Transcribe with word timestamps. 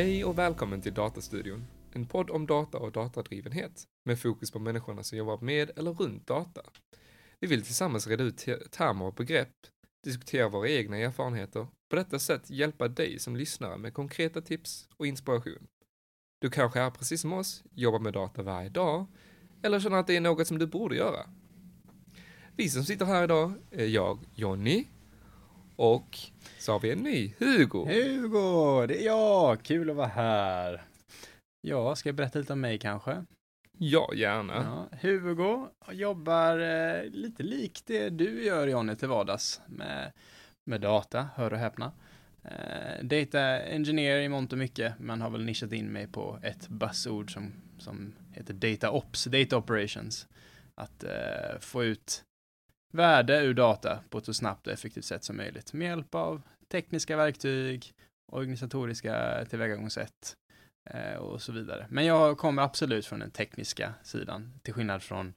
Hej 0.00 0.24
och 0.24 0.38
välkommen 0.38 0.80
till 0.82 0.94
Datastudion, 0.94 1.66
en 1.92 2.06
podd 2.06 2.30
om 2.30 2.46
data 2.46 2.78
och 2.78 2.92
datadrivenhet 2.92 3.84
med 4.04 4.20
fokus 4.20 4.50
på 4.50 4.58
människorna 4.58 5.02
som 5.02 5.18
jobbar 5.18 5.38
med 5.40 5.70
eller 5.76 5.92
runt 5.92 6.26
data. 6.26 6.60
Vi 7.40 7.46
vill 7.46 7.62
tillsammans 7.62 8.06
reda 8.06 8.24
ut 8.24 8.36
termer 8.70 9.04
och 9.04 9.14
begrepp, 9.14 9.54
diskutera 10.04 10.48
våra 10.48 10.68
egna 10.68 10.96
erfarenheter, 10.96 11.66
på 11.90 11.96
detta 11.96 12.18
sätt 12.18 12.50
hjälpa 12.50 12.88
dig 12.88 13.18
som 13.18 13.36
lyssnare 13.36 13.78
med 13.78 13.94
konkreta 13.94 14.40
tips 14.40 14.88
och 14.96 15.06
inspiration. 15.06 15.66
Du 16.40 16.50
kanske 16.50 16.80
är 16.80 16.90
precis 16.90 17.20
som 17.20 17.32
oss, 17.32 17.64
jobbar 17.74 17.98
med 17.98 18.12
data 18.12 18.42
varje 18.42 18.68
dag, 18.68 19.06
eller 19.62 19.80
känner 19.80 19.96
att 19.96 20.06
det 20.06 20.16
är 20.16 20.20
något 20.20 20.46
som 20.46 20.58
du 20.58 20.66
borde 20.66 20.96
göra. 20.96 21.30
Vi 22.56 22.68
som 22.68 22.84
sitter 22.84 23.06
här 23.06 23.24
idag 23.24 23.52
är 23.70 23.86
jag, 23.86 24.18
Jonny, 24.34 24.86
och 25.80 26.18
så 26.58 26.72
har 26.72 26.80
vi 26.80 26.90
en 26.90 26.98
ny, 26.98 27.34
Hugo. 27.38 27.86
Hugo, 27.86 28.86
det 28.86 29.02
är 29.02 29.06
jag! 29.06 29.62
Kul 29.62 29.90
att 29.90 29.96
vara 29.96 30.06
här. 30.06 30.82
Ja, 31.60 31.94
ska 31.94 32.08
jag 32.08 32.16
berätta 32.16 32.38
lite 32.38 32.52
om 32.52 32.60
mig 32.60 32.78
kanske? 32.78 33.24
Ja, 33.78 34.10
gärna. 34.14 34.54
Ja, 34.54 34.98
Hugo 35.00 35.68
jobbar 35.90 36.58
eh, 36.58 37.04
lite 37.04 37.42
likt 37.42 37.86
det 37.86 38.10
du 38.10 38.44
gör 38.44 38.66
Jonny 38.66 38.96
till 38.96 39.08
vardags 39.08 39.60
med, 39.66 40.12
med 40.64 40.80
data, 40.80 41.28
hör 41.34 41.52
och 41.52 41.58
häpna. 41.58 41.92
Eh, 42.44 43.04
data 43.04 43.62
engineer 43.62 44.20
i 44.20 44.28
mångt 44.28 44.52
och 44.52 44.58
mycket, 44.58 44.98
men 44.98 45.20
har 45.20 45.30
väl 45.30 45.44
nischat 45.44 45.72
in 45.72 45.92
mig 45.92 46.06
på 46.06 46.38
ett 46.42 46.68
buzzord 46.68 47.32
som, 47.32 47.52
som 47.78 48.12
heter 48.32 48.54
data 48.54 48.90
ops, 48.90 49.24
data 49.24 49.56
operations. 49.56 50.26
Att 50.74 51.04
eh, 51.04 51.60
få 51.60 51.84
ut 51.84 52.24
värde 52.90 53.40
ur 53.40 53.54
data 53.54 54.00
på 54.10 54.18
ett 54.18 54.24
så 54.24 54.34
snabbt 54.34 54.66
och 54.66 54.72
effektivt 54.72 55.04
sätt 55.04 55.24
som 55.24 55.36
möjligt 55.36 55.72
med 55.72 55.88
hjälp 55.88 56.14
av 56.14 56.42
tekniska 56.68 57.16
verktyg, 57.16 57.92
organisatoriska 58.32 59.44
tillvägagångssätt 59.50 60.36
eh, 60.90 61.16
och 61.16 61.42
så 61.42 61.52
vidare. 61.52 61.86
Men 61.90 62.06
jag 62.06 62.38
kommer 62.38 62.62
absolut 62.62 63.06
från 63.06 63.18
den 63.18 63.30
tekniska 63.30 63.94
sidan, 64.02 64.52
till 64.62 64.74
skillnad 64.74 65.02
från 65.02 65.34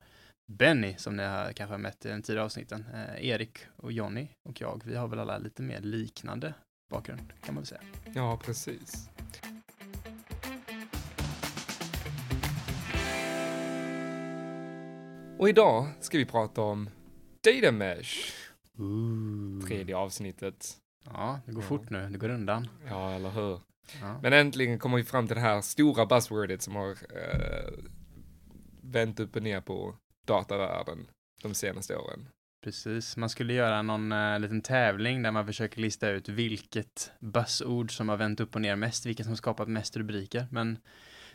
Benny, 0.51 0.95
som 0.97 1.15
ni 1.15 1.23
har 1.23 1.51
kanske 1.51 1.73
har 1.73 1.77
mött 1.79 2.05
i 2.05 2.09
den 2.09 2.21
tidigare 2.21 2.45
avsnitten. 2.45 2.85
Eh, 2.93 3.25
Erik 3.25 3.59
och 3.75 3.91
Jonny 3.91 4.27
och 4.43 4.61
jag, 4.61 4.81
vi 4.85 4.95
har 4.95 5.07
väl 5.07 5.19
alla 5.19 5.38
lite 5.38 5.61
mer 5.61 5.79
liknande 5.79 6.53
bakgrund, 6.89 7.33
kan 7.45 7.55
man 7.55 7.61
väl 7.61 7.67
säga. 7.67 7.81
Ja, 8.13 8.39
precis. 8.45 9.09
Och 15.38 15.49
idag 15.49 15.88
ska 15.99 16.17
vi 16.17 16.25
prata 16.25 16.61
om 16.61 16.89
Data 17.44 17.72
Mesh, 17.72 18.33
tredje 19.67 19.95
avsnittet. 19.97 20.77
Ja, 21.05 21.39
det 21.45 21.52
går 21.52 21.63
Ja. 21.63 21.67
fort 21.67 21.89
nu, 21.89 22.09
det 22.09 22.17
går 22.17 22.30
undan. 22.30 22.67
Ja, 22.88 23.11
eller 23.13 23.30
hur? 23.30 23.59
Ja. 24.02 24.19
Men 24.22 24.33
äntligen 24.33 24.80
kommer 24.80 24.97
vi 24.97 25.03
fram 25.03 25.27
till 25.27 25.35
det 25.35 25.41
här 25.41 25.61
stora 25.61 26.05
buzzwordet 26.05 26.61
som 26.61 26.75
har 26.75 26.89
eh, 26.91 27.73
vänt 28.81 29.19
upp 29.19 29.35
och 29.35 29.44
ner 29.44 29.61
på 29.61 29.95
datavärlden 30.25 31.08
de 31.41 31.53
senaste 31.53 31.97
åren. 31.97 32.27
Precis, 32.63 33.17
man 33.17 33.30
skulle 33.30 33.53
göra 33.53 33.81
någon 33.81 34.11
uh, 34.11 34.39
liten 34.39 34.61
tävling 34.61 35.22
där 35.22 35.31
man 35.31 35.45
försöker 35.45 35.81
lista 35.81 36.09
ut 36.09 36.30
vilket 36.30 37.11
buzzord 37.19 37.97
som 37.97 38.09
har 38.09 38.17
vänt 38.17 38.39
upp 38.39 38.55
och 38.55 38.61
ner 38.61 38.75
mest, 38.75 39.05
vilket 39.05 39.25
som 39.25 39.38
skapat 39.38 39.67
mest 39.67 39.97
rubriker. 39.97 40.47
Men 40.52 40.78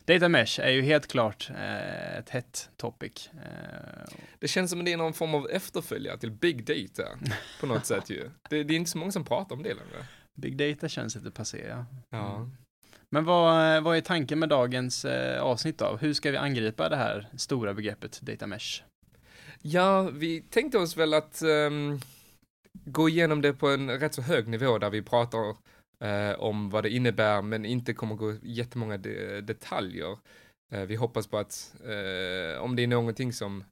data 0.09 0.29
mesh 0.29 0.61
är 0.61 0.71
ju 0.71 0.83
helt 0.83 1.07
klart 1.07 1.51
uh, 1.51 2.19
ett 2.19 2.31
hett 2.31 2.71
topic. 2.77 3.31
Uh, 3.35 3.41
Det 4.39 4.49
känns 4.49 4.71
som 4.71 4.79
att 4.81 4.87
det 4.87 4.93
är 4.93 4.97
någon 4.97 5.13
form 5.13 5.35
av 5.35 5.51
efterföljare 5.51 6.19
till 6.19 6.31
big 6.31 6.65
data 6.65 7.03
på 7.61 7.67
något 7.67 7.87
sätt 7.93 8.11
ju. 8.11 8.31
Det, 8.51 8.65
det 8.65 8.75
är 8.75 8.77
inte 8.77 8.91
så 8.91 8.99
många 8.99 9.13
som 9.13 9.25
pratar 9.25 9.57
om 9.57 9.63
det 9.63 9.69
längre. 9.75 10.07
big 10.35 10.57
data 10.57 10.89
känns 10.89 11.15
lite 11.15 11.31
passé, 11.31 11.67
ja. 11.69 11.85
Ja. 12.11 12.37
Mm. 12.37 12.51
Men 13.11 13.25
vad, 13.25 13.77
eh, 13.77 13.81
vad 13.83 13.97
är 13.97 14.01
tanken 14.01 14.39
med 14.39 14.49
dagens 14.49 15.05
uh, 15.05 15.41
avsnitt 15.41 15.79
då? 15.79 15.99
Hur 16.01 16.13
ska 16.15 16.31
vi 16.31 16.37
angripa 16.37 16.89
det 16.89 16.97
här 16.97 17.29
stora 17.37 17.75
begreppet 17.75 18.21
data 18.21 18.47
mesh? 18.47 18.83
Ja, 19.63 20.03
vi 20.03 20.41
tänkte 20.41 20.79
oss 20.79 20.97
väl 20.97 21.15
att 21.15 21.43
ehm, 21.43 22.01
gå 22.85 23.09
igenom 23.09 23.43
det 23.43 23.53
på 23.53 23.69
en 23.69 23.91
rätt 23.91 24.15
så 24.15 24.23
hög 24.23 24.49
nivå 24.49 24.79
där 24.79 24.91
vi 24.91 25.03
pratar 25.03 25.57
eh, 26.05 26.41
om 26.41 26.71
vad 26.71 26.85
det 26.85 26.91
innebär 26.91 27.43
men 27.43 27.65
inte 27.65 27.95
kommer 27.95 28.15
gå 28.15 28.35
jättemånga 28.43 28.97
de 28.97 29.41
detaljer. 29.41 30.19
Eh, 30.73 30.83
vi 30.83 30.97
hoppas 30.97 31.27
på 31.27 31.39
att 31.39 31.75
eh, 31.85 32.63
om 32.63 32.77
det 32.77 32.83
är 32.83 32.87
någonting 32.87 33.33
som 33.33 33.65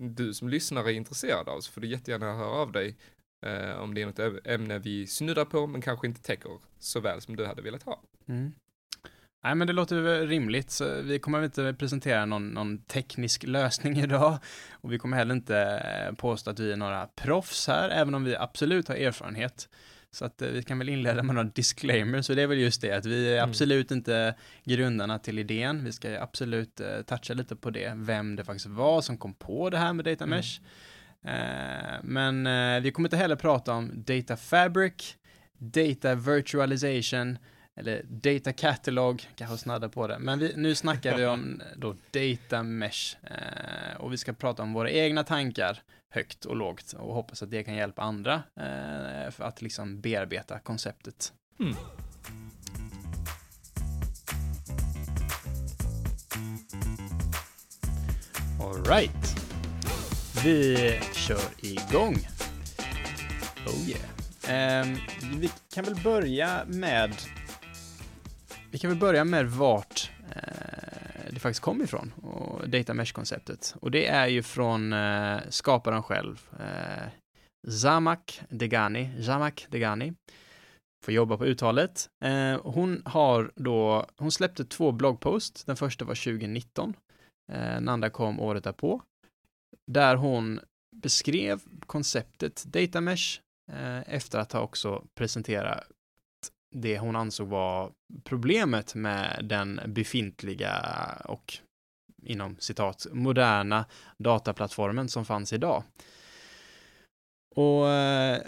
du 0.00 0.34
som 0.34 0.48
lyssnare 0.48 0.92
är 0.92 0.94
intresserad 0.94 1.48
av 1.48 1.60
så 1.60 1.72
får 1.72 1.80
du 1.80 1.88
jättegärna 1.88 2.36
höra 2.36 2.48
av 2.48 2.72
dig 2.72 2.96
eh, 3.46 3.80
om 3.80 3.94
det 3.94 4.02
är 4.02 4.06
något 4.06 4.46
ämne 4.46 4.78
vi 4.78 5.06
snuddar 5.06 5.44
på 5.44 5.66
men 5.66 5.82
kanske 5.82 6.06
inte 6.06 6.22
täcker 6.22 6.58
så 6.78 7.00
väl 7.00 7.20
som 7.20 7.36
du 7.36 7.46
hade 7.46 7.62
velat 7.62 7.82
ha. 7.82 8.02
Mm. 8.28 8.52
Nej, 9.42 9.54
men 9.54 9.66
det 9.66 9.72
låter 9.72 10.00
väl 10.00 10.28
rimligt. 10.28 10.70
Så 10.70 11.02
vi 11.02 11.18
kommer 11.18 11.42
inte 11.42 11.74
presentera 11.78 12.26
någon, 12.26 12.48
någon 12.48 12.78
teknisk 12.78 13.42
lösning 13.42 13.98
idag. 14.04 14.38
Och 14.70 14.92
vi 14.92 14.98
kommer 14.98 15.16
heller 15.16 15.34
inte 15.34 15.58
eh, 15.58 16.14
påstå 16.14 16.50
att 16.50 16.58
vi 16.58 16.72
är 16.72 16.76
några 16.76 17.06
proffs 17.06 17.66
här, 17.66 17.88
även 17.88 18.14
om 18.14 18.24
vi 18.24 18.36
absolut 18.36 18.88
har 18.88 18.94
erfarenhet. 18.94 19.68
Så 20.12 20.24
att 20.24 20.42
eh, 20.42 20.48
vi 20.48 20.62
kan 20.62 20.78
väl 20.78 20.88
inleda 20.88 21.22
med 21.22 21.34
några 21.34 21.48
disclaimers, 21.54 22.26
så 22.26 22.34
det 22.34 22.42
är 22.42 22.46
väl 22.46 22.58
just 22.58 22.80
det 22.80 22.92
att 22.92 23.06
vi 23.06 23.28
är 23.32 23.36
Mm. 23.38 23.50
absolut 23.50 23.90
inte 23.90 24.34
grundarna 24.64 25.18
till 25.18 25.38
idén. 25.38 25.84
Vi 25.84 25.92
ska 25.92 26.20
absolut 26.22 26.80
eh, 26.80 27.02
toucha 27.02 27.34
lite 27.34 27.56
på 27.56 27.70
det, 27.70 27.92
vem 27.96 28.36
det 28.36 28.44
faktiskt 28.44 28.66
var 28.66 29.00
som 29.00 29.18
kom 29.18 29.34
på 29.34 29.70
det 29.70 29.78
här 29.78 29.92
med 29.92 30.04
data 30.04 30.24
Mm. 30.24 30.36
mesh. 30.38 30.60
Eh, 31.24 32.00
men 32.02 32.46
eh, 32.46 32.80
vi 32.80 32.90
kommer 32.92 33.06
inte 33.08 33.16
heller 33.16 33.36
prata 33.36 33.72
om 33.72 33.90
data 33.96 34.36
fabric, 34.36 35.16
data 35.58 36.14
virtualization, 36.14 37.38
eller 37.76 38.02
data 38.02 38.52
catalog, 38.52 39.28
kanske 39.36 39.58
snadda 39.58 39.88
på 39.88 40.06
det. 40.06 40.18
Men 40.18 40.38
vi, 40.38 40.52
nu 40.56 40.74
snackar 40.74 41.16
vi 41.16 41.26
om 41.26 41.62
då 41.76 41.96
data 42.10 42.62
mesh 42.62 43.16
eh, 43.22 43.96
och 44.00 44.12
vi 44.12 44.16
ska 44.16 44.32
prata 44.32 44.62
om 44.62 44.72
våra 44.72 44.90
egna 44.90 45.24
tankar 45.24 45.82
högt 46.10 46.44
och 46.44 46.56
lågt 46.56 46.92
och 46.92 47.14
hoppas 47.14 47.42
att 47.42 47.50
det 47.50 47.62
kan 47.62 47.74
hjälpa 47.74 48.02
andra 48.02 48.34
eh, 48.56 49.30
för 49.30 49.44
att 49.44 49.62
liksom 49.62 50.00
bearbeta 50.00 50.58
konceptet. 50.58 51.32
Mm. 51.60 51.74
Alright. 58.60 59.36
Vi 60.44 60.76
kör 61.14 61.40
igång. 61.62 62.16
Oh 63.66 63.88
yeah. 63.88 64.10
Ehm, 64.48 64.96
vi 65.40 65.50
kan 65.74 65.84
väl 65.84 66.02
börja 66.04 66.64
med 66.66 67.14
vi 68.70 68.78
kan 68.78 68.90
väl 68.90 68.98
börja 68.98 69.24
med 69.24 69.50
vart 69.50 70.10
eh, 70.36 71.30
det 71.30 71.40
faktiskt 71.40 71.60
kom 71.60 71.82
ifrån 71.82 72.12
och 72.12 72.68
data 72.68 72.94
mesh-konceptet. 72.94 73.74
Och 73.80 73.90
det 73.90 74.06
är 74.06 74.26
ju 74.26 74.42
från 74.42 74.92
eh, 74.92 75.38
skaparen 75.48 76.02
själv, 76.02 76.48
eh, 76.60 77.08
Zamak 77.68 78.40
Degani, 78.48 79.22
Zamak 79.24 79.66
Degani. 79.70 80.12
Får 81.04 81.14
jobba 81.14 81.36
på 81.36 81.46
uttalet. 81.46 82.08
Eh, 82.24 82.60
hon 82.62 83.02
har 83.04 83.52
då, 83.54 84.06
hon 84.16 84.32
släppte 84.32 84.64
två 84.64 84.92
bloggpost. 84.92 85.66
Den 85.66 85.76
första 85.76 86.04
var 86.04 86.14
2019. 86.14 86.94
Eh, 87.52 87.58
den 87.58 87.88
andra 87.88 88.10
kom 88.10 88.40
året 88.40 88.64
därpå. 88.64 89.02
Där 89.86 90.16
hon 90.16 90.60
beskrev 90.96 91.60
konceptet 91.86 92.64
data 92.64 93.00
mesh 93.00 93.40
eh, 93.72 94.14
efter 94.14 94.38
att 94.38 94.52
ha 94.52 94.60
också 94.60 95.04
presenterat 95.18 95.84
det 96.70 96.98
hon 96.98 97.16
ansåg 97.16 97.48
var 97.48 97.92
problemet 98.24 98.94
med 98.94 99.44
den 99.44 99.80
befintliga 99.86 100.74
och 101.24 101.58
inom 102.22 102.56
citat 102.58 103.06
moderna 103.12 103.84
dataplattformen 104.18 105.08
som 105.08 105.24
fanns 105.24 105.52
idag. 105.52 105.84
Och 107.54 107.88
eh, 107.88 108.42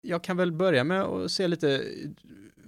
jag 0.00 0.24
kan 0.24 0.36
väl 0.36 0.52
börja 0.52 0.84
med 0.84 1.02
att 1.02 1.30
se 1.30 1.48
lite, 1.48 1.84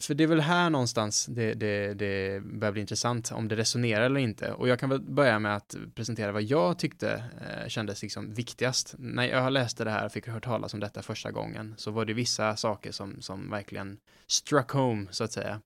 för 0.04 0.14
det 0.14 0.24
är 0.24 0.28
väl 0.28 0.40
här 0.40 0.70
någonstans 0.70 1.26
det, 1.26 1.54
det, 1.54 1.94
det 1.94 2.42
börjar 2.44 2.72
bli 2.72 2.80
intressant 2.80 3.32
om 3.32 3.48
det 3.48 3.56
resonerar 3.56 4.04
eller 4.04 4.20
inte. 4.20 4.52
Och 4.52 4.68
jag 4.68 4.78
kan 4.78 4.90
väl 4.90 5.00
börja 5.00 5.38
med 5.38 5.56
att 5.56 5.76
presentera 5.94 6.32
vad 6.32 6.42
jag 6.42 6.78
tyckte 6.78 7.24
eh, 7.40 7.68
kändes 7.68 8.02
liksom 8.02 8.34
viktigast. 8.34 8.94
När 8.98 9.24
jag 9.24 9.52
läste 9.52 9.84
det 9.84 9.90
här 9.90 10.06
och 10.06 10.12
fick 10.12 10.28
hört 10.28 10.44
talas 10.44 10.74
om 10.74 10.80
detta 10.80 11.02
första 11.02 11.30
gången 11.30 11.74
så 11.76 11.90
var 11.90 12.04
det 12.04 12.12
vissa 12.12 12.56
saker 12.56 12.92
som, 12.92 13.22
som 13.22 13.50
verkligen 13.50 13.98
struck 14.26 14.70
home, 14.70 15.06
så 15.10 15.24
att 15.24 15.32
säga. 15.32 15.60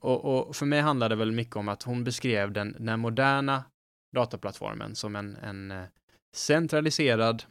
Och, 0.00 0.48
och 0.48 0.56
för 0.56 0.66
mig 0.66 0.80
handlade 0.80 1.14
det 1.14 1.18
väl 1.18 1.32
mycket 1.32 1.56
om 1.56 1.68
att 1.68 1.82
hon 1.82 2.04
beskrev 2.04 2.52
den, 2.52 2.76
den 2.78 3.00
moderna 3.00 3.64
dataplattformen 4.12 4.94
som 4.94 5.16
en, 5.16 5.36
en 5.36 5.70
eh, 5.70 5.84
centraliserad, 6.36 7.42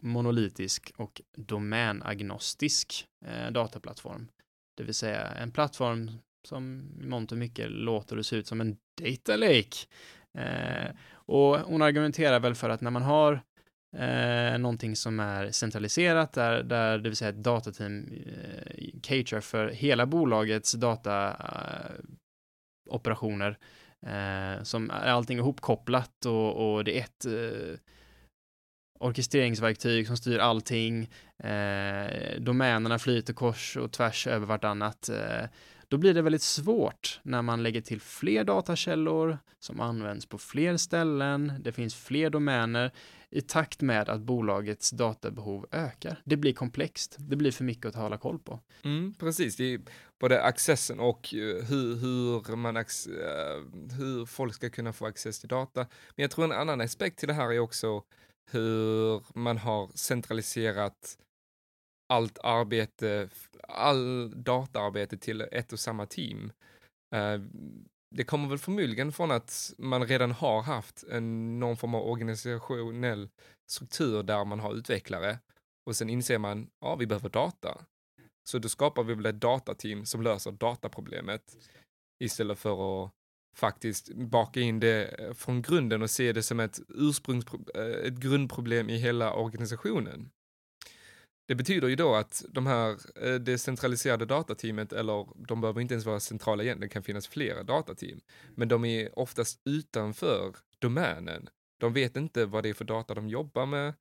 monolitisk 0.00 0.92
och 0.96 1.20
domänagnostisk 1.36 3.06
eh, 3.26 3.52
dataplattform. 3.52 4.28
Det 4.76 4.82
vill 4.82 4.94
säga 4.94 5.26
en 5.26 5.50
plattform 5.50 6.10
som 6.44 6.90
i 7.02 7.06
mångt 7.06 7.32
och 7.32 7.38
mycket 7.38 7.70
låter 7.70 8.18
och 8.18 8.26
ser 8.26 8.36
ut 8.36 8.46
som 8.46 8.60
en 8.60 8.76
data 9.02 9.36
lake. 9.36 9.76
Eh, 10.38 10.90
och 11.12 11.58
hon 11.58 11.82
argumenterar 11.82 12.40
väl 12.40 12.54
för 12.54 12.70
att 12.70 12.80
när 12.80 12.90
man 12.90 13.02
har 13.02 13.32
eh, 13.96 14.58
någonting 14.58 14.96
som 14.96 15.20
är 15.20 15.50
centraliserat, 15.50 16.32
där, 16.32 16.62
där 16.62 16.98
det 16.98 17.08
vill 17.08 17.16
säga 17.16 17.30
ett 17.30 17.42
datateam 17.42 18.08
eh, 18.26 18.86
caterar 19.02 19.40
för 19.40 19.68
hela 19.68 20.06
bolagets 20.06 20.72
dataoperationer, 20.72 23.58
eh, 24.06 24.54
eh, 24.54 24.62
som 24.62 24.90
är 24.90 25.10
allting 25.10 25.38
ihopkopplat 25.38 26.26
och, 26.26 26.74
och 26.74 26.84
det 26.84 26.98
är 26.98 27.04
ett 27.04 27.24
eh, 27.24 27.78
orkestreringsverktyg 29.00 30.06
som 30.06 30.16
styr 30.16 30.38
allting. 30.38 31.10
Eh, 31.38 32.40
domänerna 32.40 32.98
flyter 32.98 33.32
kors 33.32 33.76
och 33.76 33.92
tvärs 33.92 34.26
över 34.26 34.46
vartannat. 34.46 35.08
Eh, 35.08 35.46
då 35.88 35.98
blir 35.98 36.14
det 36.14 36.22
väldigt 36.22 36.42
svårt 36.42 37.20
när 37.22 37.42
man 37.42 37.62
lägger 37.62 37.80
till 37.80 38.00
fler 38.00 38.44
datakällor 38.44 39.38
som 39.58 39.80
används 39.80 40.26
på 40.26 40.38
fler 40.38 40.76
ställen. 40.76 41.52
Det 41.60 41.72
finns 41.72 41.94
fler 41.94 42.30
domäner 42.30 42.92
i 43.30 43.40
takt 43.40 43.80
med 43.80 44.08
att 44.08 44.20
bolagets 44.20 44.90
databehov 44.90 45.66
ökar. 45.72 46.22
Det 46.24 46.36
blir 46.36 46.52
komplext. 46.52 47.16
Det 47.18 47.36
blir 47.36 47.52
för 47.52 47.64
mycket 47.64 47.86
att 47.86 47.94
hålla 47.94 48.18
koll 48.18 48.38
på. 48.38 48.60
Mm, 48.84 49.14
precis, 49.14 49.56
det 49.56 49.74
är 49.74 49.80
både 50.20 50.42
accessen 50.42 51.00
och 51.00 51.34
eh, 51.34 51.64
hur, 51.64 51.96
hur, 51.96 52.56
man, 52.56 52.76
eh, 52.76 52.82
hur 53.98 54.26
folk 54.26 54.54
ska 54.54 54.70
kunna 54.70 54.92
få 54.92 55.06
access 55.06 55.40
till 55.40 55.48
data. 55.48 55.80
Men 56.16 56.22
jag 56.22 56.30
tror 56.30 56.44
en 56.44 56.52
annan 56.52 56.80
aspekt 56.80 57.18
till 57.18 57.28
det 57.28 57.34
här 57.34 57.52
är 57.52 57.58
också 57.58 58.02
hur 58.50 59.22
man 59.38 59.58
har 59.58 59.90
centraliserat 59.94 61.18
allt 62.12 62.38
arbete, 62.38 63.28
all 63.68 64.32
dataarbete 64.42 65.18
till 65.18 65.40
ett 65.40 65.72
och 65.72 65.80
samma 65.80 66.06
team. 66.06 66.52
Uh, 67.14 67.44
det 68.16 68.24
kommer 68.24 68.48
väl 68.48 68.58
förmodligen 68.58 69.12
från 69.12 69.30
att 69.30 69.74
man 69.78 70.06
redan 70.06 70.30
har 70.30 70.62
haft 70.62 71.02
en, 71.02 71.58
någon 71.60 71.76
form 71.76 71.94
av 71.94 72.02
organisationell 72.02 73.28
struktur 73.70 74.22
där 74.22 74.44
man 74.44 74.60
har 74.60 74.74
utvecklare 74.74 75.38
och 75.86 75.96
sen 75.96 76.10
inser 76.10 76.38
man, 76.38 76.70
ja, 76.80 76.96
vi 76.96 77.06
behöver 77.06 77.28
data. 77.28 77.84
Så 78.48 78.58
då 78.58 78.68
skapar 78.68 79.02
vi 79.02 79.14
väl 79.14 79.26
ett 79.26 79.40
datateam 79.40 80.06
som 80.06 80.22
löser 80.22 80.52
dataproblemet 80.52 81.56
istället 82.24 82.58
för 82.58 83.04
att 83.04 83.12
faktiskt 83.54 84.14
baka 84.14 84.60
in 84.60 84.80
det 84.80 85.04
eh, 85.04 85.32
från 85.32 85.62
grunden 85.62 86.02
och 86.02 86.10
se 86.10 86.32
det 86.32 86.42
som 86.42 86.60
ett 86.60 86.80
ursprungs, 86.88 87.44
eh, 87.74 88.06
ett 88.06 88.14
grundproblem 88.14 88.90
i 88.90 88.96
hela 88.96 89.32
organisationen. 89.32 90.30
Det 91.48 91.54
betyder 91.54 91.88
ju 91.88 91.96
då 91.96 92.14
att 92.14 92.44
de 92.48 92.66
här, 92.66 92.90
eh, 93.26 93.34
det 93.34 93.58
centraliserade 93.58 94.26
datateamet, 94.26 94.92
eller 94.92 95.26
de 95.48 95.60
behöver 95.60 95.80
inte 95.80 95.94
ens 95.94 96.06
vara 96.06 96.20
centrala 96.20 96.62
igen, 96.62 96.80
det 96.80 96.88
kan 96.88 97.02
finnas 97.02 97.28
flera 97.28 97.62
datateam, 97.62 98.20
men 98.54 98.68
de 98.68 98.84
är 98.84 99.18
oftast 99.18 99.60
utanför 99.64 100.56
domänen. 100.78 101.48
De 101.80 101.92
vet 101.92 102.16
inte 102.16 102.46
vad 102.46 102.62
det 102.62 102.68
är 102.68 102.74
för 102.74 102.84
data 102.84 103.14
de 103.14 103.28
jobbar 103.28 103.66
med. 103.66 103.94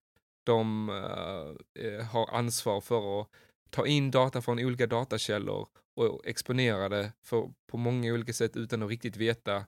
De 0.43 0.89
uh, 0.89 2.01
har 2.01 2.35
ansvar 2.35 2.81
för 2.81 3.21
att 3.21 3.27
ta 3.69 3.87
in 3.87 4.11
data 4.11 4.41
från 4.41 4.59
olika 4.59 4.87
datakällor 4.87 5.67
och 5.99 6.25
exponera 6.25 6.89
det 6.89 7.13
för, 7.23 7.53
på 7.67 7.77
många 7.77 8.13
olika 8.13 8.33
sätt 8.33 8.57
utan 8.57 8.83
att 8.83 8.89
riktigt 8.89 9.17
veta 9.17 9.65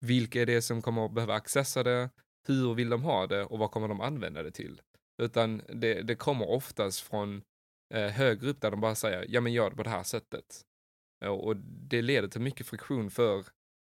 vilka 0.00 0.42
är 0.42 0.46
det 0.46 0.62
som 0.62 0.82
kommer 0.82 1.06
att 1.06 1.14
behöva 1.14 1.34
accessa 1.34 1.82
det, 1.82 2.10
hur 2.46 2.74
vill 2.74 2.88
de 2.88 3.02
ha 3.02 3.26
det 3.26 3.44
och 3.44 3.58
vad 3.58 3.70
kommer 3.70 3.88
de 3.88 4.00
använda 4.00 4.42
det 4.42 4.50
till. 4.50 4.80
Utan 5.22 5.62
det, 5.68 6.02
det 6.02 6.14
kommer 6.14 6.48
oftast 6.48 7.00
från 7.00 7.42
eh, 7.94 8.08
högre 8.08 8.50
upp 8.50 8.60
där 8.60 8.70
de 8.70 8.80
bara 8.80 8.94
säger, 8.94 9.26
ja 9.28 9.40
men 9.40 9.52
gör 9.52 9.70
det 9.70 9.76
på 9.76 9.82
det 9.82 9.90
här 9.90 10.02
sättet. 10.02 10.62
Och 11.24 11.56
det 11.56 12.02
leder 12.02 12.28
till 12.28 12.40
mycket 12.40 12.66
friktion 12.66 13.10
för 13.10 13.46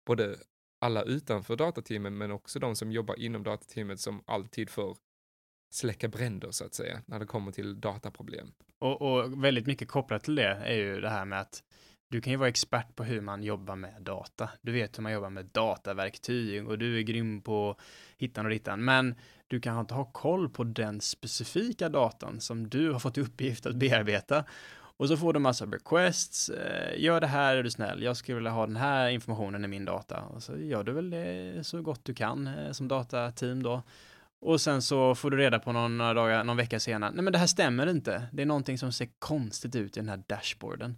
både 0.06 0.38
alla 0.82 1.04
utanför 1.04 1.56
datateamen 1.56 2.18
men 2.18 2.32
också 2.32 2.60
de 2.60 2.76
som 2.76 2.92
jobbar 2.92 3.20
inom 3.20 3.44
datateamet 3.44 4.00
som 4.00 4.24
alltid 4.26 4.70
får 4.70 4.98
släcka 5.70 6.08
bränder 6.08 6.52
så 6.52 6.66
att 6.66 6.74
säga 6.74 7.02
när 7.06 7.20
det 7.20 7.26
kommer 7.26 7.52
till 7.52 7.82
dataproblem. 7.82 8.52
Och, 8.80 9.02
och, 9.02 9.44
väldigt 9.44 9.66
mycket 9.66 9.88
kopplat 9.88 10.24
till 10.24 10.36
det 10.36 10.62
är 10.66 10.76
ju 10.76 11.02
det 11.02 11.10
här 11.10 11.26
med 11.26 11.40
att 11.40 11.64
du 12.10 12.22
kan 12.22 12.32
ju 12.32 12.38
vara 12.38 12.50
expert 12.50 12.96
på 12.96 13.04
hur 13.04 13.22
man 13.22 13.44
jobbar 13.44 13.76
med 13.76 14.02
data. 14.02 14.50
Du 14.62 14.72
vet 14.72 14.98
hur 14.98 15.04
man 15.04 15.12
jobbar 15.12 15.30
med 15.30 15.46
dataverktyg 15.46 16.68
och 16.68 16.78
du 16.78 16.98
är 16.98 17.02
grym 17.02 17.42
på 17.42 17.76
hittan 18.18 18.46
och 18.46 18.52
dittan, 18.52 18.86
men 18.86 19.16
du 19.48 19.60
kan 19.60 19.80
inte 19.80 19.94
ha 19.94 20.06
koll 20.06 20.50
på 20.50 20.64
den 20.64 21.02
specifika 21.02 21.90
datan 21.90 22.42
som 22.42 22.70
du 22.70 22.92
har 22.92 23.00
fått 23.00 23.18
i 23.18 23.22
uppgift 23.22 23.66
att 23.66 23.76
bearbeta. 23.76 24.46
Och 25.00 25.08
så 25.08 25.18
får 25.18 25.34
du 25.34 25.40
massa 25.40 25.66
requests, 25.66 26.50
eh, 26.50 27.02
gör 27.02 27.22
det 27.22 27.28
här 27.28 27.56
är 27.56 27.64
du 27.64 27.72
snäll, 27.72 28.04
jag 28.04 28.18
skulle 28.18 28.36
vilja 28.36 28.52
ha 28.52 28.66
den 28.66 28.76
här 28.76 29.10
informationen 29.10 29.66
i 29.66 29.68
min 29.68 29.86
data. 29.86 30.22
Och 30.22 30.44
så 30.44 30.58
gör 30.58 30.84
du 30.84 30.92
väl 30.92 31.10
det 31.10 31.64
så 31.64 31.82
gott 31.82 32.06
du 32.06 32.14
kan 32.14 32.48
eh, 32.48 32.72
som 32.72 32.88
datateam 32.88 33.64
då. 33.64 33.84
Och 34.42 34.62
sen 34.62 34.82
så 34.82 35.16
får 35.16 35.32
du 35.32 35.38
reda 35.38 35.60
på 35.60 35.72
någon, 35.72 35.98
några 35.98 36.14
dagar, 36.14 36.44
någon 36.44 36.58
vecka 36.58 36.80
senare, 36.80 37.12
nej 37.12 37.24
men 37.24 37.34
det 37.34 37.40
här 37.40 37.48
stämmer 37.48 37.90
inte. 37.90 38.24
Det 38.32 38.42
är 38.42 38.46
någonting 38.46 38.78
som 38.78 38.92
ser 38.92 39.10
konstigt 39.20 39.76
ut 39.76 39.98
i 39.98 40.00
den 40.00 40.10
här 40.10 40.24
dashboarden. 40.28 40.98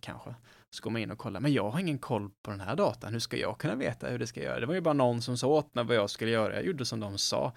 Kanske. 0.00 0.34
Så 0.70 0.82
går 0.82 0.90
man 0.90 1.02
in 1.02 1.10
och 1.10 1.18
kollar, 1.18 1.40
men 1.40 1.52
jag 1.52 1.70
har 1.70 1.80
ingen 1.80 1.98
koll 1.98 2.30
på 2.42 2.50
den 2.50 2.60
här 2.60 2.76
datan, 2.76 3.12
hur 3.12 3.20
ska 3.20 3.36
jag 3.36 3.58
kunna 3.58 3.74
veta 3.74 4.08
hur 4.08 4.18
det 4.18 4.26
ska 4.26 4.42
göra? 4.42 4.60
Det 4.60 4.66
var 4.66 4.74
ju 4.74 4.80
bara 4.80 4.94
någon 4.94 5.22
som 5.22 5.38
sa 5.38 5.46
åt 5.46 5.74
mig 5.74 5.84
vad 5.84 5.96
jag 5.96 6.10
skulle 6.10 6.30
göra, 6.30 6.54
jag 6.54 6.64
gjorde 6.64 6.84
som 6.84 7.00
de 7.00 7.18
sa. 7.18 7.52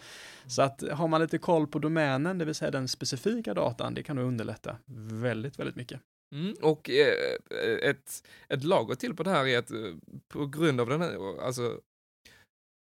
Så 0.48 0.62
att 0.62 0.84
har 0.92 1.08
man 1.08 1.22
lite 1.22 1.38
koll 1.38 1.68
på 1.68 1.80
domänen, 1.80 2.38
det 2.38 2.46
vill 2.46 2.56
säga 2.56 2.72
den 2.72 2.88
specifika 2.88 3.54
datan, 3.54 3.94
det 3.94 4.04
kan 4.04 4.16
nog 4.16 4.26
underlätta 4.26 4.78
väldigt, 5.12 5.60
väldigt 5.60 5.76
mycket. 5.76 6.02
Mm, 6.36 6.56
och 6.62 6.90
eh, 6.90 7.90
ett, 7.90 8.24
ett 8.50 8.64
lager 8.64 8.96
till 8.96 9.16
på 9.16 9.24
det 9.24 9.30
här 9.30 9.48
är 9.48 9.58
att 9.58 9.72
eh, 9.72 9.78
på 10.28 10.46
grund 10.46 10.82
av 10.82 10.90
den 10.90 11.02
här, 11.02 11.42
alltså 11.46 11.80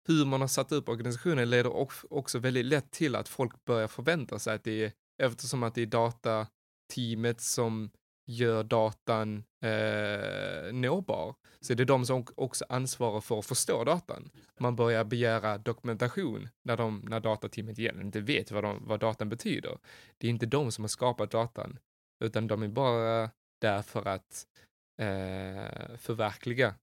hur 0.08 0.24
man 0.24 0.40
har 0.40 0.48
satt 0.48 0.72
upp 0.72 0.88
organisationen 0.88 1.50
leder 1.50 1.72
också 2.10 2.38
väldigt 2.38 2.64
lätt 2.64 2.90
till 2.90 3.16
att 3.16 3.28
folk 3.28 3.64
börjar 3.64 3.88
förvänta 3.88 4.38
sig 4.38 4.54
att 4.54 4.64
det 4.64 4.84
är, 4.84 4.92
eftersom 5.22 5.62
att 5.62 5.74
det 5.74 5.82
är 5.82 5.86
datateamet 5.86 7.40
som 7.40 7.90
gör 8.26 8.64
datan 8.64 9.44
eh, 9.64 10.72
nåbar, 10.72 11.34
så 11.60 11.72
är 11.72 11.76
det 11.76 11.84
de 11.84 12.06
som 12.06 12.26
också 12.34 12.64
ansvarar 12.68 13.20
för 13.20 13.38
att 13.38 13.46
förstå 13.46 13.84
datan. 13.84 14.30
Man 14.60 14.76
börjar 14.76 15.04
begära 15.04 15.58
dokumentation 15.58 16.48
när, 16.64 16.76
de, 16.76 17.04
när 17.08 17.20
datateamet 17.20 17.78
igen 17.78 18.00
inte 18.00 18.20
vet 18.20 18.50
vad, 18.50 18.64
de, 18.64 18.82
vad 18.86 19.00
datan 19.00 19.28
betyder. 19.28 19.78
Det 20.18 20.26
är 20.26 20.30
inte 20.30 20.46
de 20.46 20.72
som 20.72 20.84
har 20.84 20.88
skapat 20.88 21.30
datan, 21.30 21.78
utan 22.24 22.46
de 22.46 22.62
är 22.62 22.68
bara 22.68 23.30
där 23.60 23.82
för 23.82 24.08
att 24.08 24.46
eh, 25.00 25.96
förverkliga 25.98 26.74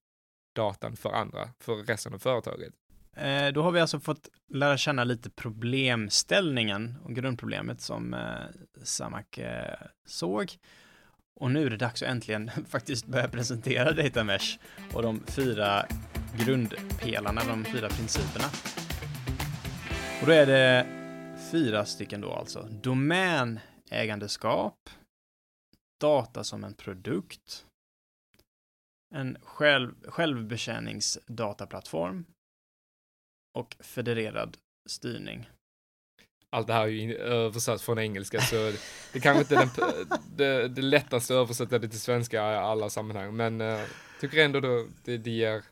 datan 0.54 0.96
för 0.96 1.12
andra, 1.12 1.50
för 1.58 1.76
resten 1.76 2.14
av 2.14 2.18
företaget. 2.18 2.74
Eh, 3.16 3.52
då 3.52 3.62
har 3.62 3.72
vi 3.72 3.80
alltså 3.80 4.00
fått 4.00 4.28
lära 4.48 4.76
känna 4.76 5.04
lite 5.04 5.30
problemställningen 5.30 6.94
och 7.04 7.14
grundproblemet 7.14 7.80
som 7.80 8.14
eh, 8.14 8.44
Samak 8.82 9.38
eh, 9.38 9.74
såg. 10.06 10.52
Och 11.40 11.50
nu 11.50 11.66
är 11.66 11.70
det 11.70 11.76
dags 11.76 12.02
att 12.02 12.08
äntligen 12.08 12.50
faktiskt 12.68 13.06
börja 13.06 13.28
presentera 13.28 13.92
Data 13.92 14.24
Mesh 14.24 14.58
och 14.92 15.02
de 15.02 15.22
fyra 15.26 15.86
grundpelarna, 16.44 17.40
de 17.48 17.64
fyra 17.64 17.88
principerna. 17.88 18.44
Och 20.20 20.26
då 20.26 20.32
är 20.32 20.46
det 20.46 20.86
fyra 21.50 21.84
stycken 21.84 22.20
då 22.20 22.32
alltså. 22.32 22.68
Domänägandeskap, 22.70 24.90
data 26.00 26.44
som 26.44 26.64
en 26.64 26.74
produkt, 26.74 27.66
en 29.14 29.36
själv, 29.42 29.94
självbetjäningsdataplattform 30.08 32.24
och 33.56 33.76
federerad 33.80 34.56
styrning. 34.88 35.48
Allt 36.50 36.66
det 36.66 36.72
här 36.72 36.82
är 36.82 36.86
ju 36.86 37.16
översatt 37.16 37.82
från 37.82 37.98
engelska 37.98 38.40
så 38.40 38.72
det 39.12 39.20
kanske 39.20 39.40
inte 39.40 39.54
är 39.54 39.58
den, 39.58 40.18
det, 40.36 40.68
det 40.68 40.82
lättaste 40.82 41.34
att 41.34 41.38
översätta 41.38 41.78
det 41.78 41.88
till 41.88 42.00
svenska 42.00 42.36
i 42.36 42.56
alla 42.56 42.90
sammanhang 42.90 43.36
men 43.36 43.60
jag 43.60 43.80
uh, 43.80 43.86
tycker 44.20 44.44
ändå 44.44 44.60
då 44.60 44.86
det, 45.04 45.18
det 45.18 45.30
ger 45.30 45.62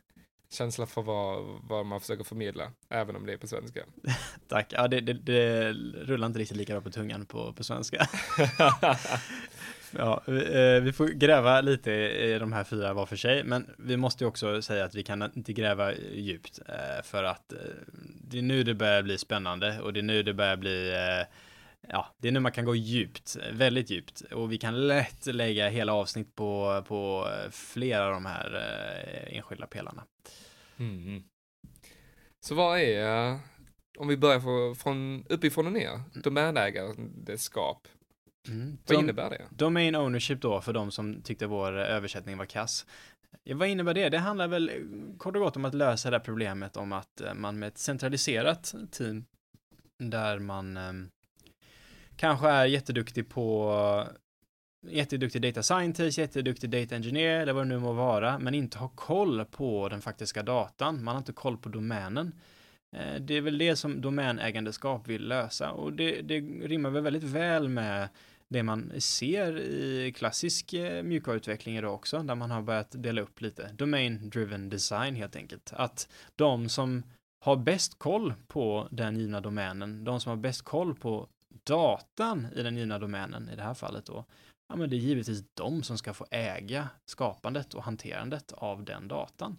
känsla 0.49 0.85
för 0.85 1.01
vad, 1.01 1.45
vad 1.63 1.85
man 1.85 2.01
försöker 2.01 2.23
förmedla, 2.23 2.71
även 2.89 3.15
om 3.15 3.25
det 3.25 3.33
är 3.33 3.37
på 3.37 3.47
svenska. 3.47 3.85
Tack, 4.47 4.73
ja 4.73 4.87
det, 4.87 5.01
det, 5.01 5.13
det 5.13 5.73
rullar 5.73 6.27
inte 6.27 6.39
riktigt 6.39 6.57
lika 6.57 6.73
bra 6.73 6.81
på 6.81 6.91
tungan 6.91 7.25
på, 7.25 7.53
på 7.53 7.63
svenska. 7.63 8.09
Ja, 9.97 10.21
vi 10.25 10.87
eh, 10.87 10.93
får 10.93 11.07
gräva 11.07 11.61
lite 11.61 11.91
i 11.91 12.39
de 12.39 12.53
här 12.53 12.63
fyra 12.63 12.93
var 12.93 13.05
för 13.05 13.15
sig, 13.15 13.43
men 13.43 13.75
vi 13.77 13.97
måste 13.97 14.23
ju 14.23 14.27
också 14.27 14.61
säga 14.61 14.85
att 14.85 14.95
vi 14.95 15.03
kan 15.03 15.31
inte 15.35 15.53
gräva 15.53 15.93
djupt 15.93 16.59
eh, 16.69 17.03
för 17.03 17.23
att 17.23 17.53
eh, 17.53 17.59
det 18.21 18.37
är 18.37 18.41
nu 18.41 18.63
det 18.63 18.73
börjar 18.73 19.03
bli 19.03 19.17
spännande 19.17 19.79
och 19.81 19.93
det 19.93 19.99
är 19.99 20.03
nu 20.03 20.23
det 20.23 20.33
börjar 20.33 20.57
bli 20.57 20.93
Ja, 21.89 22.15
det 22.17 22.27
är 22.27 22.31
nu 22.31 22.39
man 22.39 22.51
kan 22.51 22.65
gå 22.65 22.75
djupt, 22.75 23.37
väldigt 23.51 23.89
djupt 23.89 24.21
och 24.21 24.51
vi 24.51 24.57
kan 24.57 24.87
lätt 24.87 25.25
lägga 25.25 25.69
hela 25.69 25.93
avsnitt 25.93 26.35
på, 26.35 26.83
på 26.87 27.27
flera 27.51 28.05
av 28.05 28.11
de 28.11 28.25
här 28.25 28.55
enskilda 29.27 29.67
pelarna. 29.67 30.03
Mm. 30.79 31.23
Så 32.39 32.55
vad 32.55 32.79
är, 32.79 33.39
om 33.97 34.07
vi 34.07 34.17
börjar 34.17 34.75
från 34.75 35.25
uppifrån 35.29 35.65
och 35.65 35.73
ner, 35.73 36.01
mm. 36.97 37.94
Mm. 38.47 38.77
Vad 38.87 38.99
innebär 38.99 39.29
det? 39.29 39.41
Domain 39.49 39.95
ownership 39.95 40.41
då, 40.41 40.61
för 40.61 40.73
de 40.73 40.91
som 40.91 41.21
tyckte 41.21 41.47
vår 41.47 41.77
översättning 41.77 42.37
var 42.37 42.45
kass. 42.45 42.85
Ja, 43.43 43.55
vad 43.55 43.67
innebär 43.67 43.93
det? 43.93 44.09
Det 44.09 44.17
handlar 44.17 44.47
väl 44.47 44.71
kort 45.17 45.35
och 45.35 45.41
gott 45.41 45.55
om 45.55 45.65
att 45.65 45.73
lösa 45.73 46.09
det 46.09 46.17
här 46.17 46.23
problemet 46.23 46.77
om 46.77 46.91
att 46.91 47.21
eh, 47.21 47.33
man 47.33 47.59
med 47.59 47.67
ett 47.67 47.77
centraliserat 47.77 48.75
team 48.91 49.25
där 49.97 50.39
man 50.39 50.77
eh, 50.77 50.93
kanske 52.15 52.49
är 52.49 52.65
jätteduktig 52.65 53.29
på 53.29 54.07
jätteduktig 54.89 55.41
data 55.41 55.63
scientist, 55.63 56.17
jätteduktig 56.17 56.69
data 56.69 56.95
engineer 56.95 57.39
eller 57.39 57.53
vad 57.53 57.63
det 57.63 57.69
nu 57.69 57.79
må 57.79 57.93
vara, 57.93 58.39
men 58.39 58.55
inte 58.55 58.77
har 58.77 58.89
koll 58.89 59.45
på 59.45 59.89
den 59.89 60.01
faktiska 60.01 60.43
datan. 60.43 61.03
Man 61.03 61.15
har 61.15 61.19
inte 61.19 61.33
koll 61.33 61.57
på 61.57 61.69
domänen. 61.69 62.31
Eh, 62.95 63.21
det 63.21 63.33
är 63.33 63.41
väl 63.41 63.57
det 63.57 63.75
som 63.75 64.01
domänägandeskap 64.01 65.07
vill 65.07 65.27
lösa 65.27 65.71
och 65.71 65.93
det, 65.93 66.21
det 66.21 66.39
rimmar 66.39 66.89
väl 66.89 67.03
väldigt 67.03 67.23
väl 67.23 67.69
med 67.69 68.09
det 68.49 68.63
man 68.63 69.01
ser 69.01 69.57
i 69.59 70.13
klassisk 70.15 70.73
eh, 70.73 71.03
mjukvaruutveckling 71.03 71.77
idag 71.77 71.93
också, 71.93 72.19
där 72.19 72.35
man 72.35 72.51
har 72.51 72.61
börjat 72.61 72.91
dela 72.91 73.21
upp 73.21 73.41
lite. 73.41 73.71
Domain 73.73 74.29
driven 74.29 74.69
design 74.69 75.15
helt 75.15 75.35
enkelt. 75.35 75.73
Att 75.75 76.09
de 76.35 76.69
som 76.69 77.03
har 77.45 77.55
bäst 77.55 77.99
koll 77.99 78.33
på 78.47 78.87
den 78.91 79.17
givna 79.17 79.41
domänen, 79.41 80.03
de 80.03 80.19
som 80.19 80.29
har 80.29 80.37
bäst 80.37 80.61
koll 80.61 80.95
på 80.95 81.27
datan 81.63 82.47
i 82.55 82.63
den 82.63 82.77
givna 82.77 82.99
domänen, 82.99 83.49
i 83.49 83.55
det 83.55 83.63
här 83.63 83.73
fallet 83.73 84.05
då, 84.05 84.25
ja 84.69 84.75
men 84.75 84.89
det 84.89 84.95
är 84.95 84.97
givetvis 84.97 85.43
de 85.53 85.83
som 85.83 85.97
ska 85.97 86.13
få 86.13 86.25
äga 86.31 86.89
skapandet 87.05 87.73
och 87.73 87.83
hanterandet 87.83 88.51
av 88.51 88.83
den 88.83 89.07
datan. 89.07 89.57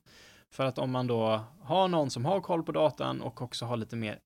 För 0.51 0.65
att 0.65 0.79
om 0.79 0.91
man 0.91 1.07
då 1.07 1.45
har 1.61 1.89
någon 1.89 2.11
som 2.11 2.25
har 2.25 2.41
koll 2.41 2.63
på 2.63 2.73
datan 2.73 3.21
och 3.21 3.43
också 3.43 3.65
har 3.65 3.77
lite 3.77 3.97
mer 3.97 4.19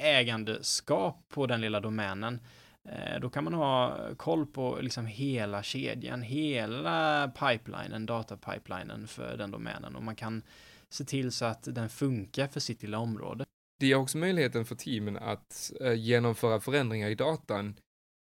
ägandeskap 0.00 1.24
på 1.28 1.46
den 1.46 1.60
lilla 1.60 1.80
domänen, 1.80 2.40
Eh, 2.88 3.20
då 3.20 3.30
kan 3.30 3.44
man 3.44 3.54
ha 3.54 3.98
koll 4.16 4.46
på 4.46 4.78
liksom 4.80 5.06
hela 5.06 5.62
kedjan, 5.62 6.22
hela 6.22 7.28
pipelinen, 7.28 8.06
datapipelinen 8.06 9.06
för 9.08 9.36
den 9.36 9.50
domänen 9.50 9.96
och 9.96 10.02
man 10.02 10.16
kan 10.16 10.42
se 10.88 11.04
till 11.04 11.32
så 11.32 11.44
att 11.44 11.62
den 11.62 11.88
funkar 11.88 12.48
för 12.48 12.60
sitt 12.60 12.82
lilla 12.82 12.98
område. 12.98 13.44
Det 13.80 13.86
ger 13.86 13.96
också 13.96 14.18
möjligheten 14.18 14.64
för 14.64 14.74
teamen 14.74 15.16
att 15.16 15.72
eh, 15.80 15.92
genomföra 15.92 16.60
förändringar 16.60 17.08
i 17.08 17.14
datan 17.14 17.76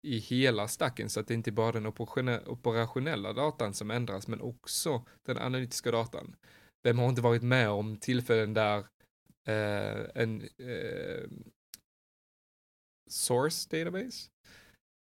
i 0.07 0.19
hela 0.19 0.69
stacken 0.69 1.11
så 1.11 1.21
att 1.21 1.29
det 1.29 1.35
inte 1.35 1.53
bara 1.53 1.69
är 1.69 1.73
den 1.73 1.87
operationella 2.47 3.33
datan 3.33 3.75
som 3.75 3.91
ändras 3.91 4.29
men 4.29 4.41
också 4.41 5.05
den 5.27 5.39
analytiska 5.39 5.91
datan. 5.91 6.37
Vem 6.83 6.99
har 6.99 7.09
inte 7.09 7.23
varit 7.23 7.43
med 7.43 7.71
om 7.71 7.97
tillfällen 7.97 8.55
där 8.55 8.79
eh, 9.47 10.07
en 10.15 10.43
eh, 10.43 11.29
source 13.11 13.69
database 13.71 14.31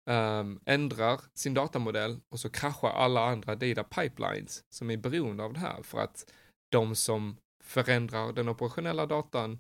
um, 0.10 0.60
ändrar 0.66 1.22
sin 1.34 1.54
datamodell 1.54 2.20
och 2.30 2.40
så 2.40 2.50
kraschar 2.50 2.90
alla 2.90 3.26
andra 3.26 3.56
data 3.56 3.84
pipelines 3.84 4.64
som 4.70 4.92
är 4.92 4.98
beroende 4.98 5.44
av 5.44 5.54
det 5.54 5.60
här 5.60 5.84
för 5.84 6.00
att 6.00 6.32
de 6.72 6.96
som 6.96 7.38
förändrar 7.64 8.34
den 8.34 8.50
operationella 8.50 9.06
datan 9.06 9.60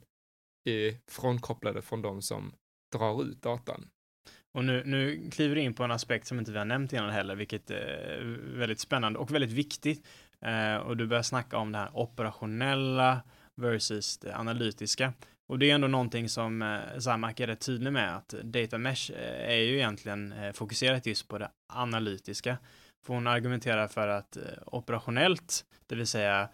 är 0.69 0.95
frånkopplade 1.11 1.81
från 1.81 2.01
de 2.01 2.21
som 2.21 2.53
drar 2.95 3.23
ut 3.23 3.41
datan. 3.41 3.89
Och 4.57 4.65
nu, 4.65 4.83
nu 4.85 5.29
kliver 5.31 5.55
du 5.55 5.61
in 5.61 5.73
på 5.73 5.83
en 5.83 5.91
aspekt 5.91 6.27
som 6.27 6.39
inte 6.39 6.51
vi 6.51 6.57
har 6.57 6.65
nämnt 6.65 6.93
innan 6.93 7.09
heller, 7.09 7.35
vilket 7.35 7.69
är 7.69 8.39
väldigt 8.57 8.79
spännande 8.79 9.19
och 9.19 9.31
väldigt 9.31 9.51
viktigt. 9.51 10.07
Eh, 10.41 10.75
och 10.75 10.97
du 10.97 11.07
börjar 11.07 11.23
snacka 11.23 11.57
om 11.57 11.71
det 11.71 11.77
här 11.77 11.97
operationella 11.97 13.21
versus 13.61 14.17
det 14.17 14.37
analytiska. 14.37 15.13
Och 15.47 15.59
det 15.59 15.71
är 15.71 15.75
ändå 15.75 15.87
någonting 15.87 16.29
som 16.29 16.61
eh, 16.61 16.99
Zamak 16.99 17.39
är 17.39 17.47
rätt 17.47 17.59
tydlig 17.59 17.93
med 17.93 18.15
att 18.15 18.29
data 18.43 18.77
mesh 18.77 19.11
eh, 19.11 19.49
är 19.49 19.61
ju 19.61 19.75
egentligen 19.75 20.31
eh, 20.31 20.51
fokuserat 20.51 21.05
just 21.05 21.27
på 21.27 21.37
det 21.37 21.49
analytiska. 21.67 22.57
För 23.05 23.13
hon 23.13 23.27
argumenterar 23.27 23.87
för 23.87 24.07
att 24.07 24.37
operationellt, 24.65 25.65
det 25.87 25.95
vill 25.95 26.07
säga 26.07 26.49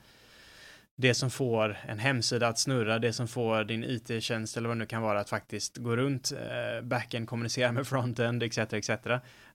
det 0.95 1.13
som 1.13 1.29
får 1.29 1.77
en 1.87 1.99
hemsida 1.99 2.47
att 2.47 2.59
snurra, 2.59 2.99
det 2.99 3.13
som 3.13 3.27
får 3.27 3.63
din 3.63 3.83
IT-tjänst 3.83 4.57
eller 4.57 4.67
vad 4.67 4.77
det 4.77 4.79
nu 4.79 4.85
kan 4.85 5.01
vara 5.01 5.19
att 5.19 5.29
faktiskt 5.29 5.77
gå 5.77 5.95
runt, 5.95 6.31
backen, 6.31 6.89
backend, 6.89 7.27
kommunicera 7.27 7.71
med 7.71 7.87
frontend, 7.87 8.43
etc. 8.43 8.57
etc. 8.57 8.89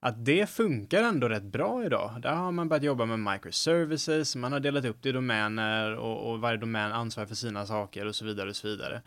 Att 0.00 0.24
det 0.24 0.50
funkar 0.50 1.02
ändå 1.02 1.28
rätt 1.28 1.42
bra 1.42 1.84
idag. 1.84 2.20
Där 2.22 2.34
har 2.34 2.52
man 2.52 2.68
börjat 2.68 2.82
jobba 2.82 3.04
med 3.04 3.32
microservices, 3.32 4.36
man 4.36 4.52
har 4.52 4.60
delat 4.60 4.84
upp 4.84 5.02
det 5.02 5.08
i 5.08 5.12
domäner 5.12 5.96
och, 5.96 6.30
och 6.30 6.40
varje 6.40 6.58
domän 6.58 6.92
ansvarar 6.92 7.26
för 7.26 7.34
sina 7.34 7.66
saker 7.66 8.06
och 8.06 8.14
så 8.14 8.24
vidare 8.24 8.50
och 8.50 8.56
så 8.56 8.68
vidare. 8.68 9.02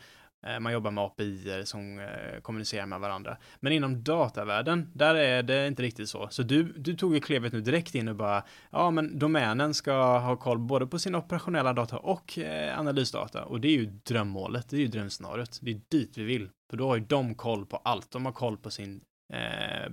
Eh, 0.48 0.60
man 0.60 0.74
jobbar 0.74 0.92
med 0.92 1.04
API 1.04 1.62
som 1.66 2.00
eh, 2.00 2.42
kommunicerar 2.42 2.86
med 2.86 3.00
varandra. 3.00 3.38
Men 3.60 3.74
inom 3.74 4.04
datavärlden, 4.04 4.92
där 4.94 5.16
är 5.16 5.44
det 5.44 5.68
inte 5.68 5.84
riktigt 5.84 6.10
så. 6.10 6.28
Så 6.32 6.44
du, 6.44 6.64
du 6.64 6.96
tog 6.96 7.14
ju 7.14 7.20
klevet 7.20 7.54
nu 7.54 7.62
direkt 7.62 7.96
in 7.96 8.08
och 8.08 8.16
bara, 8.16 8.44
ja 8.72 8.92
men 8.92 9.20
domänen 9.20 9.74
ska 9.74 10.18
ha 10.20 10.36
koll 10.36 10.60
både 10.60 10.88
på 10.88 11.00
sin 11.00 11.16
operationella 11.16 11.74
data 11.74 11.98
och 11.98 12.38
eh, 12.40 12.80
analysdata. 12.80 13.46
Och 13.46 13.62
det 13.62 13.68
är 13.68 13.78
ju 13.78 13.86
drömmålet, 13.86 14.70
det 14.70 14.76
är 14.76 14.82
ju 14.82 14.88
drömscenariot. 14.88 15.60
Det 15.62 15.72
är 15.72 15.82
dit 15.90 16.18
vi 16.18 16.24
vill. 16.24 16.50
För 16.70 16.78
då 16.78 16.88
har 16.88 16.96
ju 16.96 17.06
de 17.06 17.36
koll 17.36 17.66
på 17.66 17.78
allt. 17.78 18.12
De 18.12 18.26
har 18.26 18.34
koll 18.34 18.58
på 18.58 18.72
sin 18.72 19.02
eh, 19.34 19.92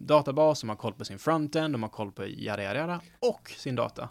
databas, 0.00 0.60
de 0.60 0.68
har 0.68 0.76
koll 0.76 0.92
på 0.92 1.04
sin 1.04 1.18
frontend, 1.18 1.74
de 1.74 1.82
har 1.82 1.90
koll 1.90 2.12
på 2.12 2.26
jada, 2.26 2.62
jada, 2.62 2.78
jada 2.78 3.00
och 3.20 3.50
sin 3.50 3.76
data. 3.76 4.10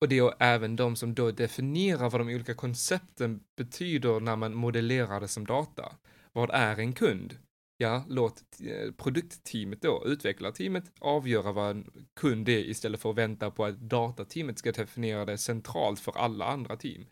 Och 0.00 0.08
det 0.08 0.18
är 0.18 0.34
även 0.38 0.76
de 0.76 0.96
som 0.96 1.14
då 1.14 1.30
definierar 1.30 2.10
vad 2.10 2.20
de 2.20 2.28
olika 2.28 2.54
koncepten 2.54 3.40
betyder 3.56 4.20
när 4.20 4.36
man 4.36 4.54
modellerar 4.54 5.20
det 5.20 5.28
som 5.28 5.46
data. 5.46 5.96
Vad 6.32 6.50
är 6.50 6.78
en 6.78 6.92
kund? 6.92 7.38
Ja, 7.76 8.04
låt 8.08 8.42
eh, 8.60 8.92
produktteamet 8.92 9.82
då, 9.82 10.02
utvecklarteamet, 10.06 10.92
avgöra 11.00 11.52
vad 11.52 11.70
en 11.70 11.90
kund 12.20 12.48
är 12.48 12.58
istället 12.58 13.00
för 13.00 13.10
att 13.10 13.16
vänta 13.16 13.50
på 13.50 13.64
att 13.64 13.80
datateamet 13.80 14.58
ska 14.58 14.72
definiera 14.72 15.24
det 15.24 15.38
centralt 15.38 16.00
för 16.00 16.18
alla 16.18 16.44
andra 16.44 16.76
team. 16.76 17.06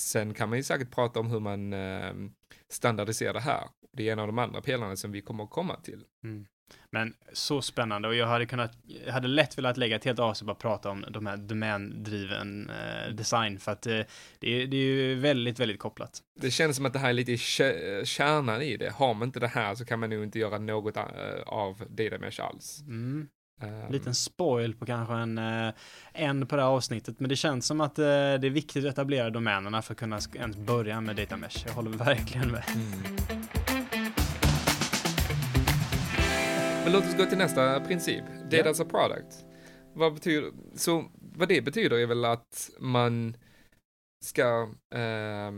Sen 0.00 0.34
kan 0.34 0.48
man 0.48 0.58
ju 0.58 0.62
säkert 0.62 0.90
prata 0.90 1.20
om 1.20 1.26
hur 1.26 1.40
man 1.40 1.72
eh, 1.72 2.14
standardiserar 2.68 3.32
det 3.32 3.40
här. 3.40 3.68
Det 3.92 4.08
är 4.08 4.12
en 4.12 4.18
av 4.18 4.26
de 4.26 4.38
andra 4.38 4.60
pelarna 4.60 4.96
som 4.96 5.12
vi 5.12 5.20
kommer 5.20 5.44
att 5.44 5.50
komma 5.50 5.76
till. 5.76 6.04
Mm. 6.24 6.46
Men 6.90 7.14
så 7.32 7.62
spännande 7.62 8.08
och 8.08 8.14
jag 8.14 8.26
hade 8.26 8.46
kunnat, 8.46 8.72
jag 9.06 9.12
hade 9.12 9.28
lätt 9.28 9.58
velat 9.58 9.76
lägga 9.76 9.96
ett 9.96 10.04
helt 10.04 10.18
avsnitt 10.18 10.46
bara 10.46 10.54
prata 10.54 10.90
om 10.90 11.04
de 11.10 11.26
här 11.26 11.36
domändriven 11.36 12.70
eh, 12.70 13.14
design 13.14 13.58
för 13.58 13.72
att 13.72 13.86
eh, 13.86 14.00
det, 14.38 14.62
är, 14.62 14.66
det 14.66 14.76
är 14.76 14.80
ju 14.80 15.14
väldigt, 15.14 15.60
väldigt 15.60 15.78
kopplat. 15.78 16.22
Det 16.40 16.50
känns 16.50 16.76
som 16.76 16.86
att 16.86 16.92
det 16.92 16.98
här 16.98 17.08
är 17.08 17.12
lite 17.12 17.36
kärnan 18.06 18.62
i 18.62 18.76
det. 18.76 18.92
Har 18.92 19.14
man 19.14 19.28
inte 19.28 19.40
det 19.40 19.48
här 19.48 19.74
så 19.74 19.84
kan 19.84 20.00
man 20.00 20.10
nog 20.10 20.22
inte 20.24 20.38
göra 20.38 20.58
något 20.58 20.96
uh, 20.96 21.02
av 21.46 21.82
data 21.88 22.18
mesh 22.18 22.40
alls. 22.40 22.80
Mm. 22.80 23.28
Um, 23.62 23.92
Liten 23.92 24.14
spoil 24.14 24.74
på 24.74 24.86
kanske 24.86 25.14
en, 25.14 25.38
uh, 25.38 25.72
en 26.12 26.46
på 26.46 26.56
det 26.56 26.62
här 26.62 26.68
avsnittet, 26.68 27.20
men 27.20 27.28
det 27.28 27.36
känns 27.36 27.66
som 27.66 27.80
att 27.80 27.98
uh, 27.98 28.04
det 28.04 28.46
är 28.46 28.50
viktigt 28.50 28.84
att 28.84 28.92
etablera 28.92 29.30
domänerna 29.30 29.82
för 29.82 29.94
att 29.94 29.98
kunna 29.98 30.18
ens 30.34 30.56
börja 30.56 31.00
med 31.00 31.16
data 31.16 31.36
mesh. 31.36 31.66
Jag 31.66 31.72
håller 31.72 31.90
verkligen 31.90 32.50
med. 32.50 32.64
Mm. 32.74 33.61
Men 36.84 36.92
låt 36.92 37.04
oss 37.04 37.16
gå 37.16 37.26
till 37.26 37.38
nästa 37.38 37.80
princip. 37.80 38.24
Data 38.44 38.56
yeah. 38.56 38.70
as 38.70 38.80
a 38.80 38.84
product. 38.84 39.44
Vad 39.94 40.14
betyder, 40.14 40.52
så 40.74 41.10
vad 41.14 41.48
det 41.48 41.62
betyder 41.62 41.98
är 41.98 42.06
väl 42.06 42.24
att 42.24 42.70
man 42.80 43.36
ska 44.24 44.70
eh, 44.94 45.52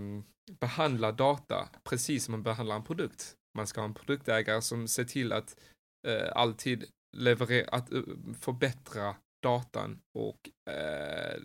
behandla 0.60 1.12
data 1.12 1.68
precis 1.84 2.24
som 2.24 2.32
man 2.32 2.42
behandlar 2.42 2.76
en 2.76 2.84
produkt. 2.84 3.34
Man 3.56 3.66
ska 3.66 3.80
ha 3.80 3.88
en 3.88 3.94
produktägare 3.94 4.62
som 4.62 4.88
ser 4.88 5.04
till 5.04 5.32
att 5.32 5.56
eh, 6.08 6.32
alltid 6.34 6.84
leverera, 7.16 7.68
att 7.68 7.92
uh, 7.92 8.04
förbättra 8.40 9.16
datan 9.42 9.98
och 10.18 10.50
eh, 10.74 11.40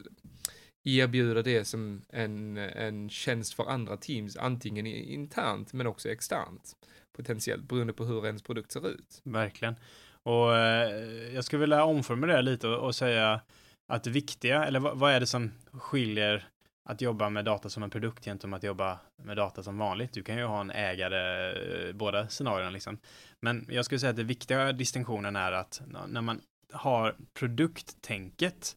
erbjuda 0.84 1.42
det 1.42 1.66
som 1.66 2.02
en, 2.10 2.58
en 2.58 3.10
tjänst 3.10 3.54
för 3.54 3.70
andra 3.70 3.98
teams, 3.98 4.38
antingen 4.38 4.86
internt 4.86 5.74
men 5.74 5.88
också 5.88 6.10
externt 6.10 6.76
potentiellt 7.20 7.64
beroende 7.64 7.94
på 7.94 8.06
hur 8.06 8.26
ens 8.26 8.42
produkt 8.42 8.72
ser 8.72 8.90
ut. 8.90 9.22
Verkligen. 9.24 9.76
Och 10.24 10.58
eh, 10.58 10.90
jag 11.34 11.44
skulle 11.44 11.60
vilja 11.60 11.84
omformulera 11.84 12.42
lite 12.42 12.68
och, 12.68 12.86
och, 12.86 12.96
säga 12.96 13.42
att 13.88 14.04
det 14.04 14.10
viktiga, 14.10 14.66
eller 14.66 14.80
vad, 14.80 14.98
vad, 14.98 15.14
är 15.14 15.20
det 15.20 15.28
som 15.28 15.52
skiljer 15.72 16.48
att 16.90 17.02
jobba 17.02 17.30
med 17.30 17.46
data 17.46 17.70
som 17.70 17.84
en 17.84 17.90
produkt 17.90 18.26
gentemot 18.26 18.58
att 18.58 18.64
jobba 18.64 19.00
med 19.24 19.38
data 19.38 19.64
som 19.64 19.78
vanligt? 19.78 20.14
Du 20.14 20.24
kan 20.24 20.38
ju 20.38 20.44
ha 20.44 20.62
en 20.62 20.72
ägare, 20.72 21.52
eh, 21.88 21.94
båda 21.94 22.28
scenarierna 22.28 22.70
liksom. 22.70 22.98
Men 23.42 23.66
jag 23.70 23.86
skulle 23.86 24.00
säga 24.00 24.10
att 24.10 24.16
det 24.16 24.24
viktiga 24.24 24.72
distinktionen 24.72 25.36
är 25.36 25.52
att 25.52 25.82
när 26.08 26.22
man 26.22 26.42
har 26.74 27.16
produkttänket, 27.34 28.76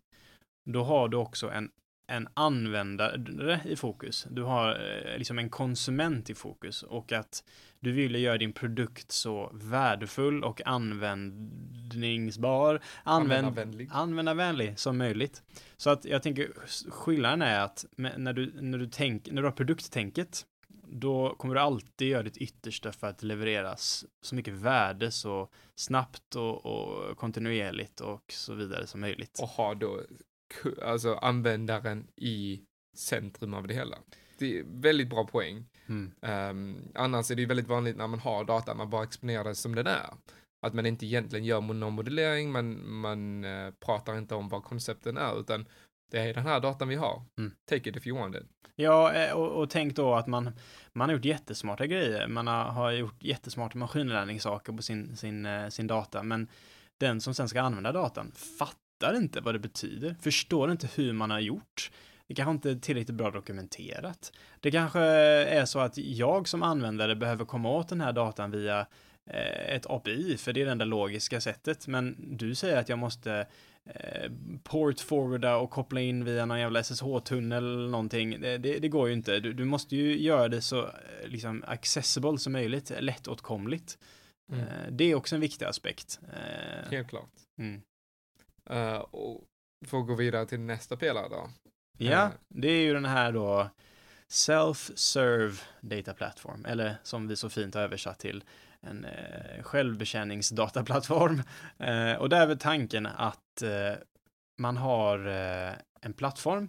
då 0.71 0.85
har 0.85 1.09
du 1.09 1.17
också 1.17 1.51
en 1.51 1.71
en 2.13 2.29
användare 2.35 3.61
i 3.65 3.77
fokus. 3.77 4.27
Du 4.31 4.43
har 4.43 4.71
eh, 4.71 5.19
liksom 5.19 5.39
en 5.39 5.51
konsument 5.51 6.31
i 6.31 6.35
fokus 6.35 6.83
och 6.83 7.13
att 7.13 7.45
du 7.83 7.93
vill 7.93 8.15
göra 8.15 8.39
din 8.39 8.53
produkt 8.53 9.13
så 9.13 9.51
värdefull 9.55 10.45
och 10.45 10.67
användningsbar, 10.67 12.81
använd, 13.05 13.47
användarvänlig. 13.47 13.89
användarvänlig 13.93 14.79
som 14.79 14.99
möjligt. 14.99 15.43
Så 15.77 15.91
att 15.91 16.05
jag 16.05 16.23
tänker 16.23 16.53
skillnaden 16.91 17.43
är 17.43 17.61
att 17.61 17.85
när 17.99 18.33
du, 18.33 18.53
när 18.61 18.79
du, 18.79 18.87
tänk, 18.87 19.31
när 19.31 19.43
du 19.43 19.49
har 19.49 19.53
produkttänket 19.53 20.47
då 20.95 21.35
kommer 21.35 21.55
du 21.55 21.61
alltid 21.61 22.09
göra 22.09 22.23
ditt 22.23 22.37
yttersta 22.37 22.93
för 22.93 23.07
att 23.07 23.23
levereras 23.23 24.05
så 24.23 24.35
mycket 24.35 24.55
värde 24.55 25.11
så 25.11 25.49
snabbt 25.75 26.37
och, 26.37 26.67
och 26.67 27.17
kontinuerligt 27.17 28.01
och 28.01 28.33
så 28.33 28.55
vidare 28.55 28.87
som 28.87 29.01
möjligt. 29.01 29.39
Och 29.43 29.49
ha 29.49 29.75
då 29.75 30.01
alltså 30.83 31.15
användaren 31.15 32.07
i 32.17 32.63
centrum 32.97 33.55
av 33.55 33.67
det 33.67 33.75
hela. 33.75 33.99
Det 34.39 34.59
är 34.59 34.65
väldigt 34.67 35.11
bra 35.11 35.27
poäng. 35.27 35.65
Mm. 35.93 36.51
Um, 36.51 36.77
annars 36.95 37.31
är 37.31 37.35
det 37.35 37.43
ju 37.43 37.49
väldigt 37.49 37.69
vanligt 37.69 37.97
när 37.97 38.07
man 38.07 38.19
har 38.19 38.45
data, 38.45 38.75
man 38.75 38.91
bara 38.91 39.05
exponerar 39.05 39.45
det 39.45 39.55
som 39.55 39.75
den 39.75 39.87
är. 39.87 40.11
att 40.67 40.75
man 40.75 40.87
inte 40.87 41.07
egentligen 41.07 41.45
gör 41.45 41.61
någon 41.61 41.93
modellering, 41.93 42.53
man, 42.53 42.91
man 43.01 43.45
uh, 43.45 43.73
pratar 43.81 44.19
inte 44.19 44.35
om 44.35 44.49
vad 44.49 44.65
koncepten 44.65 45.17
är, 45.17 45.41
utan 45.41 45.67
det 46.11 46.19
är 46.19 46.35
den 46.35 46.47
här 46.47 46.61
datan 46.61 46.89
vi 46.89 46.97
har. 46.97 47.23
Mm. 47.39 47.53
Take 47.71 47.91
it 47.91 47.97
if 47.97 48.07
you 48.07 48.19
want 48.19 48.37
it. 48.37 48.47
Ja, 48.77 49.13
eh, 49.13 49.33
och, 49.33 49.49
och 49.63 49.71
tänk 49.71 49.97
då 49.97 50.15
att 50.15 50.27
man, 50.27 50.51
man 50.93 51.09
har 51.09 51.17
gjort 51.17 51.25
jättesmarta 51.25 51.87
grejer. 51.87 52.29
Man 52.29 52.47
har, 52.47 52.65
har 52.65 52.91
gjort 52.91 53.23
jättesmarta 53.23 53.79
maskinlärningssaker 53.79 54.73
på 54.73 54.83
sin, 54.83 55.17
sin, 55.17 55.47
eh, 55.47 55.69
sin 55.69 55.87
data, 55.87 56.23
men 56.23 56.49
den 57.01 57.21
som 57.21 57.35
sen 57.35 57.49
ska 57.49 57.61
använda 57.61 57.93
datan 57.93 58.33
fattar 58.33 59.17
inte 59.17 59.41
vad 59.41 59.55
det 59.55 59.59
betyder, 59.59 60.17
förstår 60.21 60.73
inte 60.73 60.89
hur 60.95 61.13
man 61.13 61.31
har 61.31 61.41
gjort. 61.41 61.91
Det 62.33 62.37
kanske 62.37 62.53
inte 62.53 62.71
är 62.71 62.75
tillräckligt 62.75 63.17
bra 63.17 63.31
dokumenterat. 63.31 64.33
Det 64.61 64.71
kanske 64.71 65.01
är 65.01 65.65
så 65.65 65.79
att 65.79 65.99
jag 65.99 66.49
som 66.49 66.63
användare 66.63 67.17
behöver 67.17 67.45
komma 67.45 67.71
åt 67.71 67.89
den 67.89 68.01
här 68.01 68.13
datan 68.13 68.51
via 68.51 68.87
eh, 69.27 69.75
ett 69.75 69.87
API, 69.87 70.37
för 70.37 70.53
det 70.53 70.61
är 70.61 70.65
det 70.65 70.73
enda 70.73 70.85
logiska 70.85 71.41
sättet. 71.41 71.87
Men 71.87 72.17
du 72.37 72.55
säger 72.55 72.77
att 72.77 72.89
jag 72.89 72.99
måste 72.99 73.47
eh, 73.85 74.31
port 74.63 75.01
forwarda 75.01 75.57
och 75.57 75.71
koppla 75.71 76.01
in 76.01 76.25
via 76.25 76.47
någon 76.47 76.61
jävla 76.61 76.83
SSH-tunnel 76.83 77.65
eller 77.65 77.89
någonting. 77.89 78.41
Det, 78.41 78.59
det, 78.59 78.79
det, 78.79 78.89
går 78.89 79.09
ju 79.09 79.15
inte. 79.15 79.41
Du, 79.41 79.53
du, 79.53 79.65
måste 79.65 79.97
ju 79.97 80.23
göra 80.23 80.49
det 80.49 80.61
så 80.61 80.83
eh, 80.83 80.91
liksom 81.25 81.65
accessible 81.67 82.39
som 82.39 82.53
möjligt, 82.53 82.93
lättåtkomligt. 83.01 83.99
Mm. 84.53 84.67
Det 84.91 85.05
är 85.05 85.15
också 85.15 85.35
en 85.35 85.41
viktig 85.41 85.65
aspekt. 85.65 86.21
Helt 86.91 87.09
klart. 87.09 87.33
Mm. 87.59 87.83
Uh, 88.71 88.97
och 88.97 89.45
för 89.87 89.99
att 89.99 90.07
gå 90.07 90.15
vidare 90.15 90.47
till 90.47 90.61
nästa 90.61 90.97
pelare 90.97 91.29
då. 91.29 91.51
Ja, 91.99 92.31
det 92.49 92.69
är 92.69 92.83
ju 92.83 92.95
den 92.95 93.05
här 93.05 93.33
då 93.33 93.71
Self-Serve 94.29 95.63
Data 95.81 96.15
Platform, 96.15 96.65
eller 96.65 96.97
som 97.03 97.29
vi 97.29 97.37
så 97.37 97.49
fint 97.51 97.75
har 97.75 97.83
översatt 97.83 98.19
till 98.19 98.45
en 98.81 99.05
eh, 99.05 99.63
självbetjäningsdataplattform. 99.63 101.43
Eh, 101.79 102.15
och 102.15 102.29
där 102.29 102.41
är 102.41 102.47
väl 102.47 102.59
tanken 102.59 103.07
att 103.07 103.63
eh, 103.63 103.95
man 104.59 104.77
har 104.77 105.27
eh, 105.27 105.75
en 106.01 106.13
plattform 106.13 106.69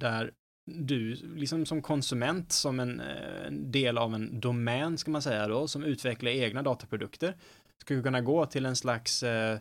där 0.00 0.30
du, 0.66 1.14
liksom 1.14 1.66
som 1.66 1.82
konsument, 1.82 2.52
som 2.52 2.80
en, 2.80 3.00
eh, 3.00 3.50
del 3.50 3.98
av 3.98 4.14
en 4.14 4.40
domän, 4.40 4.98
ska 4.98 5.10
man 5.10 5.22
säga 5.22 5.48
då, 5.48 5.68
som 5.68 5.84
utvecklar 5.84 6.30
egna 6.30 6.62
dataprodukter, 6.62 7.36
ska 7.80 8.02
kunna 8.02 8.20
gå 8.20 8.46
till 8.46 8.66
en 8.66 8.76
slags 8.76 9.22
eh, 9.22 9.58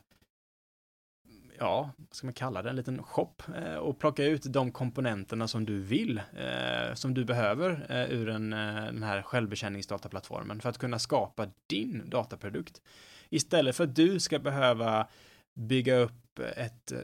ja, 1.62 1.91
vad 1.98 2.15
ska 2.15 2.27
man 2.27 2.34
kalla 2.34 2.62
det, 2.62 2.70
en 2.70 2.75
liten 2.75 3.03
shop 3.03 3.34
eh, 3.56 3.75
och 3.75 4.00
plocka 4.00 4.24
ut 4.24 4.44
de 4.53 4.72
komponenterna 4.72 5.48
som 5.48 5.65
du 5.65 5.82
vill, 5.82 6.18
eh, 6.18 6.94
som 6.94 7.13
du 7.13 7.25
behöver 7.25 7.86
eh, 7.89 8.12
ur 8.12 8.30
en, 8.30 8.53
eh, 8.53 8.86
den 8.86 9.03
här 9.03 9.22
självbetjäningsdataplattformen 9.22 10.62
för 10.62 10.70
att 10.70 10.77
kunna 10.77 11.00
skapa 11.00 11.48
din 11.68 12.10
dataprodukt. 12.10 12.82
Istället 13.30 13.75
för 13.75 13.84
att 13.84 13.96
du 13.96 14.20
ska 14.20 14.39
behöva 14.39 15.08
bygga 15.53 15.96
upp 15.96 16.39
ett 16.56 16.91
eh, 16.91 17.00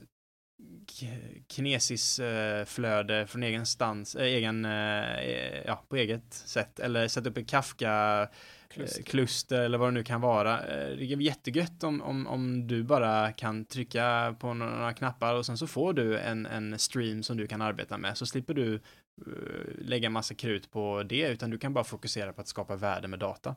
eh, 1.02 1.42
kinesisflöde 1.48 3.28
från 3.28 3.44
egen 3.44 3.66
stans, 3.66 4.16
äh, 4.16 4.26
egen, 4.26 4.66
äh, 4.66 5.62
ja, 5.66 5.86
på 5.90 5.96
eget 5.96 6.34
sätt, 6.34 6.80
eller 6.80 7.08
sätta 7.08 7.30
upp 7.30 7.38
en 7.38 7.46
Kafka 7.46 8.30
kluster. 8.70 9.04
kluster 9.04 9.62
eller 9.62 9.78
vad 9.78 9.88
det 9.88 9.92
nu 9.92 10.04
kan 10.04 10.22
vara. 10.22 10.62
Det 10.96 11.04
är 11.04 11.22
jättegött 11.22 11.84
om, 11.84 12.02
om, 12.02 12.28
om 12.28 12.68
du 12.68 12.84
bara 12.84 13.32
kan 13.32 13.66
trycka 13.66 14.36
på 14.40 14.54
några 14.54 14.94
knappar 14.94 15.36
och 15.36 15.46
sen 15.46 15.58
så 15.58 15.68
får 15.68 15.94
du 15.94 16.20
en, 16.20 16.46
en 16.46 16.80
stream 16.80 17.24
som 17.24 17.38
du 17.38 17.48
kan 17.48 17.62
arbeta 17.62 17.98
med, 17.98 18.18
så 18.18 18.26
slipper 18.26 18.54
du 18.54 18.80
lägga 19.80 20.10
massa 20.10 20.36
krut 20.36 20.72
på 20.72 21.04
det, 21.04 21.28
utan 21.28 21.50
du 21.50 21.58
kan 21.58 21.74
bara 21.74 21.84
fokusera 21.84 22.34
på 22.34 22.42
att 22.42 22.48
skapa 22.48 22.76
värde 22.76 23.08
med 23.08 23.20
data. 23.20 23.56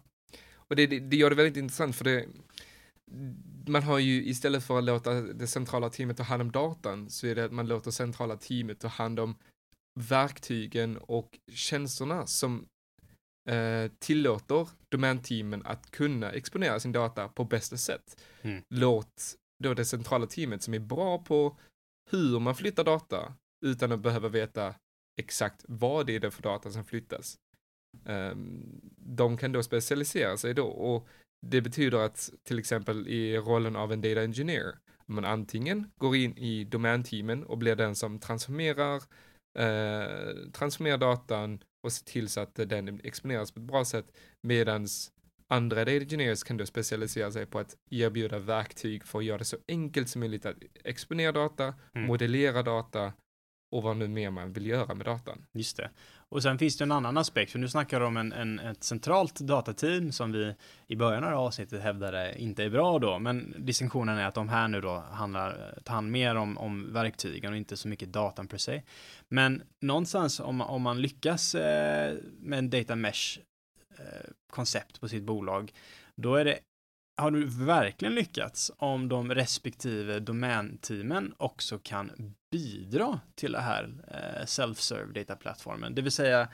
Och 0.54 0.76
det, 0.76 0.86
det, 0.86 1.00
det 1.00 1.16
gör 1.16 1.30
det 1.30 1.36
väldigt 1.36 1.56
intressant, 1.56 1.96
för 1.96 2.04
det 2.04 2.26
man 3.66 3.82
har 3.82 3.98
ju 3.98 4.24
istället 4.24 4.64
för 4.64 4.78
att 4.78 4.84
låta 4.84 5.20
det 5.20 5.46
centrala 5.46 5.90
teamet 5.90 6.16
ta 6.16 6.22
hand 6.22 6.42
om 6.42 6.52
datan 6.52 7.10
så 7.10 7.26
är 7.26 7.34
det 7.34 7.44
att 7.44 7.52
man 7.52 7.68
låter 7.68 7.90
centrala 7.90 8.36
teamet 8.36 8.80
ta 8.80 8.88
hand 8.88 9.20
om 9.20 9.36
verktygen 10.00 10.96
och 10.96 11.38
tjänsterna 11.52 12.26
som 12.26 12.66
eh, 13.50 13.90
tillåter 13.98 14.68
domänteamen 14.88 15.66
att 15.66 15.90
kunna 15.90 16.30
exponera 16.30 16.80
sin 16.80 16.92
data 16.92 17.28
på 17.28 17.44
bästa 17.44 17.76
sätt. 17.76 18.20
Mm. 18.42 18.62
Låt 18.68 19.36
då 19.62 19.74
det 19.74 19.84
centrala 19.84 20.26
teamet 20.26 20.62
som 20.62 20.74
är 20.74 20.78
bra 20.78 21.18
på 21.18 21.56
hur 22.10 22.40
man 22.40 22.54
flyttar 22.54 22.84
data 22.84 23.34
utan 23.66 23.92
att 23.92 24.00
behöva 24.00 24.28
veta 24.28 24.74
exakt 25.20 25.64
vad 25.68 26.06
det 26.06 26.16
är 26.16 26.30
för 26.30 26.42
data 26.42 26.70
som 26.70 26.84
flyttas. 26.84 27.38
Um, 28.04 28.80
de 28.96 29.36
kan 29.36 29.52
då 29.52 29.62
specialisera 29.62 30.36
sig 30.36 30.54
då 30.54 30.66
och 30.66 31.08
det 31.40 31.60
betyder 31.60 31.98
att 31.98 32.30
till 32.42 32.58
exempel 32.58 33.08
i 33.08 33.38
rollen 33.38 33.76
av 33.76 33.92
en 33.92 34.00
data 34.00 34.22
engineer, 34.22 34.78
man 35.06 35.24
antingen 35.24 35.90
går 35.98 36.16
in 36.16 36.38
i 36.38 36.64
domänteamen 36.64 37.44
och 37.44 37.58
blir 37.58 37.76
den 37.76 37.94
som 37.96 38.18
transformerar, 38.18 38.96
eh, 39.58 40.50
transformerar 40.52 40.98
datan 40.98 41.62
och 41.82 41.92
ser 41.92 42.04
till 42.04 42.28
så 42.28 42.40
att 42.40 42.54
den 42.54 43.00
exponeras 43.04 43.52
på 43.52 43.60
ett 43.60 43.66
bra 43.66 43.84
sätt, 43.84 44.06
medans 44.42 45.12
andra 45.48 45.84
data 45.84 45.90
engineers 45.90 46.42
kan 46.42 46.56
då 46.56 46.66
specialisera 46.66 47.32
sig 47.32 47.46
på 47.46 47.58
att 47.58 47.76
erbjuda 47.90 48.38
verktyg 48.38 49.04
för 49.04 49.18
att 49.18 49.24
göra 49.24 49.38
det 49.38 49.44
så 49.44 49.56
enkelt 49.68 50.08
som 50.08 50.20
möjligt 50.20 50.46
att 50.46 50.56
exponera 50.84 51.32
data, 51.32 51.74
mm. 51.94 52.06
modellera 52.06 52.62
data 52.62 53.12
och 53.70 53.82
vad 53.82 53.96
nu 53.96 54.08
mer 54.08 54.30
man 54.30 54.52
vill 54.52 54.66
göra 54.66 54.94
med 54.94 55.06
datan. 55.06 55.46
Just 55.52 55.76
det. 55.76 55.90
Och 56.28 56.42
sen 56.42 56.58
finns 56.58 56.76
det 56.76 56.84
en 56.84 56.92
annan 56.92 57.18
aspekt, 57.18 57.52
för 57.52 57.58
nu 57.58 57.68
snackar 57.68 58.00
du 58.00 58.06
om 58.06 58.16
en, 58.16 58.32
en, 58.32 58.58
ett 58.58 58.84
centralt 58.84 59.40
datateam 59.40 60.12
som 60.12 60.32
vi 60.32 60.54
i 60.86 60.96
början 60.96 61.24
av 61.24 61.38
avsnittet 61.38 61.82
hävdade 61.82 62.38
inte 62.38 62.64
är 62.64 62.70
bra 62.70 62.98
då, 62.98 63.18
men 63.18 63.54
distinktionen 63.58 64.18
är 64.18 64.26
att 64.26 64.34
de 64.34 64.48
här 64.48 64.68
nu 64.68 64.80
då 64.80 65.04
handlar, 65.10 65.78
tar 65.84 65.94
hand 65.94 66.10
mer 66.10 66.34
om, 66.34 66.58
om 66.58 66.92
verktygen 66.92 67.52
och 67.52 67.56
inte 67.56 67.76
så 67.76 67.88
mycket 67.88 68.12
datan 68.12 68.48
per 68.48 68.58
se. 68.58 68.82
Men 69.28 69.62
någonstans 69.80 70.40
om, 70.40 70.60
om 70.60 70.82
man 70.82 71.02
lyckas 71.02 71.54
eh, 71.54 72.16
med 72.38 72.58
en 72.58 72.70
data 72.70 72.96
mesh 72.96 73.38
eh, 73.98 74.30
koncept 74.52 75.00
på 75.00 75.08
sitt 75.08 75.22
bolag, 75.22 75.72
då 76.14 76.34
är 76.34 76.44
det 76.44 76.58
har 77.16 77.30
du 77.30 77.44
verkligen 77.44 78.14
lyckats 78.14 78.72
om 78.76 79.08
de 79.08 79.34
respektive 79.34 80.20
domänteamen 80.20 81.34
också 81.36 81.78
kan 81.78 82.34
bidra 82.50 83.20
till 83.34 83.52
det 83.52 83.60
här 83.60 83.90
eh, 84.08 84.44
self-serve 84.44 85.12
data-plattformen? 85.12 85.94
Det 85.94 86.02
vill 86.02 86.12
säga, 86.12 86.48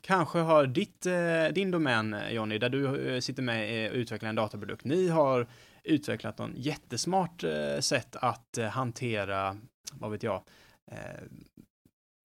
kanske 0.00 0.38
har 0.38 0.66
ditt, 0.66 1.06
eh, 1.06 1.44
din 1.52 1.70
domän, 1.70 2.14
eh, 2.14 2.30
Jonny, 2.30 2.58
där 2.58 2.68
du 2.68 3.20
sitter 3.20 3.42
med 3.42 3.90
och 3.90 3.96
utvecklar 3.96 4.28
en 4.28 4.34
dataprodukt, 4.34 4.84
ni 4.84 5.08
har 5.08 5.46
utvecklat 5.82 6.38
någon 6.38 6.54
jättesmart 6.56 7.44
sätt 7.80 8.16
att 8.16 8.58
hantera, 8.70 9.56
vad 9.92 10.10
vet 10.10 10.22
jag, 10.22 10.42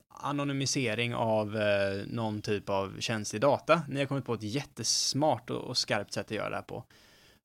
anonymisering 0.08 1.16
av 1.16 1.60
någon 2.08 2.42
typ 2.42 2.70
av 2.70 3.00
känslig 3.00 3.42
data. 3.42 3.82
Ni 3.90 4.00
har 4.00 4.08
kommit 4.08 4.26
på 4.26 4.34
ett 4.34 4.44
jättesmart 4.44 5.50
och 5.50 5.78
skarpt 5.78 6.14
sätt 6.14 6.26
att 6.26 6.32
göra 6.32 6.50
det 6.50 6.56
här 6.56 6.64
på 6.64 6.86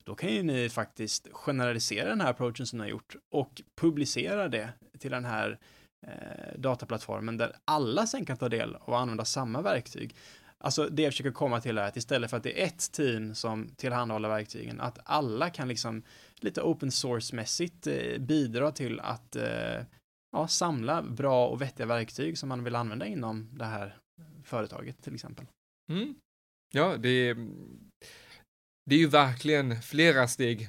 då 0.07 0.14
kan 0.14 0.33
ju 0.33 0.42
ni 0.42 0.69
faktiskt 0.69 1.29
generalisera 1.33 2.09
den 2.09 2.21
här 2.21 2.31
approachen 2.31 2.66
som 2.66 2.79
ni 2.79 2.85
har 2.85 2.90
gjort 2.90 3.16
och 3.31 3.62
publicera 3.81 4.49
det 4.49 4.73
till 4.99 5.11
den 5.11 5.25
här 5.25 5.59
eh, 6.07 6.59
dataplattformen 6.59 7.37
där 7.37 7.57
alla 7.64 8.07
sen 8.07 8.25
kan 8.25 8.37
ta 8.37 8.49
del 8.49 8.75
och 8.75 8.99
använda 8.99 9.25
samma 9.25 9.62
verktyg. 9.62 10.14
Alltså 10.59 10.88
det 10.88 11.03
jag 11.03 11.12
försöker 11.12 11.31
komma 11.31 11.61
till 11.61 11.79
är 11.79 11.83
att 11.83 11.97
istället 11.97 12.31
för 12.31 12.37
att 12.37 12.42
det 12.42 12.62
är 12.62 12.66
ett 12.66 12.92
team 12.92 13.35
som 13.35 13.69
tillhandahåller 13.77 14.29
verktygen, 14.29 14.81
att 14.81 14.99
alla 15.05 15.51
kan 15.51 15.69
liksom 15.69 16.03
lite 16.40 16.62
open 16.62 16.90
source-mässigt 16.90 17.87
eh, 17.87 18.19
bidra 18.19 18.73
till 18.73 19.01
att 19.01 19.37
eh, 19.37 19.83
ja, 20.33 20.49
samla 20.49 21.03
bra 21.03 21.49
och 21.49 21.62
vettiga 21.62 21.87
verktyg 21.87 22.38
som 22.38 22.49
man 22.49 22.64
vill 22.64 22.75
använda 22.75 23.07
inom 23.07 23.49
det 23.53 23.64
här 23.64 23.99
företaget 24.45 25.03
till 25.03 25.14
exempel. 25.14 25.47
Mm. 25.92 26.14
Ja, 26.73 26.97
det 26.97 27.09
är 27.09 27.37
det 28.87 28.94
är 28.94 28.99
ju 28.99 29.09
verkligen 29.09 29.83
flera 29.83 30.29
steg 30.29 30.68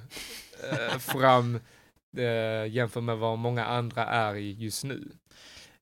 eh, 0.71 0.97
fram 0.97 1.59
eh, 2.17 2.73
jämfört 2.73 3.03
med 3.03 3.17
vad 3.17 3.37
många 3.37 3.65
andra 3.65 4.05
är 4.05 4.35
i 4.35 4.51
just 4.51 4.83
nu. 4.83 5.11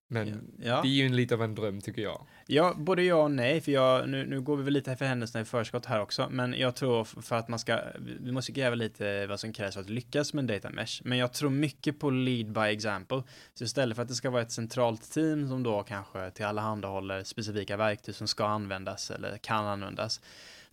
Men 0.07 0.53
ja. 0.63 0.81
det 0.81 0.87
är 0.87 0.91
ju 0.91 1.05
en, 1.05 1.15
lite 1.15 1.35
av 1.35 1.43
en 1.43 1.55
dröm 1.55 1.81
tycker 1.81 2.01
jag. 2.01 2.25
Ja, 2.47 2.73
både 2.77 3.03
ja 3.03 3.15
och 3.15 3.31
nej, 3.31 3.61
för 3.61 3.71
jag, 3.71 4.09
nu, 4.09 4.25
nu 4.25 4.41
går 4.41 4.57
vi 4.57 4.63
väl 4.63 4.73
lite 4.73 4.95
för 4.95 5.05
händelserna 5.05 5.41
i 5.41 5.45
förskott 5.45 5.85
här 5.85 6.01
också, 6.01 6.27
men 6.31 6.53
jag 6.53 6.75
tror 6.75 7.03
för 7.03 7.35
att 7.35 7.47
man 7.47 7.59
ska, 7.59 7.79
vi 8.19 8.31
måste 8.31 8.51
gräva 8.51 8.75
lite 8.75 9.27
vad 9.27 9.39
som 9.39 9.53
krävs 9.53 9.73
för 9.73 9.81
att 9.81 9.89
lyckas 9.89 10.33
med 10.33 10.41
en 10.41 10.47
data 10.47 10.69
mesh, 10.69 11.01
men 11.03 11.17
jag 11.17 11.33
tror 11.33 11.49
mycket 11.49 11.99
på 11.99 12.09
lead 12.09 12.51
by 12.51 12.61
example, 12.61 13.23
så 13.53 13.63
istället 13.63 13.95
för 13.95 14.01
att 14.01 14.07
det 14.07 14.15
ska 14.15 14.29
vara 14.29 14.41
ett 14.41 14.51
centralt 14.51 15.11
team 15.11 15.49
som 15.49 15.63
då 15.63 15.83
kanske 15.83 16.31
till 16.31 16.45
alla 16.45 16.61
handahåller 16.61 17.23
specifika 17.23 17.77
verktyg 17.77 18.15
som 18.15 18.27
ska 18.27 18.45
användas 18.45 19.11
eller 19.11 19.37
kan 19.37 19.65
användas, 19.65 20.21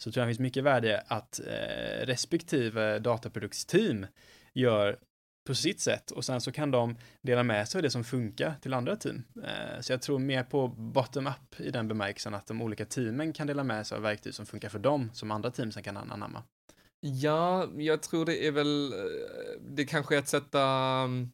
så 0.02 0.12
tror 0.12 0.20
jag 0.20 0.28
det 0.28 0.30
finns 0.30 0.40
mycket 0.40 0.64
värde 0.64 1.04
att 1.06 1.40
eh, 1.40 2.06
respektive 2.06 2.98
dataproduktsteam 2.98 4.06
gör 4.52 4.98
på 5.46 5.54
sitt 5.54 5.80
sätt 5.80 6.10
och 6.10 6.24
sen 6.24 6.40
så 6.40 6.52
kan 6.52 6.70
de 6.70 6.96
dela 7.22 7.42
med 7.42 7.68
sig 7.68 7.78
av 7.78 7.82
det 7.82 7.90
som 7.90 8.04
funkar 8.04 8.54
till 8.62 8.74
andra 8.74 8.96
team. 8.96 9.22
Eh, 9.44 9.80
så 9.80 9.92
jag 9.92 10.02
tror 10.02 10.18
mer 10.18 10.42
på 10.42 10.68
bottom-up 10.68 11.60
i 11.60 11.70
den 11.70 11.88
bemärkelsen 11.88 12.34
att 12.34 12.46
de 12.46 12.62
olika 12.62 12.84
teamen 12.84 13.32
kan 13.32 13.46
dela 13.46 13.64
med 13.64 13.86
sig 13.86 13.96
av 13.96 14.02
verktyg 14.02 14.34
som 14.34 14.46
funkar 14.46 14.68
för 14.68 14.78
dem 14.78 15.10
som 15.14 15.30
andra 15.30 15.50
team 15.50 15.72
sen 15.72 15.82
kan 15.82 15.96
anamma. 15.96 16.42
Ja, 17.00 17.68
jag 17.76 18.02
tror 18.02 18.24
det 18.24 18.46
är 18.46 18.52
väl, 18.52 18.92
eh, 18.92 18.98
det 19.60 19.84
kanske 19.84 20.14
är 20.14 20.18
att 20.18 20.28
sätta, 20.28 20.62
mm, 21.04 21.32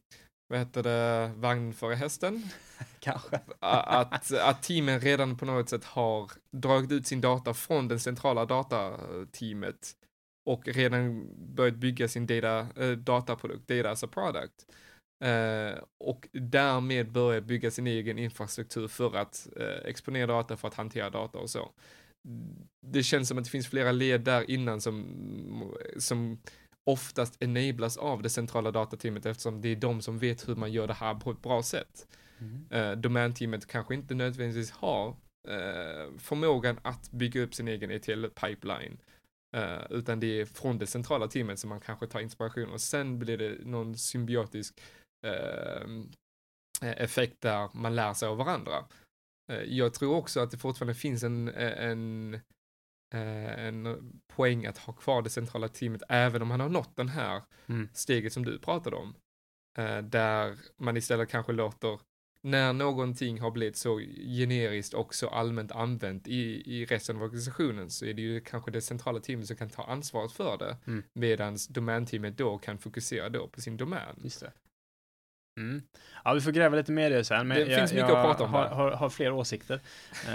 vad 0.49 0.59
heter 0.59 0.83
det, 0.83 1.31
vagn 1.35 1.73
före 1.73 1.95
hästen. 1.95 2.43
Kanske. 2.99 3.39
Att, 3.59 4.31
att 4.33 4.63
teamen 4.63 4.99
redan 4.99 5.37
på 5.37 5.45
något 5.45 5.69
sätt 5.69 5.83
har 5.83 6.31
dragit 6.51 6.91
ut 6.91 7.07
sin 7.07 7.21
data 7.21 7.53
från 7.53 7.87
den 7.87 7.99
centrala 7.99 8.45
datateamet 8.45 9.95
och 10.45 10.67
redan 10.67 11.29
börjat 11.55 11.75
bygga 11.75 12.07
sin 12.07 12.27
data, 12.27 12.67
eh, 12.75 12.91
dataprodukt, 12.91 13.67
data 13.67 13.89
as 13.89 14.03
a 14.03 14.07
product. 14.07 14.65
Eh, 15.23 15.83
och 15.97 16.27
därmed 16.31 17.11
börja 17.11 17.41
bygga 17.41 17.71
sin 17.71 17.87
egen 17.87 18.19
infrastruktur 18.19 18.87
för 18.87 19.15
att 19.15 19.47
eh, 19.55 19.89
exponera 19.89 20.27
data, 20.27 20.57
för 20.57 20.67
att 20.67 20.73
hantera 20.73 21.09
data 21.09 21.37
och 21.37 21.49
så. 21.49 21.71
Det 22.81 23.03
känns 23.03 23.27
som 23.27 23.37
att 23.37 23.43
det 23.43 23.49
finns 23.49 23.67
flera 23.67 23.91
led 23.91 24.21
där 24.21 24.51
innan 24.51 24.81
som, 24.81 25.05
som 25.97 26.39
oftast 26.85 27.43
enablas 27.43 27.97
av 27.97 28.21
det 28.21 28.29
centrala 28.29 28.71
datateamet 28.71 29.25
eftersom 29.25 29.61
det 29.61 29.69
är 29.69 29.75
de 29.75 30.01
som 30.01 30.19
vet 30.19 30.47
hur 30.47 30.55
man 30.55 30.71
gör 30.71 30.87
det 30.87 30.93
här 30.93 31.15
på 31.15 31.31
ett 31.31 31.41
bra 31.41 31.63
sätt. 31.63 32.07
Mm. 32.39 32.65
Eh, 32.71 32.97
domänteamet 32.97 33.67
kanske 33.67 33.93
inte 33.93 34.15
nödvändigtvis 34.15 34.71
har 34.71 35.07
eh, 35.47 36.17
förmågan 36.17 36.79
att 36.81 37.11
bygga 37.11 37.41
upp 37.41 37.53
sin 37.55 37.67
egen 37.67 37.91
ETL-pipeline. 37.91 38.97
Eh, 39.55 39.81
utan 39.89 40.19
det 40.19 40.41
är 40.41 40.45
från 40.45 40.77
det 40.77 40.87
centrala 40.87 41.27
teamet 41.27 41.59
som 41.59 41.69
man 41.69 41.79
kanske 41.79 42.07
tar 42.07 42.19
inspiration 42.19 42.69
och 42.69 42.81
sen 42.81 43.19
blir 43.19 43.37
det 43.37 43.65
någon 43.65 43.97
symbiotisk 43.97 44.81
eh, 45.25 45.87
effekt 46.81 47.41
där 47.41 47.69
man 47.73 47.95
lär 47.95 48.13
sig 48.13 48.27
av 48.27 48.37
varandra. 48.37 48.85
Eh, 49.51 49.63
jag 49.63 49.93
tror 49.93 50.15
också 50.15 50.39
att 50.39 50.51
det 50.51 50.57
fortfarande 50.57 50.95
finns 50.95 51.23
en, 51.23 51.47
en, 51.49 52.39
en 53.17 53.97
poäng 54.27 54.65
att 54.65 54.77
ha 54.77 54.93
kvar 54.93 55.21
det 55.21 55.29
centrala 55.29 55.67
teamet 55.67 56.01
även 56.09 56.41
om 56.41 56.47
man 56.47 56.59
har 56.59 56.69
nått 56.69 56.95
den 56.95 57.09
här 57.09 57.41
Mm. 57.67 57.89
steget 57.93 58.33
som 58.33 58.45
du 58.45 58.59
pratade 58.59 58.95
om. 58.95 59.15
Eh, 59.77 59.97
där 59.97 60.57
man 60.77 60.97
istället 60.97 61.29
kanske 61.29 61.51
låter, 61.51 61.99
när 62.41 62.73
någonting 62.73 63.39
har 63.39 63.51
blivit 63.51 63.77
så 63.77 63.99
generiskt 64.37 64.93
och 64.93 65.15
så 65.15 65.29
allmänt 65.29 65.71
använt 65.71 66.27
i, 66.27 66.73
i 66.75 66.85
resten 66.85 67.15
av 67.15 67.23
organisationen 67.23 67.89
så 67.89 68.05
är 68.05 68.13
det 68.13 68.21
ju 68.21 68.41
kanske 68.41 68.71
det 68.71 68.81
centrala 68.81 69.19
teamet 69.19 69.47
som 69.47 69.55
kan 69.55 69.69
ta 69.69 69.83
ansvaret 69.83 70.31
för 70.31 70.57
det. 70.57 70.77
Mm. 70.87 71.03
Medan 71.13 71.57
domänteamet 71.69 72.37
då 72.37 72.57
kan 72.57 72.77
fokusera 72.77 73.29
då 73.29 73.47
på 73.47 73.61
sin 73.61 73.77
domän. 73.77 74.15
Mm. 75.59 75.81
Ja, 76.23 76.33
vi 76.33 76.41
får 76.41 76.51
gräva 76.51 76.75
lite 76.75 76.91
mer 76.91 77.11
i 77.11 77.13
det 77.13 77.23
sen. 77.23 77.47
Men 77.47 77.57
Det 77.57 77.63
jag, 77.65 77.79
finns 77.79 77.93
mycket 77.93 78.09
jag 78.09 78.17
att 78.17 78.25
prata 78.25 78.43
om 78.43 78.53
har, 78.53 78.65
har, 78.67 78.91
har 78.91 79.09
fler 79.09 79.31
åsikter. 79.31 79.79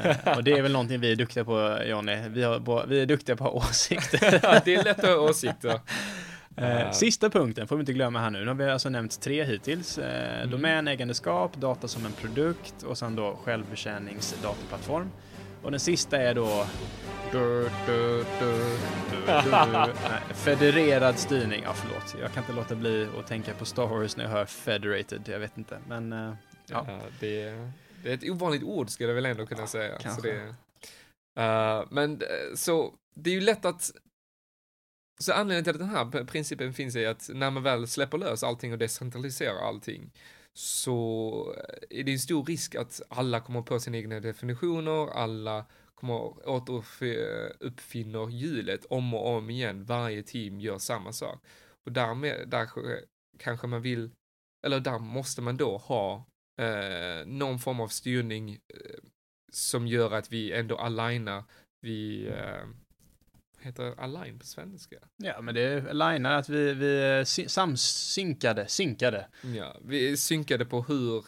Eh, 0.04 0.36
och 0.36 0.44
det 0.44 0.52
är 0.52 0.62
väl 0.62 0.72
någonting 0.72 1.00
vi 1.00 1.12
är 1.12 1.16
duktiga 1.16 1.44
på, 1.44 1.78
Jonny. 1.86 2.16
Vi, 2.28 2.42
har, 2.42 2.86
vi 2.86 3.00
är 3.02 3.06
duktiga 3.06 3.36
på 3.36 3.56
åsikter. 3.56 4.20
det 4.64 4.74
är 4.74 4.84
lätt 4.84 4.98
att 4.98 5.04
ha 5.04 5.16
åsikter. 5.16 5.80
Eh, 6.56 6.90
sista 6.90 7.30
punkten 7.30 7.68
får 7.68 7.76
vi 7.76 7.80
inte 7.80 7.92
glömma 7.92 8.20
här 8.20 8.30
nu. 8.30 8.40
Nu 8.40 8.46
har 8.46 8.54
vi 8.54 8.64
alltså 8.70 8.88
nämnt 8.88 9.20
tre 9.20 9.44
hittills. 9.44 9.98
Eh, 9.98 10.34
Mm. 10.34 10.50
Domänägandeskap, 10.50 11.56
data 11.56 11.88
som 11.88 12.06
en 12.06 12.12
produkt 12.12 12.82
och 12.82 12.98
sen 12.98 13.16
då 13.16 13.38
självbetjäningsdataplattform. 13.44 15.10
Och 15.64 15.70
den 15.70 15.80
sista 15.80 16.16
är 16.16 16.34
då 16.34 16.66
du, 17.32 17.70
du, 17.86 18.24
du. 18.40 18.78
Nej, 19.50 20.20
federerad 20.34 21.18
styrning. 21.18 21.62
Ja, 21.62 21.72
förlåt. 21.74 22.16
Jag 22.20 22.32
kan 22.32 22.42
inte 22.42 22.52
låta 22.52 22.74
bli 22.74 23.08
att 23.18 23.26
tänka 23.26 23.54
på 23.54 23.64
Star 23.64 23.86
Wars 23.86 24.16
när 24.16 24.24
jag 24.24 24.30
hör 24.30 24.46
federated. 24.46 25.28
Jag 25.28 25.38
vet 25.38 25.58
inte, 25.58 25.78
men 25.88 26.12
eh, 26.12 26.34
ja. 26.66 26.84
Ja, 26.88 27.00
det, 27.20 27.42
är, 27.42 27.72
det 28.02 28.10
är 28.10 28.14
ett 28.14 28.30
ovanligt 28.30 28.62
ord 28.62 28.90
skulle 28.90 29.08
jag 29.08 29.14
väl 29.14 29.26
ändå 29.26 29.46
kunna 29.46 29.66
säga. 29.66 29.98
Så 29.98 30.20
det, 30.20 30.54
eh, 31.42 31.84
men 31.90 32.12
eh, 32.12 32.54
så 32.54 32.94
det 33.14 33.30
är 33.30 33.34
ju 33.34 33.40
lätt 33.40 33.64
att 33.64 33.90
så 35.20 35.32
anledningen 35.32 35.64
till 35.64 35.72
att 35.72 35.78
den 35.78 35.88
här 35.88 36.24
principen 36.24 36.74
finns 36.74 36.96
är 36.96 37.08
att 37.08 37.30
när 37.34 37.50
man 37.50 37.62
väl 37.62 37.88
släpper 37.88 38.18
lös 38.18 38.42
allting 38.42 38.72
och 38.72 38.78
decentraliserar 38.78 39.68
allting 39.68 40.10
så 40.56 41.54
är 41.90 42.04
det 42.04 42.12
en 42.12 42.18
stor 42.18 42.44
risk 42.44 42.74
att 42.74 43.02
alla 43.08 43.40
kommer 43.40 43.62
på 43.62 43.80
sina 43.80 43.96
egna 43.96 44.20
definitioner, 44.20 45.10
alla 45.10 45.66
kommer 45.94 46.48
återuppfinner 46.48 48.28
hjulet 48.28 48.84
om 48.84 49.14
och 49.14 49.28
om 49.28 49.50
igen, 49.50 49.84
varje 49.84 50.22
team 50.22 50.60
gör 50.60 50.78
samma 50.78 51.12
sak. 51.12 51.44
Och 51.86 51.92
därmed, 51.92 52.48
där 52.48 52.68
kanske 53.38 53.66
man 53.66 53.82
vill, 53.82 54.10
eller 54.66 54.80
där 54.80 54.98
måste 54.98 55.42
man 55.42 55.56
då 55.56 55.76
ha 55.76 56.26
eh, 56.60 57.26
någon 57.26 57.58
form 57.58 57.80
av 57.80 57.88
styrning 57.88 58.50
eh, 58.50 58.58
som 59.52 59.86
gör 59.86 60.10
att 60.10 60.32
vi 60.32 60.52
ändå 60.52 60.76
alignar, 60.76 61.44
vi, 61.80 62.26
eh, 62.26 62.64
heter 63.64 64.00
align 64.00 64.38
på 64.38 64.46
svenska? 64.46 64.96
ja, 65.16 65.40
men 65.40 65.54
det 65.54 65.60
är 65.62 65.92
linar 65.92 66.32
att 66.38 66.48
vi, 66.48 66.74
vi 66.74 67.18
eh, 67.18 67.24
sy- 67.24 67.48
samsynkade, 67.48 68.68
synkade. 68.68 69.28
Ja, 69.42 69.76
vi 69.84 70.16
synkade 70.16 70.64
på 70.64 70.82
hur 70.82 71.24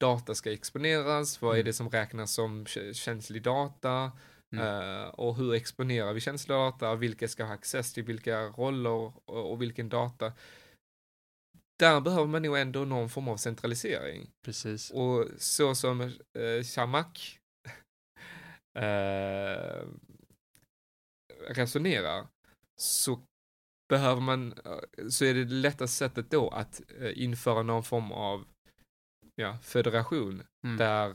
data 0.00 0.34
ska 0.34 0.52
exponeras, 0.52 1.42
vad 1.42 1.50
är 1.50 1.54
Mm. 1.54 1.64
det 1.66 1.72
som 1.72 1.88
räknas 1.90 2.32
som 2.32 2.64
kä- 2.64 2.92
känslig 2.92 3.42
data 3.42 4.12
Mm. 4.54 4.66
eh, 4.66 5.08
och 5.08 5.36
hur 5.36 5.54
exponerar 5.54 6.12
vi 6.12 6.20
känslig 6.20 6.54
data, 6.56 6.94
vilka 6.94 7.28
ska 7.28 7.44
ha 7.44 7.54
access 7.54 7.92
till 7.92 8.04
vilka 8.04 8.40
roller 8.42 8.90
och, 8.90 9.50
och 9.50 9.62
vilken 9.62 9.88
data. 9.88 10.32
Där 11.78 12.00
behöver 12.00 12.26
man 12.26 12.42
nog 12.42 12.58
ändå 12.58 12.84
någon 12.84 13.08
form 13.08 13.28
av 13.28 13.36
centralisering. 13.36 14.30
Precis. 14.44 14.90
Och 14.90 15.26
så 15.38 15.74
som 15.74 16.00
eh, 16.00 16.62
Shamak 16.64 17.38
eh, 18.78 19.82
resonerar 21.48 22.26
så 22.76 23.20
behöver 23.88 24.20
man, 24.20 24.52
eh, 24.52 25.08
så 25.08 25.24
är 25.24 25.34
det 25.34 25.44
lättaste 25.44 25.96
sättet 25.96 26.30
då 26.30 26.48
att 26.48 26.82
eh, 27.00 27.22
införa 27.22 27.62
någon 27.62 27.84
form 27.84 28.12
av 28.12 28.44
ja, 29.34 29.58
federation 29.62 30.42
Mm. 30.64 30.76
där 30.76 31.08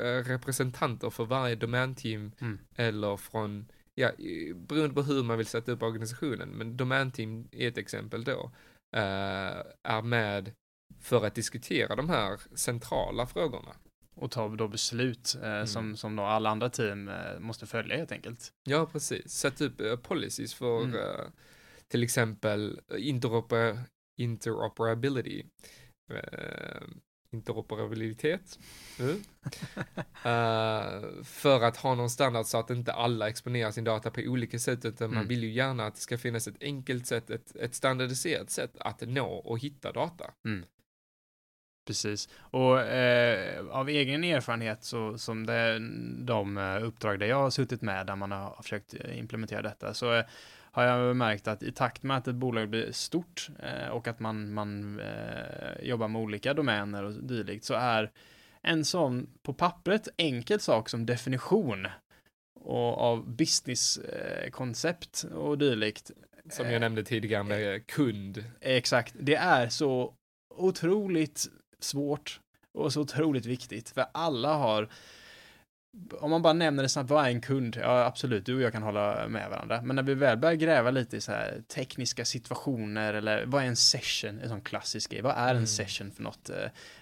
eh, 0.00 0.24
representanter 0.24 1.10
för 1.10 1.24
varje 1.24 1.54
domänteam 1.54 2.32
Mm. 2.40 2.58
eller 2.76 3.16
från, 3.16 3.66
ja, 3.94 4.10
beroende 4.54 4.94
på 4.94 5.02
hur 5.02 5.22
man 5.22 5.38
vill 5.38 5.46
sätta 5.46 5.72
upp 5.72 5.82
organisationen, 5.82 6.48
men 6.48 6.76
domänteam 6.76 7.48
är 7.52 7.68
ett 7.68 7.78
exempel 7.78 8.24
då, 8.24 8.50
är 8.92 10.02
med 10.02 10.52
för 11.00 11.26
att 11.26 11.34
diskutera 11.34 11.96
de 11.96 12.08
här 12.08 12.40
centrala 12.54 13.26
frågorna. 13.26 13.74
Och 14.16 14.30
ta 14.30 14.48
då 14.48 14.68
beslut 14.68 15.36
eh, 15.42 15.64
som, 15.64 15.96
som 15.96 16.16
då 16.16 16.22
alla 16.22 16.50
andra 16.50 16.70
team 16.70 17.08
eh, 17.08 17.38
måste 17.38 17.66
följa 17.66 17.96
helt 17.96 18.12
enkelt. 18.12 18.52
Ja, 18.64 18.86
precis. 18.92 19.32
Sätt 19.32 19.60
upp 19.60 19.80
eh, 19.80 19.96
policies 19.96 20.54
för 20.54 20.82
Mm. 20.82 20.94
eh, 21.00 21.26
till 21.88 22.02
exempel 22.02 22.80
interoper 22.98 23.78
interoperability. 24.18 25.44
Eh, 26.12 26.82
interoperabilitet. 27.32 28.58
Mm. 29.00 29.22
Eh, 30.24 31.22
för 31.24 31.60
att 31.62 31.76
ha 31.76 31.94
någon 31.94 32.10
standard 32.10 32.46
så 32.46 32.58
att 32.58 32.70
inte 32.70 32.92
alla 32.92 33.28
exponerar 33.28 33.70
sin 33.70 33.84
data 33.84 34.10
på 34.10 34.20
olika 34.20 34.58
sätt 34.58 34.84
utan 34.84 35.08
man 35.10 35.16
Mm. 35.16 35.28
vill 35.28 35.42
ju 35.42 35.50
gärna 35.52 35.86
att 35.86 35.94
det 35.94 36.00
ska 36.00 36.18
finnas 36.18 36.48
ett 36.48 36.56
enkelt 36.62 37.06
sätt, 37.06 37.30
ett, 37.30 37.56
ett 37.56 37.74
standardiserat 37.74 38.50
sätt 38.50 38.76
att 38.80 39.00
nå 39.00 39.26
och 39.28 39.58
hitta 39.58 39.92
data. 39.92 40.30
Precis. 41.86 42.28
Och 42.38 42.80
eh, 42.80 43.66
av 43.70 43.88
egen 43.88 44.24
erfarenhet 44.24 44.84
så 44.84 45.18
som 45.18 45.46
det, 45.46 45.78
de 46.24 46.58
eh, 46.58 46.84
uppdrag 46.84 47.18
där 47.18 47.26
jag 47.26 47.36
har 47.36 47.50
suttit 47.50 47.82
med 47.82 48.06
där 48.06 48.16
man 48.16 48.30
har 48.32 48.62
försökt 48.62 48.94
eh, 48.94 49.18
implementera 49.18 49.62
detta 49.62 49.94
så 49.94 50.14
eh, 50.14 50.24
har 50.76 50.84
jag 50.84 51.16
märkt 51.16 51.48
att 51.48 51.62
i 51.62 51.72
takt 51.72 52.02
med 52.02 52.16
att 52.16 52.28
ett 52.28 52.34
bolag 52.34 52.68
blir 52.68 52.92
stort 52.92 53.48
eh, 53.58 53.88
och 53.88 54.08
att 54.08 54.20
man, 54.20 54.54
man 54.54 55.00
eh, 55.00 55.82
jobbar 55.82 56.08
med 56.08 56.22
olika 56.22 56.54
domäner 56.54 57.04
och 57.04 57.12
dylikt 57.12 57.64
så 57.64 57.74
är 57.74 58.10
en 58.62 58.84
sån 58.84 59.26
på 59.42 59.54
pappret 59.54 60.08
enkel 60.16 60.60
sak 60.60 60.88
som 60.88 61.06
definition 61.06 61.86
och 62.60 62.98
av 62.98 63.36
businesskoncept 63.36 65.24
och 65.34 65.58
dylikt 65.58 66.10
Som 66.50 66.70
jag 66.70 66.80
nämnde 66.80 67.04
tidigare 67.04 67.42
med 67.42 67.86
kund. 67.86 68.44
Exakt, 68.60 69.14
det 69.18 69.34
är 69.34 69.68
så 69.68 70.14
otroligt 70.56 71.46
svårt 71.80 72.40
och 72.74 72.92
så 72.92 73.00
otroligt 73.00 73.46
viktigt 73.46 73.90
för 73.90 74.06
alla 74.12 74.54
har 74.54 74.88
om 76.20 76.30
man 76.30 76.42
bara 76.42 76.52
nämner 76.52 76.82
det 76.82 76.88
snabbt, 76.88 77.10
vad 77.10 77.24
är 77.24 77.28
en 77.28 77.40
kund? 77.40 77.76
Ja, 77.80 78.04
absolut, 78.04 78.46
du 78.46 78.54
och 78.54 78.60
jag 78.60 78.72
kan 78.72 78.82
hålla 78.82 79.28
med 79.28 79.50
varandra. 79.50 79.82
Men 79.82 79.96
när 79.96 80.02
vi 80.02 80.14
väl 80.14 80.38
börjar 80.38 80.54
gräva 80.54 80.90
lite 80.90 81.16
i 81.16 81.20
så 81.20 81.32
här 81.32 81.62
tekniska 81.68 82.24
situationer 82.24 83.14
eller 83.14 83.46
vad 83.46 83.62
är 83.62 83.66
en 83.66 83.76
session? 83.76 84.40
En 84.40 84.48
sån 84.48 84.60
klassisk 84.60 85.10
grej. 85.10 85.22
Vad 85.22 85.34
är 85.36 85.50
en 85.50 85.56
Mm. 85.56 85.66
session 85.66 86.10
för 86.10 86.22
något? 86.22 86.50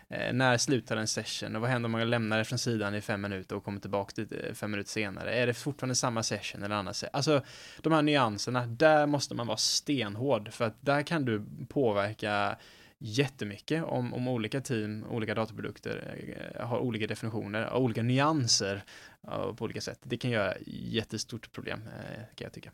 Eh, 0.08 0.32
när 0.32 0.58
slutar 0.58 0.96
en 0.96 1.06
session? 1.08 1.56
Och 1.56 1.62
vad 1.62 1.70
händer 1.70 1.86
om 1.86 1.92
man 1.92 2.10
lämnar 2.10 2.38
det 2.38 2.44
från 2.44 2.58
sidan 2.58 2.94
i 2.94 3.00
fem 3.00 3.20
minuter 3.20 3.56
och 3.56 3.64
kommer 3.64 3.80
tillbaka 3.80 4.12
dit 4.16 4.32
eh, 4.32 4.54
fem 4.54 4.70
minuter 4.70 4.90
senare? 4.90 5.34
Är 5.34 5.46
det 5.46 5.54
fortfarande 5.54 5.94
samma 5.94 6.22
session 6.22 6.62
eller 6.62 6.92
session? 6.92 7.10
Alltså, 7.12 7.42
de 7.82 7.92
här 7.92 8.02
nyanserna, 8.02 8.66
där 8.66 9.06
måste 9.06 9.34
man 9.34 9.46
vara 9.46 9.56
stenhård 9.56 10.52
för 10.52 10.64
att 10.64 10.76
där 10.80 11.02
kan 11.02 11.24
du 11.24 11.44
påverka 11.68 12.56
jättemycket 13.04 13.84
om, 13.84 14.14
om 14.14 14.28
olika 14.28 14.60
team, 14.60 15.04
olika 15.10 15.34
dataprodukter 15.34 16.16
eh, 16.56 16.66
har 16.66 16.78
olika 16.78 17.06
definitioner 17.06 17.70
och 17.72 17.82
olika 17.82 18.02
nyanser 18.02 18.84
eh, 19.28 19.54
på 19.54 19.64
olika 19.64 19.80
sätt. 19.80 19.98
Det 20.02 20.16
kan 20.16 20.30
göra 20.30 20.54
jättestort 20.66 21.52
problem, 21.52 21.80
eh, 21.86 22.16
kan 22.34 22.44
jag 22.44 22.52
tycka. 22.52 22.70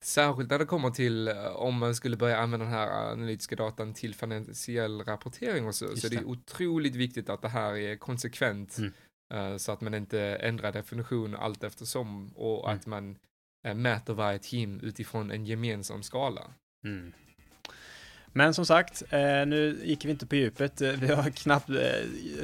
Särskilt 0.00 0.50
när 0.50 0.58
det 0.58 0.64
kommer 0.64 0.90
till 0.90 1.28
om 1.54 1.78
man 1.78 1.94
skulle 1.94 2.16
börja 2.16 2.36
använda 2.38 2.64
den 2.66 2.74
här 2.74 3.12
analytiska 3.12 3.56
datan 3.56 3.94
till 3.94 4.14
finansiell 4.14 5.00
rapportering 5.04 5.66
och 5.66 5.74
så, 5.74 5.84
Just 5.84 6.02
så 6.02 6.08
det 6.08 6.16
är 6.16 6.20
det. 6.20 6.26
otroligt 6.26 6.94
viktigt 6.96 7.28
att 7.30 7.42
det 7.42 7.48
här 7.48 7.76
är 7.76 7.96
konsekvent 7.96 8.76
Mm. 9.34 9.58
så 9.58 9.72
att 9.72 9.80
man 9.80 9.94
inte 9.94 10.20
ändrar 10.20 10.72
definition 10.72 11.36
allt 11.36 11.64
eftersom 11.64 12.28
och 12.36 12.64
Mm. 12.70 12.76
att 12.78 12.86
man 12.86 13.16
mäter 13.74 14.14
varje 14.14 14.38
team 14.38 14.80
utifrån 14.80 15.30
en 15.30 15.44
gemensam 15.46 16.02
skala. 16.02 16.42
Mm. 16.84 17.12
Men 18.34 18.54
som 18.54 18.66
sagt, 18.66 19.02
eh, 19.10 19.18
nu 19.46 19.80
gick 19.84 20.04
vi 20.04 20.10
inte 20.10 20.26
på 20.26 20.36
djupet. 20.36 20.80
Eh, 20.80 20.90
Vi 20.90 21.14
har 21.14 21.30
knappt 21.30 21.70
eh, 21.70 21.76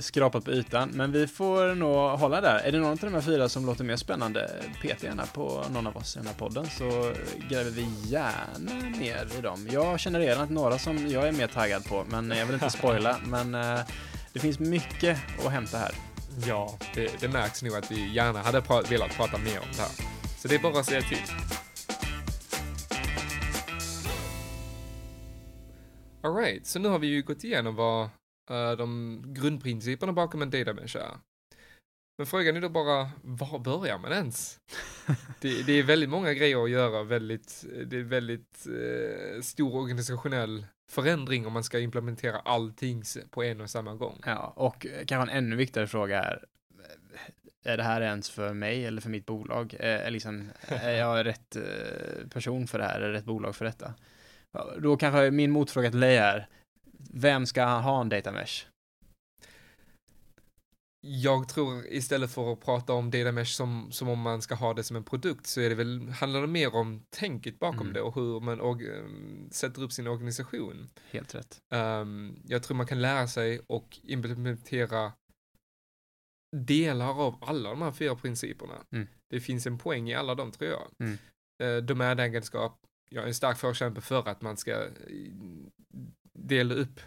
skrapat 0.01 0.45
på 0.45 0.51
ytan, 0.51 0.89
men 0.95 1.13
vi 1.13 1.27
får 1.27 1.75
nog 1.75 2.19
hålla 2.19 2.41
där. 2.41 2.59
Är 2.59 2.73
det 2.73 2.79
någon 2.79 2.91
av 2.91 2.99
de 2.99 3.15
här 3.15 3.21
fyra 3.21 3.49
som 3.49 3.67
låter 3.67 3.85
mer 3.85 3.97
spännande, 3.97 4.51
peta 4.83 5.07
gärna 5.07 5.27
på 5.27 5.65
någon 5.71 5.87
av 5.87 5.97
oss 5.97 6.17
i 6.17 6.19
den 6.19 6.27
här 6.27 6.35
podden 6.35 6.67
så 6.79 7.13
gräver 7.49 7.71
vi 7.71 7.87
gärna 8.05 8.99
ner 8.99 9.27
i 9.39 9.41
dem. 9.41 9.69
Jag 9.73 10.01
känner 10.01 10.21
redan 10.21 10.43
att 10.45 10.51
några 10.51 10.79
som 10.79 11.09
jag 11.09 11.29
är 11.29 11.33
mer 11.33 11.47
taggad 11.47 11.85
på, 11.85 12.05
men 12.11 12.31
jag 12.31 12.47
vill 12.47 12.55
inte 12.55 12.71
spoila. 12.71 13.17
men 13.27 13.53
det 14.33 14.39
finns 14.41 14.59
mycket 14.59 15.19
att 15.47 15.53
hämta 15.53 15.79
här. 15.79 15.91
Ja, 16.47 16.79
det, 16.95 17.11
det 17.21 17.29
märks 17.29 17.63
nog 17.63 17.75
att 17.77 17.91
vi 17.91 18.13
gärna 18.15 18.43
hade 18.43 18.61
pra- 18.61 18.91
velat 18.91 19.17
prata 19.17 19.39
mer 19.39 19.59
om 19.59 19.67
det 19.77 19.83
här. 19.83 19.91
Så 20.39 20.49
det 20.49 20.55
är 20.55 20.59
bara 20.59 20.81
att 20.81 20.87
säga 20.87 21.03
till. 21.03 21.19
Alright, 26.23 26.67
så 26.67 26.79
nu 26.79 26.89
har 26.89 26.99
vi 26.99 27.07
ju 27.07 27.23
gått 27.23 27.45
igenom 27.45 27.75
vad 27.75 28.03
eh, 28.51 28.73
de 28.73 29.23
grundprinciperna 29.27 30.13
bakom 30.13 30.43
en 30.43 30.51
data 30.51 30.75
mesh 30.75 30.97
är. 30.97 31.19
Men 32.19 32.27
frågan 32.27 32.57
är 32.57 32.61
då 32.61 32.69
bara, 32.69 33.11
var 33.23 33.59
börjar 33.59 33.99
man 33.99 34.13
ens? 34.13 34.61
det, 35.41 35.67
det 35.67 35.73
är 35.73 35.83
väldigt 35.83 36.11
många 36.11 36.35
grejer 36.35 36.65
att 36.65 36.71
göra, 36.71 37.03
väldigt, 37.03 37.65
det 37.87 37.97
är 37.97 38.03
väldigt 38.03 38.67
eh, 38.67 39.43
stor 39.43 39.75
organisationell 39.75 40.67
förändring 40.91 41.47
om 41.47 41.53
man 41.53 41.65
ska 41.65 41.79
implementera 41.81 42.39
allting 42.39 43.03
på 43.31 43.43
en 43.43 43.61
och 43.61 43.71
samma 43.71 43.95
gång. 43.95 44.21
Ja, 44.27 44.53
och 44.57 44.87
eh, 44.87 45.05
kanske 45.07 45.33
en 45.33 45.45
ännu 45.45 45.57
viktigare 45.57 45.87
fråga 45.87 46.23
är 46.23 46.45
är 47.63 47.77
det 47.77 47.83
här 47.83 48.01
ens 48.01 48.31
för 48.31 48.55
mig 48.55 48.87
eller 48.87 49.01
för 49.01 49.11
mitt 49.11 49.27
bolag? 49.27 49.75
Är, 49.81 49.99
är, 49.99 50.11
liksom, 50.11 50.51
är 50.69 50.99
jag 50.99 51.27
rätt 51.27 51.57
eh, 51.57 52.29
person 52.31 52.67
för 52.67 52.79
det 52.79 52.85
här? 52.85 53.01
Är 53.01 53.09
det 53.09 53.13
rätt 53.13 53.25
bolag 53.25 53.57
för 53.57 53.65
detta? 53.65 53.95
Då 54.79 54.97
kanske 54.97 55.31
min 55.31 55.51
motfråga 55.51 55.91
till 55.91 56.01
dig 56.01 56.17
är, 56.17 56.49
vem 57.13 57.47
ska 57.47 57.65
ha 57.65 58.01
en 58.01 58.09
data 58.09 58.33
mesh? 58.33 58.67
Jag 61.01 61.49
tror 61.49 61.87
istället 61.87 62.31
för 62.31 62.53
att 62.53 62.61
prata 62.61 62.93
om 62.93 63.11
data 63.11 63.33
mesh 63.33 63.53
som, 63.57 63.93
som 63.93 64.09
om 64.09 64.21
man 64.21 64.43
ska 64.43 64.55
ha 64.55 64.75
det 64.75 64.85
som 64.85 64.97
en 64.97 65.05
produkt 65.05 65.47
så 65.47 65.61
är 65.61 65.69
det 65.69 65.75
väl, 65.75 66.09
handlar 66.09 66.41
det 66.41 66.47
mer 66.47 66.75
om 66.75 67.03
tänket 67.11 67.59
bakom 67.59 67.81
Mm. 67.81 67.93
det 67.93 68.01
och 68.01 68.15
hur 68.15 68.41
man 68.41 68.61
org, 68.61 68.99
ehm, 68.99 69.49
sätter 69.51 69.83
upp 69.83 69.93
sin 69.93 70.07
organisation. 70.07 70.89
Helt 71.11 71.35
rätt. 71.35 71.59
Ehm, 71.75 72.37
jag 72.47 72.63
tror 72.63 72.77
man 72.77 72.87
kan 72.87 73.01
lära 73.03 73.29
sig 73.29 73.61
och 73.67 73.99
implementera 74.03 75.13
delar 76.57 77.27
av 77.27 77.39
alla 77.41 77.71
de 77.71 77.83
här 77.83 77.93
fyra 77.93 78.17
principerna. 78.17 78.75
Mm. 78.91 79.09
Det 79.31 79.41
finns 79.41 79.67
en 79.67 79.79
poäng 79.79 80.11
i 80.11 80.15
alla 80.15 80.35
dem 80.35 80.53
tror 80.53 80.71
jag. 80.71 80.89
Mm. 80.99 81.19
Uh, 81.63 81.83
domänegenskap, 81.83 82.79
jag 83.09 83.23
är 83.23 83.29
en 83.29 83.35
stark 83.35 83.57
förkämpe 83.59 84.01
för 84.01 84.29
att 84.29 84.43
man 84.43 84.57
ska 84.57 84.73
eh, 84.85 84.91
dela 86.33 86.75
upp 86.75 87.01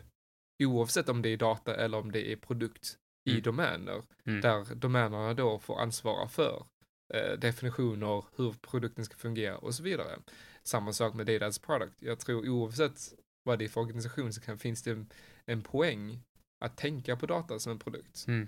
oavsett 0.64 1.10
om 1.10 1.22
det 1.22 1.30
är 1.30 1.38
data 1.38 1.76
eller 1.76 1.98
om 1.98 2.12
det 2.12 2.32
är 2.32 2.36
produkt 2.36 2.98
i 3.30 3.32
Mm. 3.32 3.44
domäner 3.44 4.02
Mm. 4.26 4.42
där 4.42 4.76
domänerna 4.76 5.34
då 5.34 5.60
får 5.60 5.80
ansvara 5.80 6.28
för 6.28 6.66
eh, 7.14 7.40
definitioner, 7.40 8.26
hur 8.36 8.54
produkten 8.62 9.06
ska 9.06 9.16
fungera 9.18 9.58
och 9.58 9.76
så 9.76 9.84
vidare. 9.84 10.20
Samma 10.64 10.94
sak 10.94 11.14
med 11.14 11.26
data 11.26 11.46
as 11.46 11.60
product. 11.60 11.94
Jag 12.00 12.20
tror 12.20 12.50
oavsett 12.50 13.14
vad 13.44 13.60
det 13.60 13.66
är 13.66 13.70
för 13.70 13.82
organisation 13.82 14.34
så 14.34 14.42
kan, 14.42 14.58
finns 14.58 14.84
det 14.84 14.92
en, 14.92 15.10
en 15.46 15.62
poäng 15.62 16.20
att 16.66 16.78
tänka 16.78 17.16
på 17.16 17.26
data 17.26 17.60
som 17.60 17.72
en 17.72 17.80
produkt. 17.80 18.26
Mm. 18.28 18.48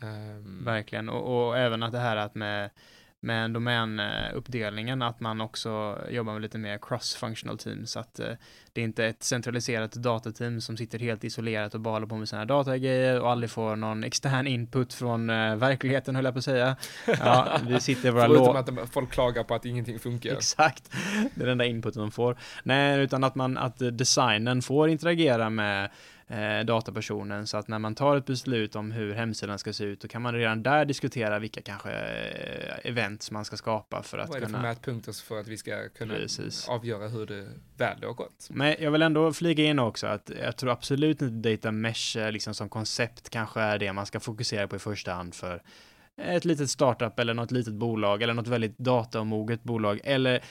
Ehm, 0.00 0.64
Verkligen, 0.64 1.08
och, 1.08 1.46
och 1.48 1.58
även 1.58 1.82
att 1.82 1.92
det 1.92 1.98
här 1.98 2.16
att 2.16 2.34
med, 2.34 2.70
med 3.24 3.50
domänuppdelningen, 3.50 5.02
att 5.02 5.20
man 5.20 5.40
också 5.40 5.98
jobbar 6.10 6.32
med 6.32 6.42
lite 6.42 6.58
mer 6.58 6.78
cross-functional 6.78 7.56
teams, 7.56 7.96
att 7.96 8.20
eh, 8.20 8.26
det 8.72 8.80
är 8.80 8.84
inte 8.84 9.04
ett 9.04 9.22
centraliserat 9.22 9.92
datateam 9.92 10.60
som 10.60 10.76
sitter 10.76 10.98
helt 10.98 11.24
isolerat 11.24 11.74
och 11.74 11.80
bara 11.80 11.94
håller 11.94 12.06
på 12.06 12.16
med 12.16 12.28
sina 12.28 12.44
datagrejer 12.44 13.20
och 13.20 13.30
aldrig 13.30 13.50
får 13.50 13.76
någon 13.76 14.04
extern 14.04 14.46
input 14.46 14.94
från 14.94 15.30
eh, 15.30 15.56
verkligheten, 15.56 16.16
höll 16.16 16.24
jag 16.24 16.34
på 16.34 16.38
att 16.38 16.44
säga. 16.44 16.76
Ja, 17.06 17.58
vi 17.68 17.80
sitter 17.80 18.08
i 18.08 18.10
våra 18.10 18.26
Förutom 18.26 18.78
att 18.78 18.90
folk 18.90 19.10
klagar 19.10 19.44
på 19.44 19.54
att 19.54 19.64
ingenting 19.64 19.98
funkar. 19.98 20.32
Exakt, 20.32 20.92
det 21.34 21.42
är 21.42 21.46
den 21.46 21.48
enda 21.48 21.64
inputen 21.64 22.02
de 22.02 22.10
får. 22.10 22.36
Nej, 22.62 23.00
utan 23.00 23.24
att 23.24 23.34
man, 23.34 23.58
att 23.58 23.78
designen 23.78 24.62
får 24.62 24.88
interagera 24.88 25.50
med 25.50 25.90
eh, 26.28 26.60
datapersonen 26.66 27.46
så 27.46 27.56
att 27.56 27.68
när 27.68 27.78
man 27.78 27.94
tar 27.94 28.16
ett 28.16 28.26
beslut 28.26 28.76
om 28.76 28.92
hur 28.92 29.14
hemsidan 29.14 29.58
ska 29.58 29.72
se 29.72 29.84
ut, 29.84 30.00
då 30.00 30.08
kan 30.08 30.22
man 30.22 30.34
redan 30.34 30.62
där 30.62 30.84
diskutera 30.84 31.38
vilka 31.38 31.62
kanske 31.62 31.90
eh, 31.90 32.90
events 32.90 33.30
man 33.30 33.44
ska 33.44 33.56
skapa 33.56 34.02
för 34.02 34.18
att 34.18 34.28
Vad 34.28 34.36
är 34.36 34.40
det 34.40 34.46
för 34.46 34.54
kunna... 34.54 34.68
mätpunkter 34.68 35.24
för 35.24 35.40
att 35.40 35.48
vi 35.48 35.56
ska 35.56 35.88
kunna 35.88 36.14
Precis. 36.14 36.68
avgöra 36.68 37.08
hur 37.08 37.26
det 37.26 37.48
väl 37.76 38.04
har 38.04 38.12
gått? 38.12 38.48
Men 38.50 38.76
jag 38.78 38.90
vill 38.90 39.02
ändå 39.02 39.32
flyga 39.32 39.64
in 39.64 39.78
också 39.78 40.06
att 40.06 40.30
jag 40.42 40.56
tror 40.56 40.70
absolut 40.70 41.22
inte 41.22 41.50
data 41.50 41.72
mesh 41.72 42.18
eh, 42.18 42.32
liksom 42.32 42.54
som 42.54 42.68
koncept 42.68 43.30
kanske 43.30 43.60
är 43.60 43.78
det 43.78 43.92
man 43.92 44.06
ska 44.06 44.20
fokusera 44.20 44.68
på 44.68 44.76
i 44.76 44.78
första 44.78 45.12
hand 45.12 45.34
för 45.34 45.62
ett 46.16 46.44
litet 46.44 46.70
startup 46.70 47.18
eller 47.18 47.34
något 47.34 47.50
litet 47.50 47.74
bolag 47.74 48.22
eller 48.22 48.34
något 48.34 48.48
väldigt 48.48 48.78
dataomoget 48.78 49.62
bolag 49.62 50.00
eller 50.04 50.44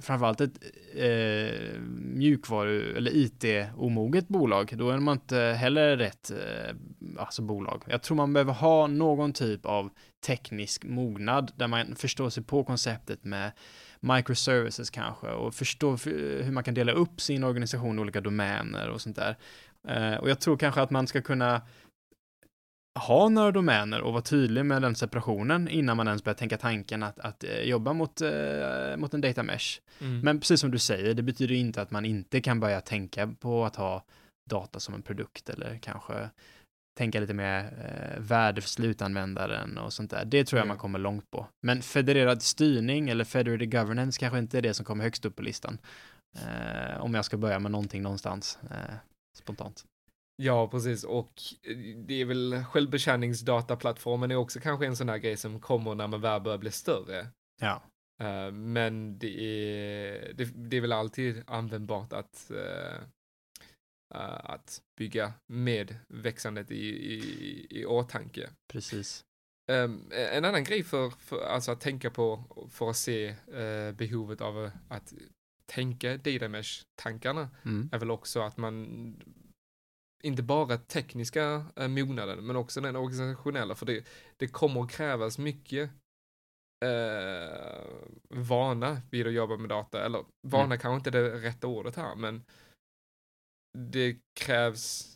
framförallt 0.00 0.40
ett 0.40 0.58
eh, 0.94 1.80
mjukvaru 1.98 2.96
eller 2.96 3.10
IT-omoget 3.16 4.28
bolag. 4.28 4.72
Då 4.76 4.90
är 4.90 4.98
man 4.98 5.16
inte 5.16 5.38
heller 5.38 5.96
rätt 5.96 6.30
eh, 6.30 6.74
alltså 7.18 7.42
bolag. 7.42 7.82
Jag 7.86 8.02
tror 8.02 8.16
man 8.16 8.32
behöver 8.32 8.52
ha 8.52 8.86
någon 8.86 9.32
typ 9.32 9.66
av 9.66 9.90
teknisk 10.26 10.84
mognad 10.84 11.52
där 11.56 11.66
man 11.66 11.96
förstår 11.96 12.30
sig 12.30 12.42
på 12.42 12.64
konceptet 12.64 13.24
med 13.24 13.52
microservices 14.00 14.90
kanske 14.90 15.26
och 15.26 15.54
förstår 15.54 16.04
hur 16.44 16.52
man 16.52 16.64
kan 16.64 16.74
dela 16.74 16.92
upp 16.92 17.20
sin 17.20 17.44
organisation 17.44 17.98
i 17.98 18.00
olika 18.00 18.20
domäner 18.20 18.90
och 18.90 19.00
sånt 19.00 19.16
där. 19.16 19.36
Eh, 19.88 20.14
och 20.14 20.30
jag 20.30 20.40
tror 20.40 20.56
kanske 20.56 20.80
att 20.80 20.90
man 20.90 21.06
ska 21.06 21.22
kunna 21.22 21.62
ha 22.98 23.28
några 23.28 23.50
domäner 23.50 24.00
och 24.00 24.12
vara 24.12 24.22
tydlig 24.22 24.64
med 24.64 24.82
den 24.82 24.94
separationen 24.94 25.68
innan 25.68 25.96
man 25.96 26.06
ens 26.08 26.24
börjar 26.24 26.36
tänka 26.36 26.58
tanken 26.58 27.02
att, 27.02 27.18
att 27.18 27.44
eh, 27.44 27.60
jobba 27.60 27.92
mot, 27.92 28.20
eh, 28.20 28.96
mot 28.96 29.14
en 29.14 29.20
data 29.20 29.42
mesh. 29.42 29.80
Mm. 30.00 30.20
Men 30.20 30.40
precis 30.40 30.60
som 30.60 30.70
du 30.70 30.78
säger, 30.78 31.14
det 31.14 31.22
betyder 31.22 31.54
inte 31.54 31.82
att 31.82 31.90
man 31.90 32.04
inte 32.04 32.40
kan 32.40 32.60
börja 32.60 32.80
tänka 32.80 33.34
på 33.40 33.64
att 33.64 33.76
ha 33.76 34.04
data 34.50 34.80
som 34.80 34.94
en 34.94 35.02
produkt 35.02 35.48
eller 35.48 35.78
kanske 35.82 36.30
tänka 36.98 37.20
lite 37.20 37.34
mer 37.34 37.64
eh, 37.64 38.20
värde 38.20 38.60
för 38.60 38.68
slutanvändaren 38.68 39.78
och 39.78 39.92
sånt 39.92 40.10
där. 40.10 40.24
Det 40.24 40.44
tror 40.44 40.58
jag 40.58 40.64
Ja. 40.66 40.68
man 40.68 40.78
kommer 40.78 40.98
långt 40.98 41.30
på. 41.30 41.46
Men 41.62 41.82
federerad 41.82 42.42
styrning 42.42 43.08
eller 43.08 43.24
federated 43.24 43.72
governance 43.72 44.20
kanske 44.20 44.38
inte 44.38 44.58
är 44.58 44.62
det 44.62 44.74
som 44.74 44.84
kommer 44.84 45.04
högst 45.04 45.24
upp 45.24 45.36
på 45.36 45.42
listan. 45.42 45.78
Eh, 46.36 47.00
om 47.00 47.14
jag 47.14 47.24
ska 47.24 47.36
börja 47.36 47.58
med 47.58 47.70
någonting 47.70 48.02
någonstans 48.02 48.58
eh, 48.70 48.94
spontant. 49.38 49.84
Ja, 50.42 50.68
precis. 50.68 51.04
Och 51.04 51.32
eh, 51.62 51.76
det 51.96 52.14
är 52.20 52.24
väl 52.24 52.64
självbetjäningsdataplattformen 52.64 54.30
är 54.30 54.36
också 54.36 54.60
kanske 54.60 54.86
en 54.86 54.96
sån 54.96 55.08
här 55.08 55.18
grej 55.18 55.36
som 55.36 55.60
kommer 55.60 55.94
när 55.94 56.06
man 56.06 56.20
väl 56.20 56.40
börjar 56.40 56.58
bli 56.58 56.70
större. 56.70 57.26
Ja, 57.60 57.82
Eh, 58.20 58.52
men 58.52 59.18
det 59.18 59.40
är, 59.40 60.32
det, 60.34 60.44
det 60.44 60.76
är 60.76 60.80
väl 60.80 60.92
alltid 60.92 61.42
användbart 61.46 62.12
att, 62.12 62.50
eh, 62.50 63.00
att 64.40 64.82
bygga 64.98 65.32
med 65.46 65.98
växandet 66.08 66.70
i, 66.70 66.86
i, 67.14 67.66
i 67.70 67.86
åtanke. 67.86 68.50
precis. 68.72 69.24
Um, 69.70 70.10
en 70.10 70.44
annan 70.44 70.64
grej 70.64 70.82
för, 70.84 71.10
för 71.10 71.46
alltså 71.46 71.72
att 71.72 71.80
tänka 71.80 72.10
på 72.10 72.44
för 72.70 72.90
att 72.90 72.96
se 72.96 73.28
eh, 73.52 73.92
behovet 73.92 74.40
av 74.40 74.70
att 74.88 75.12
tänka 75.66 76.16
data 76.16 76.48
mesh-tankarna 76.48 77.48
Mm. 77.64 77.88
är 77.92 77.98
väl 77.98 78.10
också 78.10 78.40
att 78.40 78.56
man 78.56 79.22
inte 80.22 80.42
bara 80.42 80.78
tekniska 80.78 81.64
eh, 81.76 81.88
mognaden 81.88 82.46
men 82.46 82.56
också 82.56 82.80
den 82.80 82.96
organisationella 82.96 83.74
för 83.74 83.86
det, 83.86 84.06
det 84.36 84.48
kommer 84.48 84.82
att 84.82 84.90
krävas 84.90 85.38
mycket 85.38 85.90
eh, 86.84 87.86
vana 88.28 89.02
vid 89.10 89.26
att 89.26 89.32
jobba 89.32 89.56
med 89.56 89.68
data 89.68 90.04
eller 90.04 90.24
vana 90.46 90.64
Mm. 90.64 90.78
kanske 90.78 90.96
inte 90.96 91.18
är 91.18 91.22
det 91.22 91.48
rätta 91.48 91.66
ordet 91.66 91.96
här 91.96 92.14
men 92.14 92.44
det 93.78 94.16
krävs 94.40 95.14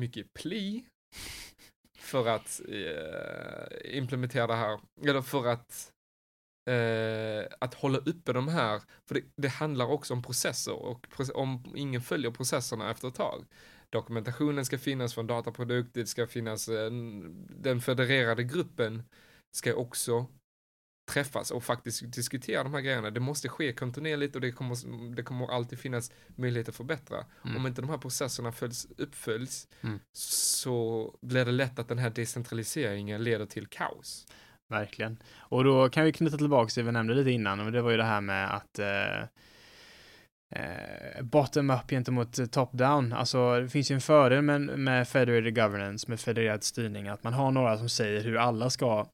mycket 0.00 0.26
pli 0.34 0.84
för 1.98 2.28
att 2.28 2.60
eh, 2.68 3.96
implementera 3.98 4.46
det 4.46 4.54
här 4.54 4.80
eller 5.02 5.22
för 5.22 5.46
att 5.46 5.92
eh, 6.70 7.46
att 7.58 7.74
hålla 7.74 7.98
uppe 7.98 8.32
de 8.32 8.48
här, 8.48 8.82
för 9.08 9.14
det, 9.14 9.22
det 9.36 9.48
handlar 9.48 9.86
också 9.86 10.14
om 10.14 10.22
processer 10.22 10.72
och 10.72 11.06
om 11.34 11.64
ingen 11.76 12.00
följer 12.00 12.30
processerna 12.30 12.90
efter 12.90 13.08
ett 13.08 13.14
tag. 13.14 13.44
Dokumentationen 13.94 14.64
ska 14.64 14.78
finnas 14.78 15.14
för 15.14 15.20
en 15.20 15.26
dataprodukt, 15.26 15.94
det 15.94 16.06
ska 16.06 16.26
finnas 16.26 16.68
en, 16.68 17.22
den 17.62 17.80
federerade 17.80 18.44
gruppen 18.44 19.02
ska 19.56 19.74
också 19.74 20.26
träffas 21.12 21.50
och 21.50 21.64
faktiskt 21.64 22.12
diskutera 22.12 22.62
de 22.62 22.74
här 22.74 22.80
grejerna. 22.80 23.10
Det 23.10 23.20
måste 23.20 23.48
ske 23.48 23.72
kontinuerligt 23.72 24.34
och 24.34 24.40
det 24.40 24.52
kommer, 24.52 24.76
det 25.16 25.22
kommer 25.22 25.46
alltid 25.46 25.78
finnas 25.78 26.12
möjligheter 26.36 26.72
att 26.72 26.76
förbättra. 26.76 27.24
Mm. 27.44 27.56
Om 27.56 27.66
inte 27.66 27.80
de 27.80 27.90
här 27.90 27.98
processerna 27.98 28.52
följs, 28.52 28.86
uppföljs 28.98 29.68
Mm. 29.80 30.00
så 30.12 31.10
blir 31.22 31.44
det 31.44 31.52
lätt 31.52 31.78
att 31.78 31.88
den 31.88 31.98
här 31.98 32.10
decentraliseringen 32.10 33.24
leder 33.24 33.46
till 33.46 33.66
kaos. 33.66 34.26
Verkligen. 34.68 35.18
Och 35.36 35.64
då 35.64 35.88
kan 35.88 36.04
vi 36.04 36.12
knyta 36.12 36.36
tillbaka 36.36 36.70
till 36.70 36.82
det 36.82 36.86
vi 36.86 36.92
nämnde 36.92 37.14
lite 37.14 37.30
innan, 37.30 37.60
och 37.60 37.72
det 37.72 37.82
var 37.82 37.90
ju 37.90 37.96
det 37.96 38.04
här 38.04 38.20
med 38.20 38.54
att 38.54 38.78
eh, 38.78 38.86
eh, 38.86 39.26
Eh, 40.54 41.22
bottom-up 41.22 41.90
gentemot 41.90 42.38
eh, 42.38 42.46
top-down. 42.46 43.12
Alltså, 43.12 43.60
det 43.60 43.68
finns 43.68 43.90
ju 43.90 43.94
en 43.94 44.00
fördel 44.00 44.42
med, 44.42 44.60
med 44.60 45.08
federated 45.08 45.54
governance, 45.54 46.06
med 46.08 46.20
federerad 46.20 46.64
styrning, 46.64 47.08
att 47.08 47.24
man 47.24 47.32
har 47.32 47.50
några 47.50 47.78
som 47.78 47.88
säger 47.88 48.20
hur 48.20 48.36
alla 48.36 48.70
ska 48.70 49.06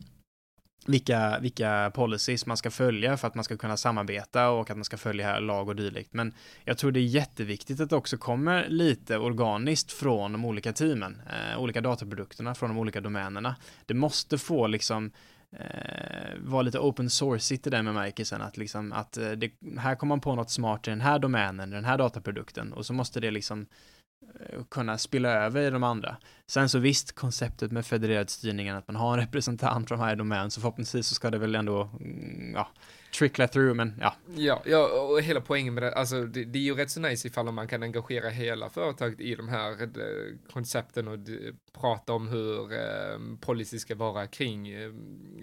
vilka, 0.87 1.39
vilka 1.41 1.91
policies 1.95 2.47
man 2.47 2.57
ska 2.57 2.71
följa 2.71 3.17
för 3.17 3.29
att 3.29 3.35
man 3.35 3.45
ska 3.45 3.57
kunna 3.57 3.77
samarbeta 3.77 4.51
och 4.51 4.71
att 4.71 4.77
man 4.77 4.85
ska 4.85 4.97
följa 4.97 5.39
lag 5.39 5.69
och 5.69 5.77
dylikt. 5.77 6.13
Men 6.13 6.35
jag 6.65 6.79
tror 6.79 6.93
det 6.93 7.01
är 7.01 7.05
jätteviktigt 7.05 7.81
att 7.81 7.91
det 7.91 7.97
också 7.97 8.17
kommer 8.17 8.69
lite 8.69 9.19
organiskt 9.19 9.93
från 9.93 10.33
de 10.33 10.45
olika 10.45 10.73
teamen, 10.73 11.23
eh, 11.27 11.61
olika 11.61 11.81
dataprodukterna 11.81 12.55
från 12.55 12.71
de 12.71 12.79
olika 12.79 13.01
domänerna. 13.01 13.57
Det 13.87 13.95
måste 13.95 14.39
få 14.39 14.67
liksom 14.67 15.11
eh, 15.53 16.39
var 16.39 16.63
lite 16.63 16.79
open 16.79 17.11
source 17.11 17.55
i 17.55 17.57
den 17.57 17.85
bemärkelsen 17.85 18.43
att 18.43 18.57
liksom 18.57 18.93
att 18.93 19.17
eh, 19.17 19.31
det, 19.31 19.51
här 19.79 19.95
kommer 19.95 20.09
man 20.09 20.21
på 20.21 20.35
något 20.35 20.51
smart 20.51 20.89
i 20.89 20.91
den 20.91 21.01
här 21.01 21.19
domänen, 21.19 21.71
den 21.71 21.85
här 21.85 21.99
dataprodukten 21.99 22.73
och 22.73 22.87
så 22.87 22.93
måste 22.93 23.21
det 23.21 23.31
liksom 23.31 23.67
eh, 24.41 24.65
kunna 24.71 24.99
spilla 24.99 25.29
över 25.29 25.63
i 25.63 25.71
de 25.71 25.83
andra. 25.83 26.17
Sen 26.47 26.69
så 26.69 26.79
visst, 26.79 27.15
konceptet 27.15 27.73
med 27.73 27.87
federerad 27.87 28.31
styrningen, 28.31 28.77
att 28.77 28.89
man 28.89 28.97
har 28.97 29.19
en 29.19 29.25
representant 29.25 29.89
från 29.89 29.99
varje 29.99 30.17
domän, 30.17 30.51
så 30.51 30.61
förhoppningsvis 30.61 31.07
så 31.07 31.15
ska 31.15 31.31
det 31.31 31.39
väl 31.39 31.55
ändå, 31.55 31.91
mm, 32.01 32.53
ja, 32.55 32.69
trickla 33.21 33.49
through, 33.49 33.75
men 33.75 33.95
ja. 34.01 34.15
Ja, 34.37 34.63
ja 34.67 35.03
och 35.03 35.23
hela 35.23 35.41
poängen 35.41 35.75
med 35.75 35.83
det, 35.83 35.93
alltså 35.93 36.25
det, 36.25 36.45
det 36.45 36.59
är 36.59 36.63
ju 36.63 36.75
rätt 36.75 36.91
så 36.91 37.01
nice 37.01 37.29
ifall 37.29 37.53
man 37.53 37.69
kan 37.69 37.83
engagera 37.83 38.29
hela 38.29 38.71
företaget 38.71 39.21
i 39.21 39.35
de 39.35 39.49
här 39.49 39.83
eh, 39.83 40.51
koncepten 40.53 41.09
och 41.09 41.19
de, 41.19 41.53
prata 41.73 42.13
om 42.13 42.29
hur 42.29 42.73
eh, 42.73 43.37
policy 43.41 43.79
ska 43.79 43.95
vara 43.95 44.27
kring 44.27 44.69
eh, 44.69 44.91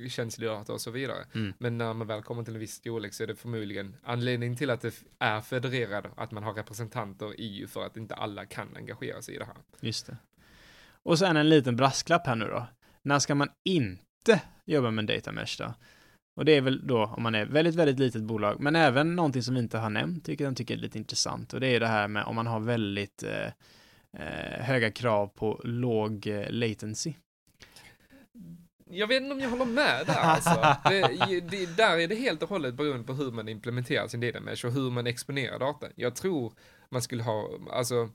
känslig 0.10 0.50
data 0.50 0.74
och 0.74 0.82
så 0.82 0.92
vidare. 0.92 1.26
Mm. 1.36 1.54
Men 1.58 1.78
när 1.78 1.94
man 1.94 2.08
väl 2.08 2.22
kommer 2.22 2.44
till 2.44 2.54
en 2.54 2.60
viss 2.60 2.74
storlek 2.74 3.14
så 3.14 3.24
är 3.24 3.28
det 3.28 3.36
förmodligen 3.36 3.96
anledningen 4.04 4.58
till 4.58 4.70
att 4.70 4.82
det 4.82 4.94
är 5.20 5.42
federerad, 5.42 6.08
att 6.16 6.32
man 6.32 6.44
har 6.44 6.54
representanter 6.54 7.42
i 7.42 7.48
ju 7.48 7.68
för 7.68 7.86
att 7.86 7.98
inte 7.98 8.16
alla 8.16 8.46
kan 8.46 8.76
engagera 8.76 9.22
sig 9.22 9.36
i 9.36 9.38
det 9.38 9.46
här. 9.46 9.56
Just 9.80 10.08
det. 10.08 10.18
Och 11.04 11.20
sen 11.20 11.38
en 11.38 11.50
liten 11.50 11.76
brasklapp 11.76 12.28
här 12.28 12.36
nu 12.36 12.46
då. 12.46 12.68
När 13.02 13.20
ska 13.20 13.36
man 13.36 13.50
inte 13.64 14.42
jobba 14.66 14.92
med 14.92 15.06
data 15.06 15.32
mesh 15.32 15.58
då? 15.58 15.74
Och 16.38 16.46
det 16.46 16.52
är 16.52 16.62
väl 16.62 16.88
då 16.88 17.06
om 17.06 17.24
man 17.24 17.36
är 17.36 17.46
väldigt, 17.46 17.76
väldigt 17.76 18.00
litet 18.00 18.24
bolag, 18.24 18.60
men 18.60 18.76
även 18.76 19.16
någonting 19.16 19.44
som 19.44 19.54
vi 19.54 19.60
inte 19.60 19.78
har 19.78 19.90
nämnt, 19.90 20.30
vilket 20.30 20.46
jag 20.46 20.58
tycker 20.58 20.74
är 20.74 20.78
lite 20.78 20.98
intressant. 20.98 21.54
Och 21.54 21.60
det 21.60 21.68
är 21.68 21.80
det 21.80 21.88
här 21.88 22.08
med 22.08 22.24
om 22.24 22.36
man 22.36 22.48
har 22.48 22.60
väldigt 22.60 23.24
eh, 23.24 23.46
eh 24.18 24.62
höga 24.62 24.92
krav 24.92 25.28
på 25.28 25.62
låg 25.64 26.28
eh, 26.28 26.46
latency. 26.50 27.14
Jag 28.90 29.08
vet 29.08 29.22
inte 29.22 29.34
om 29.34 29.40
jag 29.40 29.50
håller 29.50 29.66
med 29.66 30.06
där 30.06 30.14
alltså. 30.14 30.76
Det, 30.90 31.40
det, 31.40 31.78
där 31.78 31.98
är 31.98 32.08
det 32.08 32.16
helt 32.16 32.44
och 32.44 32.50
hållet 32.50 32.76
beroende 32.76 33.04
på 33.04 33.14
hur 33.14 33.32
man 33.32 33.50
implementerar 33.50 34.08
sin 34.08 34.20
data 34.20 34.40
mesh 34.40 34.66
och 34.66 34.72
hur 34.72 34.92
man 34.92 35.08
exponerar 35.08 35.60
datan. 35.60 35.90
Jag 35.96 36.16
tror 36.16 36.54
man 36.90 37.02
skulle 37.02 37.24
ha, 37.24 37.50
alltså 37.72 38.10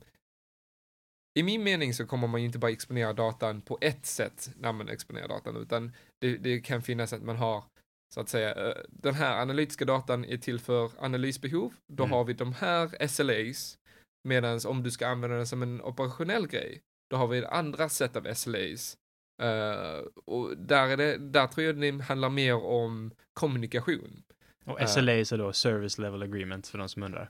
i 1.39 1.43
min 1.43 1.63
mening 1.63 1.93
så 1.93 2.05
kommer 2.05 2.27
man 2.27 2.41
ju 2.41 2.45
inte 2.45 2.59
bara 2.59 2.71
exponera 2.71 3.13
datan 3.13 3.61
på 3.61 3.77
ett 3.81 4.05
sätt 4.05 4.49
när 4.55 4.73
man 4.73 4.89
exponerar 4.89 5.27
datan, 5.27 5.57
utan 5.57 5.91
det, 6.19 6.37
det 6.37 6.59
kan 6.59 6.81
finnas 6.81 7.13
att 7.13 7.23
man 7.23 7.35
har 7.35 7.63
så 8.13 8.19
att 8.19 8.29
säga, 8.29 8.67
eh, 8.67 8.75
den 8.89 9.13
här 9.13 9.41
analytiska 9.41 9.85
datan 9.85 10.25
är 10.25 10.37
till 10.37 10.59
för 10.59 10.91
analysbehov, 10.99 11.73
då 11.93 12.03
Mm. 12.03 12.11
har 12.13 12.23
vi 12.23 12.33
de 12.33 12.53
här 12.53 13.07
SLAs, 13.07 13.77
medan 14.23 14.59
om 14.67 14.83
du 14.83 14.91
ska 14.91 15.07
använda 15.07 15.37
den 15.37 15.47
som 15.47 15.61
en 15.63 15.81
operationell 15.81 16.47
grej, 16.47 16.81
då 17.09 17.17
har 17.17 17.27
vi 17.27 17.45
andra 17.45 17.89
sätt 17.89 18.15
av 18.15 18.33
SLAs. 18.33 18.97
Eh, 19.41 19.99
och 20.25 20.57
där, 20.57 20.87
är 20.89 20.97
det, 20.97 21.17
där 21.17 21.47
tror 21.47 21.65
jag 21.65 21.75
det 21.81 22.03
handlar 22.03 22.29
mer 22.29 22.55
om 22.65 23.11
kommunikation. 23.33 24.23
Och 24.65 24.77
Ja. 24.81 24.87
SLA 24.87 25.11
är 25.11 25.37
då 25.37 25.53
Service 25.53 25.97
Level 25.97 26.21
Agreement 26.21 26.67
för 26.67 26.77
de 26.77 26.89
som 26.89 27.03
undrar. 27.03 27.29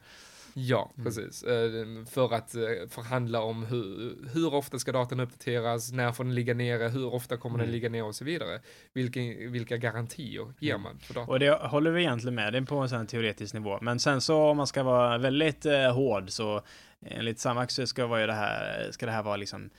Ja, 0.55 0.91
Mm. 0.95 1.05
precis. 1.05 1.43
Eh, 1.43 2.05
För 2.11 2.33
att 2.33 2.55
eh, 2.55 2.61
förhandla 2.89 3.41
om 3.41 3.63
hur, 3.65 4.15
hur 4.33 4.53
ofta 4.53 4.79
ska 4.79 4.91
datan 4.91 5.19
uppdateras, 5.19 5.91
när 5.91 6.11
får 6.11 6.23
den 6.23 6.35
ligga 6.35 6.53
nere, 6.53 6.87
hur 6.89 7.13
ofta 7.13 7.37
kommer 7.37 7.57
den 7.57 7.65
Mm. 7.65 7.73
ligga 7.73 7.89
ner 7.89 8.03
och 8.03 8.15
så 8.15 8.25
vidare. 8.25 8.59
Vilken, 8.93 9.51
vilka 9.51 9.77
garantier 9.77 10.53
ger 10.59 10.69
Mm. 10.71 10.81
man 10.83 10.99
för 10.99 11.13
datan? 11.13 11.29
Och 11.29 11.39
det 11.39 11.49
håller 11.51 11.91
vi 11.91 12.01
egentligen 12.01 12.35
med, 12.35 12.55
är 12.55 12.61
på 12.61 12.75
en 12.77 12.89
sån 12.89 13.07
teoretisk 13.07 13.53
nivå. 13.53 13.79
Men 13.81 13.99
sen 13.99 14.21
så 14.21 14.37
om 14.49 14.57
man 14.57 14.67
ska 14.67 14.83
vara 14.83 15.17
väldigt 15.17 15.65
eh, 15.65 15.93
hård 15.95 16.29
så 16.29 16.61
enligt 17.05 17.39
Samax 17.39 17.73
så 17.73 17.87
ska, 17.87 18.07
vara 18.07 18.27
det 18.27 18.33
här, 18.33 18.87
ska 18.91 19.05
det 19.05 19.11
här 19.11 19.23
vara 19.23 19.35
liksom 19.35 19.69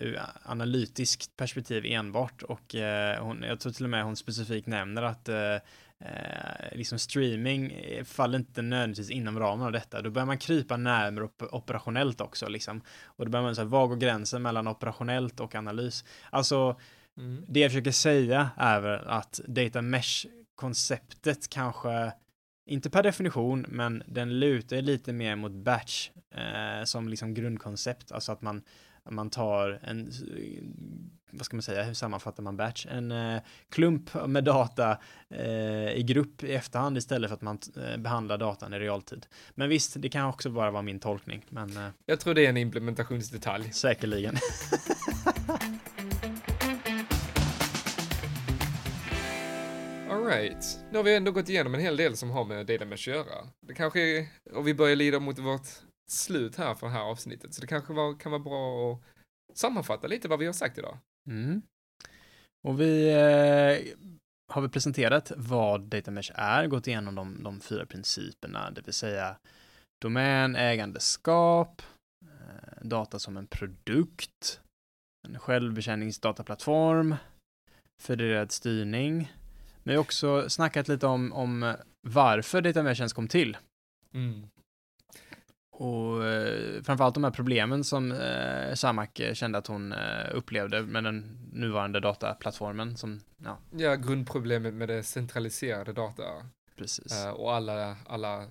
ur 0.00 0.20
analytiskt 0.42 1.36
perspektiv 1.36 1.84
enbart 1.86 2.42
och 2.42 2.74
eh, 2.74 3.22
hon, 3.24 3.42
jag 3.42 3.60
tror 3.60 3.72
till 3.72 3.84
och 3.84 3.90
med 3.90 4.04
hon 4.04 4.16
specifikt 4.16 4.66
nämner 4.66 5.02
att 5.02 5.28
eh, 5.28 5.56
eh, 6.04 6.76
liksom 6.76 6.98
streaming 6.98 7.72
faller 8.04 8.38
inte 8.38 8.62
nödvändigtvis 8.62 9.10
inom 9.10 9.38
ramen 9.38 9.66
av 9.66 9.72
detta. 9.72 10.02
Då 10.02 10.10
börjar 10.10 10.26
man 10.26 10.38
krypa 10.38 10.76
närmare 10.76 11.24
op 11.24 11.42
operationellt 11.52 12.20
också 12.20 12.48
liksom. 12.48 12.80
Och 13.04 13.24
då 13.24 13.30
börjar 13.30 13.44
man 13.44 13.54
säga, 13.54 13.64
var 13.64 13.86
går 13.86 13.96
gränsen 13.96 14.42
mellan 14.42 14.68
operationellt 14.68 15.40
och 15.40 15.54
analys? 15.54 16.04
Alltså, 16.30 16.76
Mm. 17.18 17.44
det 17.48 17.60
jag 17.60 17.70
försöker 17.70 17.90
säga 17.90 18.50
är 18.56 18.80
väl 18.80 19.06
att 19.06 19.40
data 19.46 19.82
mesh-konceptet 19.82 21.48
kanske, 21.48 22.12
inte 22.66 22.90
per 22.90 23.02
definition, 23.02 23.66
men 23.68 24.02
den 24.06 24.38
lutar 24.40 24.82
lite 24.82 25.12
mer 25.12 25.36
mot 25.36 25.52
batch 25.52 26.10
eh, 26.34 26.84
som 26.84 27.08
liksom 27.08 27.34
grundkoncept. 27.34 28.12
Alltså 28.12 28.32
att 28.32 28.42
man, 28.42 28.62
man 29.10 29.30
tar 29.30 29.80
en, 29.82 30.10
vad 31.36 31.46
ska 31.46 31.56
man 31.56 31.62
säga, 31.62 31.82
hur 31.82 31.94
sammanfattar 31.94 32.42
man 32.42 32.56
batch? 32.56 32.86
En 32.86 33.12
eh, 33.12 33.40
klump 33.68 34.14
med 34.26 34.44
data 34.44 34.98
eh, 35.30 35.92
i 35.92 36.02
grupp 36.06 36.44
i 36.44 36.54
efterhand 36.54 36.98
istället 36.98 37.30
för 37.30 37.34
att 37.34 37.42
man 37.42 37.58
eh, 37.76 37.96
behandlar 37.96 38.38
datan 38.38 38.74
i 38.74 38.78
realtid. 38.78 39.26
Men 39.54 39.68
visst, 39.68 39.94
det 39.98 40.08
kan 40.08 40.26
också 40.26 40.50
bara 40.50 40.70
vara 40.70 40.82
min 40.82 41.00
tolkning, 41.00 41.44
men 41.48 41.76
eh, 41.76 41.88
Jag 42.06 42.20
tror 42.20 42.34
det 42.34 42.44
är 42.44 42.48
en 42.48 42.56
implementationsdetalj. 42.56 43.72
säkerligen. 43.72 44.36
Alright, 50.10 50.78
nu 50.90 50.98
har 50.98 51.02
vi 51.04 51.16
ändå 51.16 51.32
gått 51.32 51.48
igenom 51.48 51.74
en 51.74 51.80
hel 51.80 51.96
del 51.96 52.16
som 52.16 52.30
har 52.30 52.44
med 52.44 52.66
data 52.66 52.84
mesh 52.84 52.92
att 52.94 53.06
göra. 53.06 53.48
Det 53.60 53.74
kanske 53.74 54.00
är, 54.00 54.26
och 54.54 54.68
vi 54.68 54.74
börjar 54.74 54.96
lida 54.96 55.20
mot 55.20 55.38
vårt 55.38 55.66
slut 56.08 56.56
här 56.56 56.74
för 56.74 56.86
det 56.86 56.92
här 56.92 57.00
avsnittet, 57.02 57.54
så 57.54 57.60
det 57.60 57.66
kanske 57.66 57.92
var, 57.92 58.20
kan 58.20 58.32
vara 58.32 58.42
bra 58.42 58.92
att 58.92 59.58
sammanfatta 59.58 60.06
lite 60.06 60.28
vad 60.28 60.38
vi 60.38 60.46
har 60.46 60.52
sagt 60.52 60.78
idag. 60.78 60.98
Mm. 61.26 61.62
Och 62.68 62.80
vi 62.80 63.08
eh, 63.10 63.96
har 64.48 64.62
vi 64.62 64.68
presenterat 64.68 65.32
vad 65.36 65.80
data 65.80 66.10
mesh 66.10 66.32
är, 66.34 66.66
gått 66.66 66.86
igenom 66.86 67.14
de, 67.14 67.42
de 67.42 67.60
fyra 67.60 67.86
principerna, 67.86 68.70
det 68.70 68.80
vill 68.86 68.94
säga 68.94 69.36
domän, 70.02 70.56
ägandeskap, 70.56 71.82
eh, 72.24 72.82
data 72.86 73.18
som 73.18 73.36
en 73.36 73.46
produkt, 73.46 74.60
en 75.28 75.38
självbetjäningsdataplattform, 75.38 77.16
federerad 78.02 78.52
styrning. 78.52 79.16
Men 79.82 79.92
vi 79.92 79.94
har 79.94 80.00
också 80.00 80.50
snackat 80.50 80.88
lite 80.88 81.06
om, 81.06 81.32
om 81.32 81.74
varför 82.08 82.60
data 82.60 82.82
mesh 82.82 83.00
ens 83.00 83.12
kom 83.12 83.28
till. 83.28 83.56
Mm. 84.14 84.48
Och 85.78 86.24
eh, 86.24 86.82
framförallt 86.82 87.14
de 87.14 87.24
här 87.24 87.30
problemen 87.30 87.84
som 87.84 88.12
eh, 88.12 88.74
Samak 88.74 89.20
eh, 89.20 89.34
kände 89.34 89.58
att 89.58 89.66
hon 89.66 89.92
eh, 89.92 89.98
upplevde 90.34 90.82
med 90.82 91.04
den 91.04 91.38
nuvarande 91.52 92.00
dataplattformen 92.00 92.96
som, 92.96 93.20
ja, 93.44 93.58
Ja, 93.76 93.94
grundproblemet 93.94 94.74
med 94.74 94.88
det 94.88 95.02
centraliserade 95.02 95.92
data 95.92 96.22
precis. 96.76 97.24
eh, 97.24 97.30
och 97.30 97.54
alla, 97.54 97.96
alla 98.06 98.42
eh, 98.42 98.46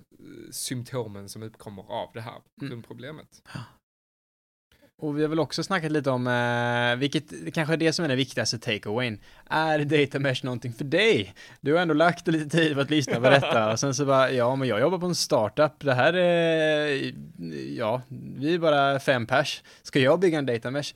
symptomen 0.50 1.28
som 1.28 1.42
uppkommer 1.42 1.82
av 1.82 2.10
det 2.14 2.20
här 2.20 2.32
Mm. 2.60 2.70
grundproblemet. 2.70 3.42
Och 4.98 5.18
vi 5.18 5.22
har 5.22 5.28
väl 5.28 5.40
också 5.40 5.62
snackat 5.62 5.92
lite 5.92 6.10
om, 6.10 6.26
eh, 6.26 6.96
vilket 6.96 7.54
kanske 7.54 7.74
är 7.74 7.76
det 7.76 7.92
som 7.92 8.04
är 8.04 8.08
den 8.08 8.16
viktigaste 8.16 8.58
takeawayn. 8.58 9.20
Är 9.50 9.78
data 9.78 10.18
mesh 10.18 10.44
någonting 10.44 10.72
för 10.72 10.84
dig? 10.84 11.34
Du 11.60 11.72
har 11.72 11.80
ändå 11.80 11.94
lagt 11.94 12.28
lite 12.28 12.56
tid 12.56 12.74
på 12.74 12.80
att 12.80 12.90
lyssna 12.90 13.14
på 13.14 13.30
detta 13.30 13.72
och 13.72 13.80
sen 13.80 13.94
så 13.94 14.06
bara, 14.06 14.30
ja 14.30 14.56
men 14.56 14.68
jag 14.68 14.80
jobbar 14.80 14.98
på 14.98 15.06
en 15.06 15.14
startup, 15.14 15.72
det 15.78 15.94
här 15.94 16.12
är, 16.12 17.12
ja, 17.76 18.02
vi 18.36 18.54
är 18.54 18.58
bara 18.58 19.00
fem 19.00 19.26
pers. 19.26 19.62
Ska 19.82 19.98
jag 19.98 20.20
bygga 20.20 20.38
en 20.38 20.46
data 20.46 20.70
mesh? 20.70 20.94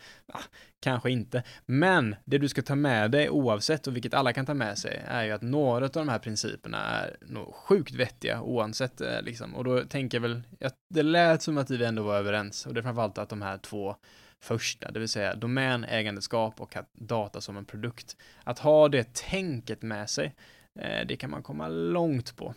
Kanske 0.81 1.11
inte. 1.11 1.43
Men 1.67 2.17
det 2.25 2.39
du 2.39 2.49
ska 2.49 2.63
ta 2.63 2.75
med 2.75 3.11
dig 3.11 3.31
oavsett 3.31 3.87
och 3.87 3.97
vilket 3.97 4.15
alla 4.15 4.33
kan 4.33 4.47
ta 4.47 4.55
med 4.55 4.79
sig 4.79 5.03
är 5.07 5.25
ju 5.25 5.31
att 5.31 5.43
några 5.43 5.85
av 5.85 5.91
de 5.91 6.09
här 6.09 6.19
principerna 6.19 6.79
är 6.79 7.17
nog 7.21 7.55
sjukt 7.55 7.95
vettiga 7.95 8.43
oavsett 8.43 9.01
eh, 9.01 9.23
liksom. 9.23 9.55
Och 9.55 9.65
då 9.65 9.85
tänker 9.85 10.19
jag 10.19 10.23
väl, 10.23 10.43
att 10.61 10.75
det 10.95 11.03
lät 11.03 11.43
som 11.43 11.59
att 11.59 11.71
vi 11.71 11.85
ändå 11.85 12.03
var 12.03 12.17
överens 12.17 12.67
och 12.67 12.75
det 12.75 12.81
är 12.81 12.83
framförallt 12.83 13.19
att 13.19 13.29
de 13.29 13.43
här 13.43 13.59
två 13.59 13.97
första, 14.43 14.91
det 14.91 14.99
vill 14.99 15.09
säga 15.09 15.35
domän, 15.35 15.85
ägandeskap 15.85 16.61
och 16.61 16.77
att 16.77 16.95
data 16.95 17.41
som 17.41 17.57
en 17.57 17.65
produkt. 17.65 18.17
Att 18.45 18.59
ha 18.59 18.89
det 18.89 19.15
tänket 19.15 19.83
med 19.83 20.11
sig 20.11 20.35
Eh, 20.79 21.07
det 21.07 21.17
kan 21.17 21.31
man 21.31 21.43
komma 21.43 21.69
långt 21.69 22.37
på. 22.37 22.55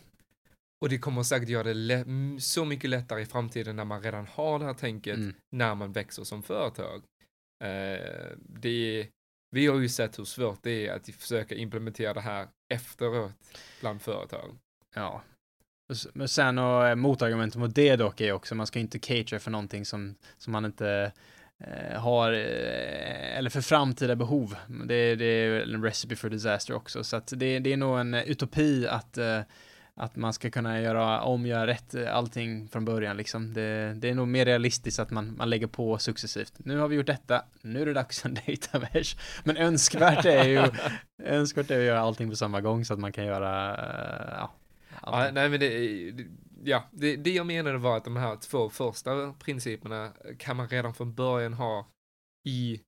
Och 0.81 0.89
det 0.89 0.97
kommer 0.97 1.23
säkert 1.23 1.49
göra 1.49 1.73
det 1.73 2.05
så 2.39 2.65
mycket 2.65 2.89
lättare 2.89 3.21
i 3.21 3.25
framtiden 3.25 3.75
när 3.75 3.85
man 3.85 4.01
redan 4.01 4.27
har 4.27 4.59
det 4.59 4.65
här 4.65 4.73
tänket 4.73 5.17
Mm. 5.17 5.33
när 5.51 5.75
man 5.75 5.91
växer 5.91 6.23
som 6.23 6.43
företag. 6.43 7.01
Eh, 7.63 8.37
det 8.37 8.99
är, 8.99 9.07
vi 9.51 9.67
har 9.67 9.79
ju 9.79 9.89
sett 9.89 10.19
hur 10.19 10.25
svårt 10.25 10.63
det 10.63 10.87
är 10.87 10.93
att 10.93 11.09
försöka 11.09 11.55
implementera 11.55 12.13
det 12.13 12.21
här 12.21 12.47
efteråt 12.73 13.31
bland 13.81 14.01
företag. 14.01 14.57
Ja. 14.95 15.21
Men 16.13 16.27
sen 16.27 16.57
och 16.57 16.87
eh, 16.87 16.95
motargumentet 16.95 17.59
mot 17.59 17.75
det 17.75 17.95
dock 17.95 18.21
är 18.21 18.31
också, 18.31 18.55
man 18.55 18.67
ska 18.67 18.79
inte 18.79 18.99
catera 18.99 19.39
för 19.39 19.51
någonting 19.51 19.85
som, 19.85 20.15
som 20.37 20.53
man 20.53 20.65
inte 20.65 21.11
eh, 21.63 21.99
har, 21.99 22.31
eh, 22.31 23.37
eller 23.37 23.49
för 23.49 23.61
framtida 23.61 24.15
behov. 24.15 24.55
Det, 24.85 25.15
det 25.15 25.25
är 25.25 25.73
en 25.73 25.83
recipe 25.83 26.15
for 26.15 26.29
disaster 26.29 26.73
också, 26.73 27.03
så 27.03 27.15
att 27.15 27.33
det, 27.35 27.59
det 27.59 27.73
är 27.73 27.77
nog 27.77 27.99
en 27.99 28.13
utopi 28.13 28.87
att, 28.87 29.17
eh, 29.17 29.41
att 29.99 30.15
man 30.15 30.33
ska 30.33 30.49
kunna 30.49 30.81
göra 30.81 31.21
om, 31.21 31.45
göra 31.45 31.67
rätt, 31.67 31.93
eh, 31.95 32.15
allting 32.15 32.67
från 32.67 32.85
början 32.85 33.17
liksom. 33.17 33.53
Det, 33.53 33.93
det 33.97 34.09
är 34.09 34.15
nog 34.15 34.27
mer 34.27 34.45
realistiskt 34.45 34.99
att 34.99 35.11
man, 35.11 35.35
man 35.37 35.49
lägger 35.49 35.67
på 35.67 35.97
successivt. 35.97 36.53
Nu 36.57 36.77
har 36.77 36.87
vi 36.87 36.95
gjort 36.95 37.05
detta, 37.07 37.45
nu 37.61 37.81
är 37.81 37.85
det 37.85 37.93
dags 37.93 38.25
en 38.25 38.33
data 38.47 38.79
mesh. 38.79 39.17
Men 39.43 39.57
önskvärt 39.57 40.25
är 40.25 40.43
ju, 40.43 40.71
önskvärt 41.23 41.71
är 41.71 41.79
att 41.79 41.85
göra 41.85 41.99
allting 41.99 42.29
på 42.29 42.35
samma 42.35 42.61
gång 42.61 42.85
så 42.85 42.93
att 42.93 42.99
man 42.99 43.11
kan 43.11 43.25
göra, 43.25 43.75
eh, 43.77 44.33
ja, 44.39 44.51
Ja, 45.05 45.29
nej 45.33 45.49
men 45.49 45.59
det, 45.59 45.69
det- 46.11 46.25
ja, 46.65 46.83
det, 46.91 47.15
det 47.15 47.31
jag 47.31 47.45
menade 47.45 47.77
var 47.77 47.97
att 47.97 48.03
de 48.05 48.15
här 48.15 48.35
två 48.35 48.69
första 48.69 49.33
principerna 49.33 50.11
kan 50.37 50.57
man 50.57 50.67
redan 50.67 50.93
från 50.93 51.13
början 51.13 51.53
ha 51.53 51.87
i, 52.47 52.79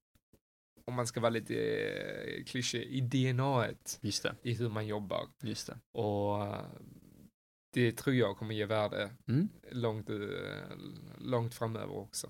om 0.84 0.94
man 0.94 1.06
ska 1.06 1.20
vara 1.20 1.30
lite 1.30 1.54
eh, 1.54 2.44
kliché, 2.44 2.82
i 2.82 3.00
DNAet 3.00 3.98
Just 4.02 4.22
det, 4.22 4.34
i 4.42 4.54
hur 4.54 4.68
man 4.68 4.86
jobbar. 4.86 5.20
just 5.42 5.66
det. 5.66 5.78
Och 5.98 6.46
det 7.84 7.92
tror 7.92 8.16
jag 8.16 8.36
kommer 8.36 8.54
ge 8.54 8.66
värde 8.66 9.10
Mm. 9.28 9.48
långt, 9.72 10.10
eh, 10.10 10.16
långt 11.18 11.54
framöver 11.54 11.98
också. 11.98 12.26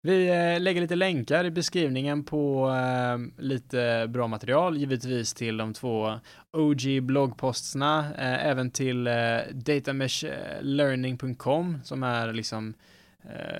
Vi 0.00 0.28
eh, 0.28 0.60
lägger 0.60 0.80
lite 0.80 0.94
länkar 0.94 1.44
i 1.44 1.50
beskrivningen 1.50 2.24
på 2.24 2.70
eh, 2.70 3.18
lite 3.42 4.06
bra 4.08 4.26
material, 4.26 4.76
givetvis 4.76 5.34
till 5.34 5.56
de 5.56 5.72
två 5.74 6.14
OG-bloggposterna, 6.52 7.98
eh, 8.18 8.46
även 8.46 8.70
till 8.70 9.08
datameshlearning.com 9.52 11.78
som 11.84 12.02
är 12.02 12.32
liksom 12.32 12.74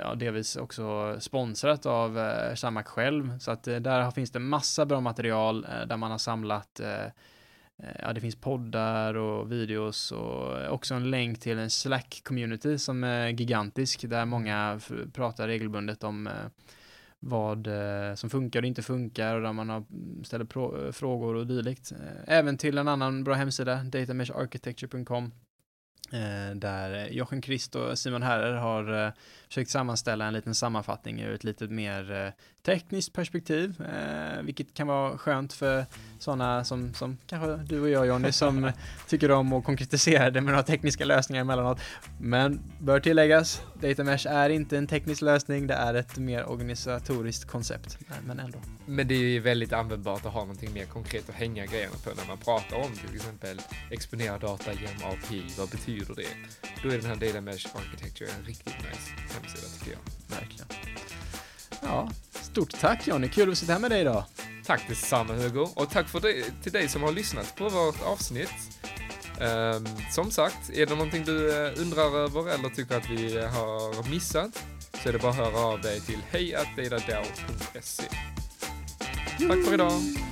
ja, 0.01 0.15
delvis 0.15 0.57
också 0.57 1.17
sponsrat 1.21 1.87
av 1.87 2.19
eh, 2.19 2.83
själv. 2.85 3.39
Så 3.39 3.51
att 3.51 3.65
där 3.65 4.11
finns 4.11 4.31
det 4.31 4.39
massa 4.39 4.87
bra 4.87 5.01
material 5.01 5.67
där 5.87 5.97
man 5.97 6.11
har 6.11 6.19
samlat 6.19 6.81
Eh, 7.83 7.97
ja, 7.99 8.13
det 8.13 8.21
finns 8.21 8.37
poddar 8.37 9.15
och 9.15 9.53
videos 9.53 10.13
och 10.13 10.61
eh, 10.61 10.73
också 10.73 10.95
en 10.95 11.11
länk 11.11 11.41
till 11.41 11.59
en 11.59 11.71
Slack-community 11.71 12.79
som 12.79 13.05
är 13.05 13.29
gigantisk 13.29 14.09
där 14.09 14.25
många 14.25 14.81
pratar 15.13 15.49
regelbundet 15.49 16.05
om 16.05 16.27
eh, 16.27 16.33
vad 17.25 17.69
som 18.15 18.31
funkar 18.31 18.63
och 18.63 18.67
inte 18.67 18.83
funkar 18.83 19.37
och 19.37 19.43
där 19.43 19.53
man 19.53 19.69
har, 19.69 19.77
mm, 19.77 20.25
ställer 20.25 20.93
frågor 20.93 21.35
och 21.35 21.47
dylikt. 21.47 21.93
Även 22.27 22.59
till 22.59 22.79
en 22.79 22.89
annan 22.89 23.25
bra 23.25 23.35
hemsida, 23.35 23.85
datamesharchitecture.com 23.85 25.33
där 26.55 27.09
Jochen 27.09 27.41
Krist 27.41 27.75
och 27.75 27.99
Simon 27.99 28.23
Herrer 28.23 28.55
har 28.55 29.07
eh, 29.07 29.13
försökt 29.49 29.71
sammanställa 29.71 30.25
en 30.25 30.33
liten 30.33 30.55
sammanfattning 30.55 31.21
ur 31.21 31.35
ett 31.35 31.45
lite 31.45 31.67
mer 31.67 32.13
eh, 32.13 32.33
tekniskt 32.63 33.13
perspektiv, 33.13 33.75
eh, 33.81 34.43
vilket 34.43 34.75
kan 34.75 34.87
vara 34.87 35.19
skönt 35.19 35.53
för 35.53 35.85
sådana 36.19 36.65
som, 36.65 36.95
som 36.95 37.19
kanske 37.27 37.57
du 37.57 37.81
och 37.81 37.89
jag 37.89 38.07
Jonny 38.07 38.33
som 38.33 38.73
tycker 39.09 39.31
om 39.31 39.53
att 39.53 39.65
konkretisera 39.65 40.31
det 40.31 40.41
med 40.41 40.53
några 40.53 40.63
tekniska 40.63 41.05
lösningar 41.05 41.43
emellanåt. 41.43 41.79
Men 42.21 42.61
bör 42.79 43.01
tilläggas, 43.01 43.63
Datamesh 43.81 44.27
är 44.29 44.51
inte 44.51 44.79
en 44.79 44.87
teknisk 44.87 45.23
lösning, 45.23 45.67
det 45.67 45.75
är 45.75 45.95
ett 45.95 46.19
mer 46.19 46.51
organisatoriskt 46.51 47.51
koncept, 47.51 47.99
men 48.27 48.41
ändå. 48.41 48.59
Men 48.87 49.09
det 49.09 49.15
är 49.15 49.19
ju 49.19 49.41
väldigt 49.41 49.73
användbart 49.73 50.27
att 50.27 50.33
ha 50.33 50.41
någonting 50.41 50.73
mer 50.73 50.85
konkret 50.85 51.29
att 51.29 51.35
hänga 51.35 51.67
grejerna 51.67 51.95
på 52.05 52.11
när 52.17 52.29
man 52.29 52.39
pratar 52.39 52.77
om 52.77 52.93
till 53.07 53.17
exempel 53.17 53.61
exponera 53.91 54.39
data 54.39 54.73
genom 54.73 55.13
API. 55.13 55.45
Vad 55.59 55.69
betyder 55.69 56.02
det? 56.05 56.29
Då 56.83 56.89
är 56.89 56.99
den 56.99 57.07
här 57.07 57.17
Data 57.17 57.41
Mesh 57.41 57.67
Architecture 57.77 58.31
en 58.39 58.45
riktigt 58.45 58.75
nice 58.79 59.35
hemsida 59.35 59.67
tycker 59.79 59.93
jag. 59.93 60.37
Verkligen. 60.39 60.67
Ja, 61.83 62.11
stort 62.33 62.81
tack 62.81 63.07
Jonny, 63.07 63.29
kul 63.29 63.53
att 63.53 63.59
sitta 63.59 63.73
här 63.73 63.81
med 63.81 63.91
dig 63.91 64.01
idag. 64.01 64.25
Tack 64.67 64.89
detsamma 64.89 65.35
Hugo 65.35 65.69
och 65.75 65.91
tack 65.91 66.09
för 66.09 66.21
det, 66.21 66.63
till 66.63 66.73
dig 66.73 66.89
som 66.89 67.03
har 67.03 67.13
lyssnat 67.13 67.57
på 67.57 67.69
vårt 67.69 68.03
avsnitt. 68.03 68.81
Ehm, 69.41 69.87
som 70.11 70.31
sagt, 70.31 70.71
är 70.71 70.87
det 70.87 70.95
någonting 70.95 71.25
du 71.25 71.67
eh, 71.67 71.73
undrar 71.81 72.19
över 72.19 72.55
eller 72.55 72.69
tycker 72.69 72.97
att 72.97 73.11
vi 73.11 73.39
har 73.39 74.11
missat 74.11 74.65
så 75.03 75.09
är 75.09 75.13
det 75.13 75.19
bara 75.19 75.31
att 75.31 75.37
höra 75.37 75.59
av 75.59 75.81
dig 75.81 76.01
till 76.01 76.19
hejatdatadao.se. 76.31 78.03
Tack 79.49 79.65
för 79.65 79.75
idag! 79.75 80.32